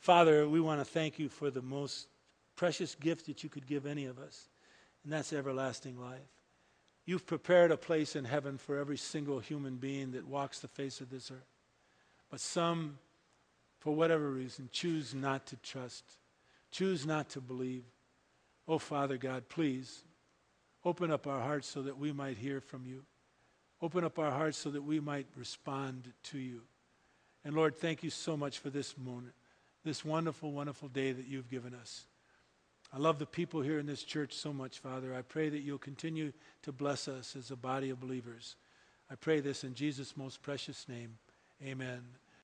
Father, 0.00 0.48
we 0.48 0.60
want 0.60 0.80
to 0.80 0.84
thank 0.84 1.20
you 1.20 1.28
for 1.28 1.52
the 1.52 1.62
most 1.62 2.08
precious 2.56 2.96
gift 2.96 3.26
that 3.26 3.44
you 3.44 3.48
could 3.48 3.68
give 3.68 3.86
any 3.86 4.06
of 4.06 4.18
us, 4.18 4.48
and 5.04 5.12
that's 5.12 5.32
everlasting 5.32 6.00
life. 6.00 6.33
You've 7.06 7.26
prepared 7.26 7.70
a 7.70 7.76
place 7.76 8.16
in 8.16 8.24
heaven 8.24 8.56
for 8.56 8.78
every 8.78 8.96
single 8.96 9.38
human 9.38 9.76
being 9.76 10.12
that 10.12 10.26
walks 10.26 10.60
the 10.60 10.68
face 10.68 11.00
of 11.00 11.10
this 11.10 11.30
earth. 11.30 11.54
But 12.30 12.40
some, 12.40 12.98
for 13.78 13.94
whatever 13.94 14.30
reason, 14.30 14.70
choose 14.72 15.14
not 15.14 15.46
to 15.48 15.56
trust, 15.56 16.04
choose 16.70 17.04
not 17.04 17.28
to 17.30 17.40
believe. 17.40 17.84
Oh, 18.66 18.78
Father 18.78 19.18
God, 19.18 19.48
please 19.48 20.02
open 20.84 21.10
up 21.10 21.26
our 21.26 21.40
hearts 21.40 21.68
so 21.68 21.82
that 21.82 21.98
we 21.98 22.12
might 22.12 22.38
hear 22.38 22.60
from 22.60 22.86
you. 22.86 23.04
Open 23.82 24.04
up 24.04 24.18
our 24.18 24.30
hearts 24.30 24.56
so 24.56 24.70
that 24.70 24.82
we 24.82 25.00
might 25.00 25.26
respond 25.36 26.12
to 26.24 26.38
you. 26.38 26.62
And 27.44 27.54
Lord, 27.54 27.76
thank 27.76 28.02
you 28.02 28.08
so 28.08 28.36
much 28.36 28.58
for 28.58 28.70
this 28.70 28.96
moment, 28.96 29.34
this 29.84 30.04
wonderful, 30.04 30.52
wonderful 30.52 30.88
day 30.88 31.12
that 31.12 31.26
you've 31.26 31.50
given 31.50 31.74
us. 31.74 32.06
I 32.94 32.98
love 32.98 33.18
the 33.18 33.26
people 33.26 33.60
here 33.60 33.80
in 33.80 33.86
this 33.86 34.04
church 34.04 34.34
so 34.34 34.52
much, 34.52 34.78
Father. 34.78 35.16
I 35.16 35.22
pray 35.22 35.48
that 35.48 35.62
you'll 35.62 35.78
continue 35.78 36.32
to 36.62 36.70
bless 36.70 37.08
us 37.08 37.34
as 37.34 37.50
a 37.50 37.56
body 37.56 37.90
of 37.90 37.98
believers. 37.98 38.54
I 39.10 39.16
pray 39.16 39.40
this 39.40 39.64
in 39.64 39.74
Jesus' 39.74 40.16
most 40.16 40.42
precious 40.42 40.88
name. 40.88 41.18
Amen. 41.60 42.02